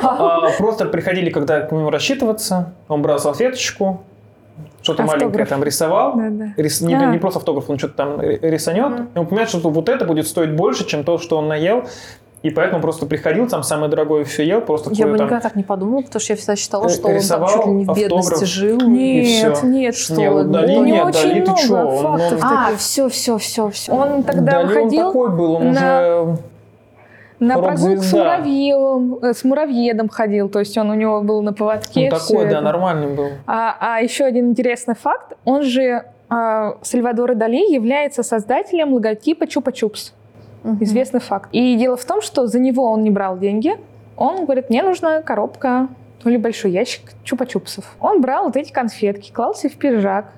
А, 0.03 0.49
Просто 0.57 0.85
приходили, 0.85 1.29
когда 1.29 1.61
к 1.61 1.71
нему 1.71 1.89
рассчитываться, 1.89 2.73
он 2.89 3.01
брал 3.01 3.17
салфеточку, 3.17 4.03
что-то 4.81 5.03
маленькое 5.03 5.45
там 5.45 5.63
рисовал. 5.63 6.17
Рис- 6.57 6.81
не, 6.85 6.95
А. 6.95 7.05
не 7.07 7.17
просто 7.19 7.39
автограф, 7.39 7.69
он 7.69 7.77
что-то 7.77 7.93
там 7.95 8.21
ри- 8.21 8.39
рисанет. 8.41 9.01
И 9.15 9.19
он 9.19 9.25
понимает, 9.27 9.49
что 9.49 9.59
вот 9.69 9.89
это 9.89 10.05
будет 10.05 10.27
стоить 10.27 10.51
больше, 10.55 10.85
чем 10.85 11.03
то, 11.03 11.17
что 11.17 11.37
он 11.37 11.47
наел. 11.47 11.83
И 12.41 12.51
поэтому 12.51 12.81
просто 12.81 13.05
приходил, 13.05 13.49
там 13.49 13.63
самое 13.63 13.89
дорогое 13.91 14.23
все 14.23 14.45
ел, 14.45 14.61
просто 14.61 14.91
Я 14.93 15.07
бы 15.07 15.17
там... 15.17 15.27
никогда 15.27 15.41
так 15.41 15.57
не 15.57 15.63
подумала, 15.63 16.03
потому 16.03 16.21
что 16.21 16.31
я 16.31 16.37
всегда 16.37 16.55
считала, 16.55 16.85
Э, 16.85 16.89
что 16.89 16.99
он 17.01 17.07
там 17.07 17.15
рисовал 17.15 17.49
чуть 17.49 17.65
ли 17.65 17.71
не 17.73 17.83
в 17.83 17.87
бедности 17.93 18.17
автограф. 18.17 18.47
жил. 18.47 18.79
Нет, 18.87 19.57
всё. 19.57 19.67
нет, 19.67 19.95
Что? 19.95 20.13
Не, 20.15 20.31
вот 20.31 20.49
Дали 20.51 20.77
У 20.77 20.83
него 20.85 20.95
нет, 20.95 21.05
очень 21.15 21.21
Дали 21.29 21.33
ты 21.41 21.41
много 21.41 21.61
чё? 21.61 21.75
Он- 21.75 22.17
фактов 22.19 22.39
он- 22.41 22.47
А, 22.49 22.71
все, 22.77 23.09
все, 23.09 23.37
все, 23.39 23.69
все. 23.71 23.91
Он 23.91 24.23
тогда 24.23 24.51
Дали 24.53 24.61
он 24.61 24.67
выходил 24.69 25.07
такой 25.07 25.29
был, 25.31 25.51
он 25.55 25.71
на- 25.73 26.21
уже... 26.21 26.37
на 27.39 27.57
прогулку 27.57 28.01
с 28.01 28.13
муравьем, 28.13 29.19
э, 29.21 29.33
с 29.33 29.43
муравьедом 29.43 30.09
ходил, 30.09 30.49
то 30.49 30.59
есть 30.59 30.77
он 30.77 30.89
у 30.89 30.93
него 30.93 31.21
был 31.21 31.41
на 31.41 31.53
поводке. 31.53 32.09
Ну, 32.09 32.17
такой, 32.17 32.45
да, 32.45 32.51
это. 32.51 32.61
нормальный 32.61 33.15
был. 33.15 33.29
А, 33.47 33.75
а 33.79 34.01
еще 34.01 34.25
один 34.25 34.49
интересный 34.49 34.95
факт, 34.95 35.37
он 35.45 35.63
же 35.63 36.03
а, 36.29 36.77
Сальвадор 36.81 37.35
Дали 37.35 37.73
является 37.73 38.23
создателем 38.23 38.93
логотипа 38.93 39.43
Чупа-Чупс. 39.43 40.11
Мгм. 40.63 40.83
Известный 40.83 41.21
факт. 41.21 41.49
И 41.51 41.75
дело 41.75 41.95
в 41.95 42.05
том, 42.05 42.21
что 42.21 42.45
за 42.47 42.59
него 42.59 42.91
он 42.91 43.03
не 43.03 43.09
брал 43.09 43.37
деньги. 43.37 43.77
Он 44.17 44.43
говорит, 44.43 44.69
мне 44.69 44.83
нужна 44.83 45.21
коробка 45.21 45.87
или 46.25 46.37
большой 46.37 46.71
ящик 46.71 47.11
чупа-чупсов. 47.23 47.85
Он 48.01 48.21
брал 48.21 48.45
вот 48.45 48.57
эти 48.57 48.71
конфетки, 48.71 49.31
клал 49.31 49.55
себе 49.55 49.69
в 49.69 49.77
пиджак, 49.77 50.33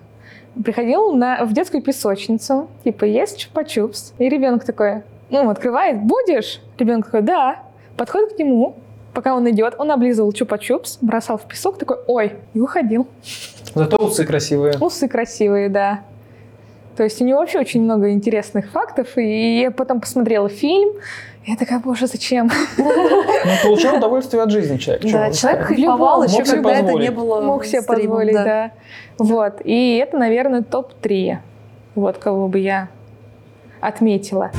приходил 0.64 1.14
на, 1.14 1.43
в 1.45 1.54
детскую 1.54 1.82
песочницу, 1.82 2.68
типа, 2.84 3.06
есть 3.06 3.49
чупа-чупс. 3.49 4.14
И 4.20 4.30
ребенок 4.30 4.64
такой, 4.64 5.02
ну, 5.32 5.49
открывает, 5.49 5.99
будешь? 6.02 6.62
Ребенок 6.82 7.06
такой, 7.06 7.22
да. 7.22 7.60
Подходит 7.96 8.34
к 8.34 8.40
нему, 8.40 8.76
пока 9.14 9.36
он 9.36 9.48
идет, 9.52 9.76
он 9.78 9.92
облизывал 9.92 10.32
чупа-чупс, 10.32 10.98
бросал 11.02 11.38
в 11.38 11.44
песок, 11.44 11.78
такой, 11.78 11.98
ой, 12.08 12.34
и 12.56 12.60
уходил. 12.60 13.06
Зато 13.76 13.98
усы 13.98 14.26
красивые. 14.26 14.74
Усы 14.80 15.08
красивые, 15.08 15.70
да. 15.70 16.00
То 16.98 17.04
есть 17.04 17.22
у 17.22 17.26
него 17.26 17.38
вообще 17.38 17.60
очень 17.60 17.84
много 17.84 18.10
интересных 18.10 18.72
фактов. 18.72 19.16
И 19.16 19.60
я 19.60 19.70
потом 19.70 20.02
посмотрела 20.02 20.50
фильм, 20.50 20.90
и 21.46 21.52
я 21.52 21.56
такая, 21.56 21.78
боже, 21.78 22.08
зачем? 22.08 22.50
Ну, 22.80 22.92
получал 23.64 23.98
удовольствие 23.98 24.42
от 24.42 24.50
жизни 24.50 24.78
человек. 24.78 25.04
Да, 25.04 25.32
человек 25.32 25.68
хайповал 25.68 26.24
еще, 26.24 26.44
когда 26.44 26.72
это 26.72 26.94
не 26.94 27.12
было 27.12 27.42
Мог 27.42 27.64
себе 27.66 27.84
позволить, 27.84 28.34
да. 28.34 28.72
Вот. 29.20 29.62
И 29.64 29.98
это, 29.98 30.18
наверное, 30.18 30.64
топ-3. 30.64 31.38
Вот 31.94 32.18
кого 32.18 32.48
бы 32.48 32.58
я 32.58 32.88
отметила. 33.82 34.50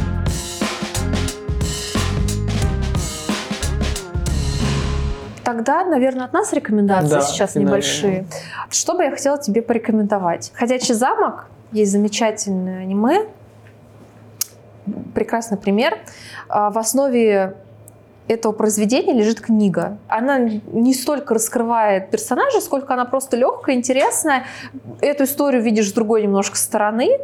Тогда, 5.53 5.85
наверное, 5.85 6.25
от 6.25 6.33
нас 6.33 6.51
рекомендации 6.55 7.11
Да, 7.11 7.21
сейчас 7.21 7.53
финальные. 7.53 7.69
небольшие. 7.69 8.27
Что 8.71 8.95
бы 8.95 9.05
я 9.05 9.11
хотела 9.11 9.37
тебе 9.37 9.61
порекомендовать? 9.61 10.51
«Ходячий 10.55 10.95
замок» 10.95 11.47
есть 11.73 11.93
замечательное 11.93 12.81
аниме. 12.81 13.27
Прекрасный 15.15 15.59
пример. 15.59 15.99
А, 16.49 16.71
В 16.71 16.79
основе 16.79 17.55
этого 18.29 18.53
произведения 18.53 19.13
лежит 19.13 19.43
книга. 19.43 19.99
Она 20.09 20.39
не 20.39 20.95
столько 20.95 21.35
раскрывает 21.35 22.11
персонажа, 22.11 22.63
сколько 22.63 22.95
она 22.95 23.05
просто 23.05 23.37
легкая, 23.37 23.75
интересная. 23.77 24.45
Эту 25.03 25.25
историю 25.25 25.61
видишь 25.63 25.91
с 25.91 25.93
другой 25.93 26.23
немножко 26.23 26.57
стороны. 26.57 27.19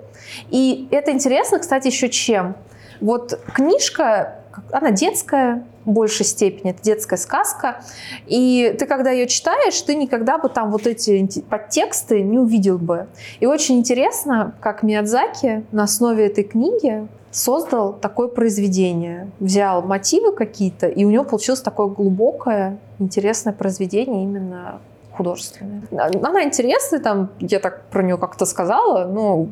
И 0.51 0.87
это 0.91 1.12
интересно, 1.12 1.61
кстати, 1.61 1.87
еще 1.87 2.11
чем. 2.11 2.57
Вот 3.01 3.41
книжка, 3.55 4.35
она 4.70 4.91
детская 4.91 5.64
большей 5.89 6.26
степени, 6.26 6.70
это 6.70 6.82
детская 6.82 7.16
сказка. 7.16 7.80
И 8.26 8.74
ты, 8.78 8.86
когда 8.86 9.11
ее 9.11 9.26
читаешь, 9.26 9.80
ты 9.82 9.95
никогда 9.95 10.39
бы 10.39 10.49
там 10.49 10.70
вот 10.70 10.86
эти 10.86 11.41
подтексты 11.49 12.22
не 12.22 12.39
увидел 12.39 12.78
бы. 12.78 13.07
И 13.41 13.47
очень 13.47 13.78
интересно, 13.78 14.55
как 14.61 14.82
Миядзаки 14.82 15.64
на 15.72 15.84
основе 15.84 16.26
этой 16.26 16.45
книги 16.45 17.07
создал 17.30 17.93
такое 17.93 18.28
произведение. 18.28 19.30
Взял 19.41 19.82
мотивы 19.82 20.32
какие-то, 20.32 20.86
и 20.86 21.05
у 21.05 21.11
него 21.11 21.24
получилось 21.24 21.61
такое 21.61 21.89
глубокое, 21.89 22.78
интересное 22.99 23.53
произведение 23.53 24.24
именно 24.24 24.80
художественное. 25.12 25.82
Она 25.91 26.45
интересная, 26.45 27.01
там, 27.01 27.30
я 27.41 27.59
так 27.59 27.86
про 27.91 28.03
нее 28.03 28.16
как-то 28.16 28.47
сказала, 28.47 29.05
но 29.05 29.49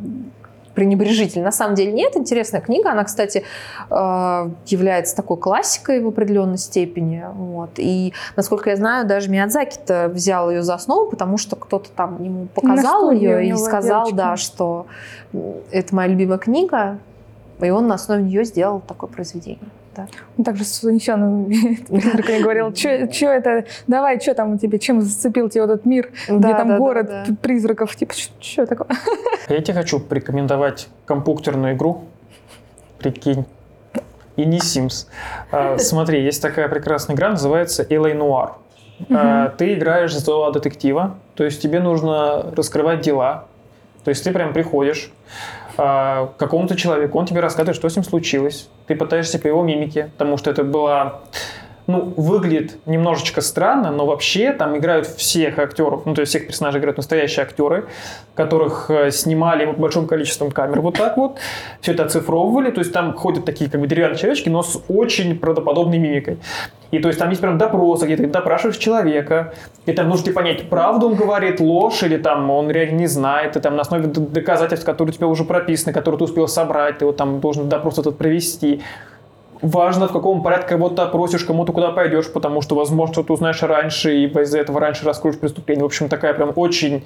пренебрежительно. 0.77 1.47
На 1.47 1.53
самом 1.53 1.75
деле 1.75 1.91
нет, 1.91 2.17
интересная 2.17 2.61
книга. 2.61 2.93
Она, 2.93 3.03
кстати, 3.03 3.43
э, 3.91 4.51
является 4.67 5.17
такой 5.17 5.39
классикой 5.39 6.01
в 6.01 6.07
определенной 6.07 6.59
степени. 6.59 7.25
Вот. 7.35 7.71
И, 7.79 8.13
насколько 8.37 8.71
я 8.71 8.77
знаю, 8.77 9.07
даже 9.07 9.31
Миядзаки-то 9.31 10.09
взял 10.13 10.51
ее 10.51 10.63
за 10.63 10.75
основу, 10.75 11.11
потому 11.11 11.39
что 11.39 11.57
кто-то 11.57 11.91
там 11.91 12.23
ему 12.23 12.47
показал 12.55 13.11
ее 13.11 13.49
и 13.49 13.57
сказал, 13.57 14.07
девочка. 14.07 14.17
да, 14.17 14.37
что 14.37 14.87
это 15.71 15.95
моя 15.95 16.09
любимая 16.09 16.39
книга, 16.39 16.99
и 17.61 17.71
он 17.71 17.89
на 17.89 17.95
основе 17.95 18.23
нее 18.23 18.45
сделал 18.45 18.81
такое 18.81 19.09
произведение. 19.09 19.71
Да. 19.97 20.07
Он 20.37 20.45
также 20.45 20.65
с 20.65 20.85
унесенным 20.85 21.47
призраками 21.47 22.39
говорил, 22.43 22.75
что 22.75 22.89
это, 22.89 23.65
давай, 23.87 24.21
что 24.21 24.35
там 24.35 24.55
у 24.55 24.59
тебя, 24.59 24.79
чем 24.79 25.01
зацепил 25.01 25.49
тебя 25.49 25.63
вот 25.63 25.73
этот 25.73 25.87
мир, 25.87 26.11
где 26.29 26.55
там 26.55 26.69
да, 26.69 26.75
да, 26.75 26.79
город 26.79 27.07
да. 27.07 27.25
призраков, 27.41 27.97
типа, 27.97 28.13
что 28.39 28.67
такое? 28.67 28.89
Я 29.49 29.63
тебе 29.63 29.75
хочу 29.75 29.99
порекомендовать 29.99 30.89
компьютерную 31.07 31.75
игру. 31.75 32.05
Прикинь. 32.99 33.47
И 34.37 34.45
не 34.45 34.59
Sims. 34.59 35.07
А, 35.51 35.79
смотри, 35.79 36.23
есть 36.23 36.43
такая 36.43 36.69
прекрасная 36.69 37.17
игра, 37.17 37.31
называется 37.31 37.83
LA 37.85 38.15
Noir. 38.15 38.53
А, 39.11 39.49
ты 39.57 39.75
играешь 39.75 40.15
за 40.15 40.51
детектива, 40.51 41.19
то 41.35 41.45
есть 41.45 41.63
тебе 41.63 41.81
нужно 41.81 42.53
раскрывать 42.55 43.01
дела. 43.01 43.47
То 44.05 44.11
есть 44.11 44.23
ты 44.25 44.33
прям 44.33 44.53
приходишь 44.53 45.11
а, 45.77 46.33
какому-то 46.39 46.77
человеку, 46.77 47.19
он 47.19 47.27
тебе 47.27 47.41
рассказывает, 47.41 47.77
что 47.77 47.89
с 47.89 47.97
ним 47.97 48.05
случилось. 48.05 48.69
Ты 48.87 48.97
пытаешься 48.97 49.39
по 49.39 49.47
его 49.47 49.63
мимике, 49.63 50.11
потому 50.17 50.37
что 50.37 50.51
это 50.51 50.65
была 50.65 51.21
ну, 51.87 52.13
выглядит 52.17 52.79
немножечко 52.87 53.41
странно, 53.41 53.91
но 53.91 54.07
вообще 54.07 54.53
там 54.53 54.77
играют 54.77 55.07
всех 55.07 55.59
актеров, 55.59 56.05
ну, 56.05 56.15
то 56.15 56.21
есть 56.23 56.31
всех 56.31 56.49
персонажей 56.49 56.81
играют 56.81 56.97
настоящие 56.97 57.45
актеры, 57.45 57.87
которых 58.35 58.91
э, 58.91 59.11
снимали 59.11 59.67
большим 59.67 60.07
количеством 60.07 60.51
камер 60.51 60.81
вот 60.81 60.97
так 60.97 61.17
вот, 61.17 61.39
все 61.81 61.93
это 61.93 62.05
оцифровывали, 62.05 62.71
то 62.71 62.81
есть 62.81 62.93
там 62.93 63.15
ходят 63.15 63.45
такие 63.45 63.71
как 63.71 63.81
бы 63.81 63.87
деревянные 63.87 64.19
человечки, 64.19 64.49
но 64.49 64.63
с 64.63 64.83
очень 64.89 65.39
правдоподобной 65.39 65.99
мимикой. 65.99 66.39
И 66.93 66.99
то 66.99 67.09
есть 67.09 67.19
там 67.19 67.31
есть 67.31 67.41
прям 67.41 67.59
допросы, 67.59 68.07
где 68.07 68.17
ты 68.17 68.27
допрашиваешь 68.27 68.77
человека, 68.77 69.55
и 69.87 69.93
там 69.93 70.09
нужно 70.09 70.33
понять, 70.33 70.69
правду 70.69 71.09
он 71.09 71.15
говорит, 71.15 71.61
ложь, 71.61 72.03
или 72.03 72.17
там 72.17 72.51
он 72.51 72.71
реально 72.71 72.99
не 72.99 73.07
знает, 73.07 73.57
и 73.57 73.61
там 73.61 73.77
на 73.77 73.83
основе 73.83 74.07
доказательств, 74.07 74.87
которые 74.87 75.13
у 75.13 75.17
тебя 75.17 75.27
уже 75.27 75.45
прописаны, 75.45 75.93
которые 75.93 76.19
ты 76.19 76.25
успел 76.25 76.49
собрать, 76.49 76.99
ты 76.99 77.07
вот 77.07 77.17
там 77.17 77.41
должен 77.41 77.69
допрос 77.69 77.99
этот 77.99 78.17
провести. 78.17 78.83
Важно, 79.63 80.09
в 80.09 80.13
каком 80.13 80.43
порядке 80.43 80.69
кого-то 80.71 81.05
опросишь, 81.05 81.45
кому 81.45 81.65
ты 81.65 81.73
куда 81.73 81.91
пойдешь, 81.91 82.33
потому 82.33 82.63
что, 82.63 82.75
возможно, 82.75 83.15
что 83.15 83.23
ты 83.23 83.33
узнаешь 83.33 83.63
раньше, 83.63 84.15
и 84.15 84.27
из-за 84.27 84.59
этого 84.59 84.81
раньше 84.81 85.05
раскроешь 85.05 85.39
преступление. 85.39 85.83
В 85.83 85.87
общем, 85.87 86.09
такая 86.09 86.35
прям 86.35 86.53
очень 86.57 87.05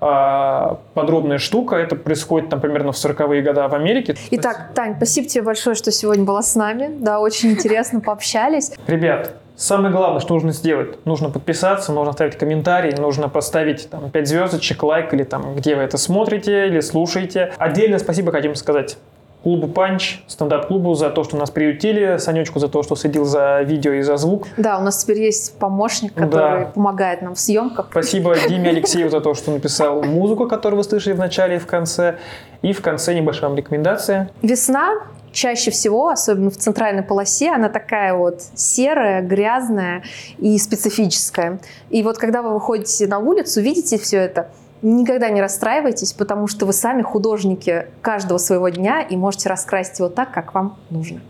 а, 0.00 0.78
подробная 0.94 1.38
штука. 1.38 1.76
Это 1.76 1.96
происходит 1.96 2.48
там 2.48 2.60
примерно 2.60 2.92
в 2.92 2.96
40-е 2.96 3.42
годы 3.42 3.60
в 3.68 3.74
Америке. 3.74 4.16
Итак, 4.30 4.70
Тань, 4.74 4.94
спасибо 4.96 5.28
тебе 5.28 5.44
большое, 5.44 5.76
что 5.76 5.90
сегодня 5.90 6.24
была 6.24 6.42
с 6.42 6.54
нами. 6.54 6.90
Да, 6.98 7.20
очень 7.20 7.52
интересно 7.52 8.00
пообщались. 8.00 8.72
Ребят, 8.86 9.34
Самое 9.56 9.94
главное, 9.94 10.18
что 10.18 10.34
нужно 10.34 10.50
сделать, 10.50 11.06
нужно 11.06 11.30
подписаться, 11.30 11.92
нужно 11.92 12.10
оставить 12.10 12.36
комментарий, 12.36 12.92
нужно 12.96 13.28
поставить 13.28 13.88
там 13.88 14.10
5 14.10 14.28
звездочек, 14.28 14.82
лайк 14.82 15.14
или 15.14 15.22
там, 15.22 15.54
где 15.54 15.76
вы 15.76 15.82
это 15.82 15.96
смотрите 15.96 16.66
или 16.66 16.80
слушаете. 16.80 17.52
Отдельно 17.58 18.00
спасибо 18.00 18.32
хотим 18.32 18.56
сказать 18.56 18.98
клубу 19.44 19.68
«Панч», 19.68 20.22
стендап-клубу 20.26 20.94
за 20.94 21.10
то, 21.10 21.22
что 21.22 21.36
нас 21.36 21.50
приютили, 21.50 22.16
Санечку 22.16 22.58
за 22.58 22.68
то, 22.68 22.82
что 22.82 22.96
следил 22.96 23.26
за 23.26 23.60
видео 23.60 23.92
и 23.92 24.00
за 24.00 24.16
звук. 24.16 24.46
Да, 24.56 24.78
у 24.78 24.82
нас 24.82 25.04
теперь 25.04 25.20
есть 25.20 25.58
помощник, 25.58 26.14
который 26.14 26.64
Да. 26.64 26.70
помогает 26.74 27.20
нам 27.20 27.34
в 27.34 27.38
съемках. 27.38 27.88
Спасибо 27.90 28.34
Диме 28.48 28.70
Алексееву 28.70 29.10
за 29.10 29.20
то, 29.20 29.34
что 29.34 29.50
написал 29.50 30.02
музыку, 30.02 30.48
которую 30.48 30.78
вы 30.78 30.84
слышали 30.84 31.12
в 31.12 31.18
начале 31.18 31.56
и 31.56 31.58
в 31.58 31.66
конце. 31.66 32.16
И 32.62 32.72
в 32.72 32.80
конце 32.80 33.14
небольшая 33.14 33.50
вам 33.50 33.58
рекомендация. 33.58 34.30
Весна 34.40 34.94
чаще 35.30 35.70
всего, 35.70 36.08
особенно 36.08 36.48
в 36.50 36.56
центральной 36.56 37.02
полосе, 37.02 37.50
она 37.50 37.68
такая 37.68 38.14
вот 38.14 38.40
серая, 38.54 39.20
грязная 39.20 40.04
и 40.38 40.56
специфическая. 40.58 41.58
И 41.90 42.02
вот 42.02 42.16
когда 42.16 42.40
вы 42.40 42.54
выходите 42.54 43.06
на 43.06 43.18
улицу, 43.18 43.60
видите 43.60 43.98
все 43.98 44.16
это, 44.18 44.48
никогда 44.84 45.30
не 45.30 45.40
расстраивайтесь, 45.40 46.12
потому 46.12 46.46
что 46.46 46.66
вы 46.66 46.72
сами 46.72 47.02
художники 47.02 47.86
каждого 48.02 48.38
своего 48.38 48.68
дня 48.68 49.00
и 49.00 49.16
можете 49.16 49.48
раскрасить 49.48 49.98
его 49.98 50.08
так, 50.08 50.32
как 50.32 50.54
вам 50.54 50.78
нужно. 50.90 51.20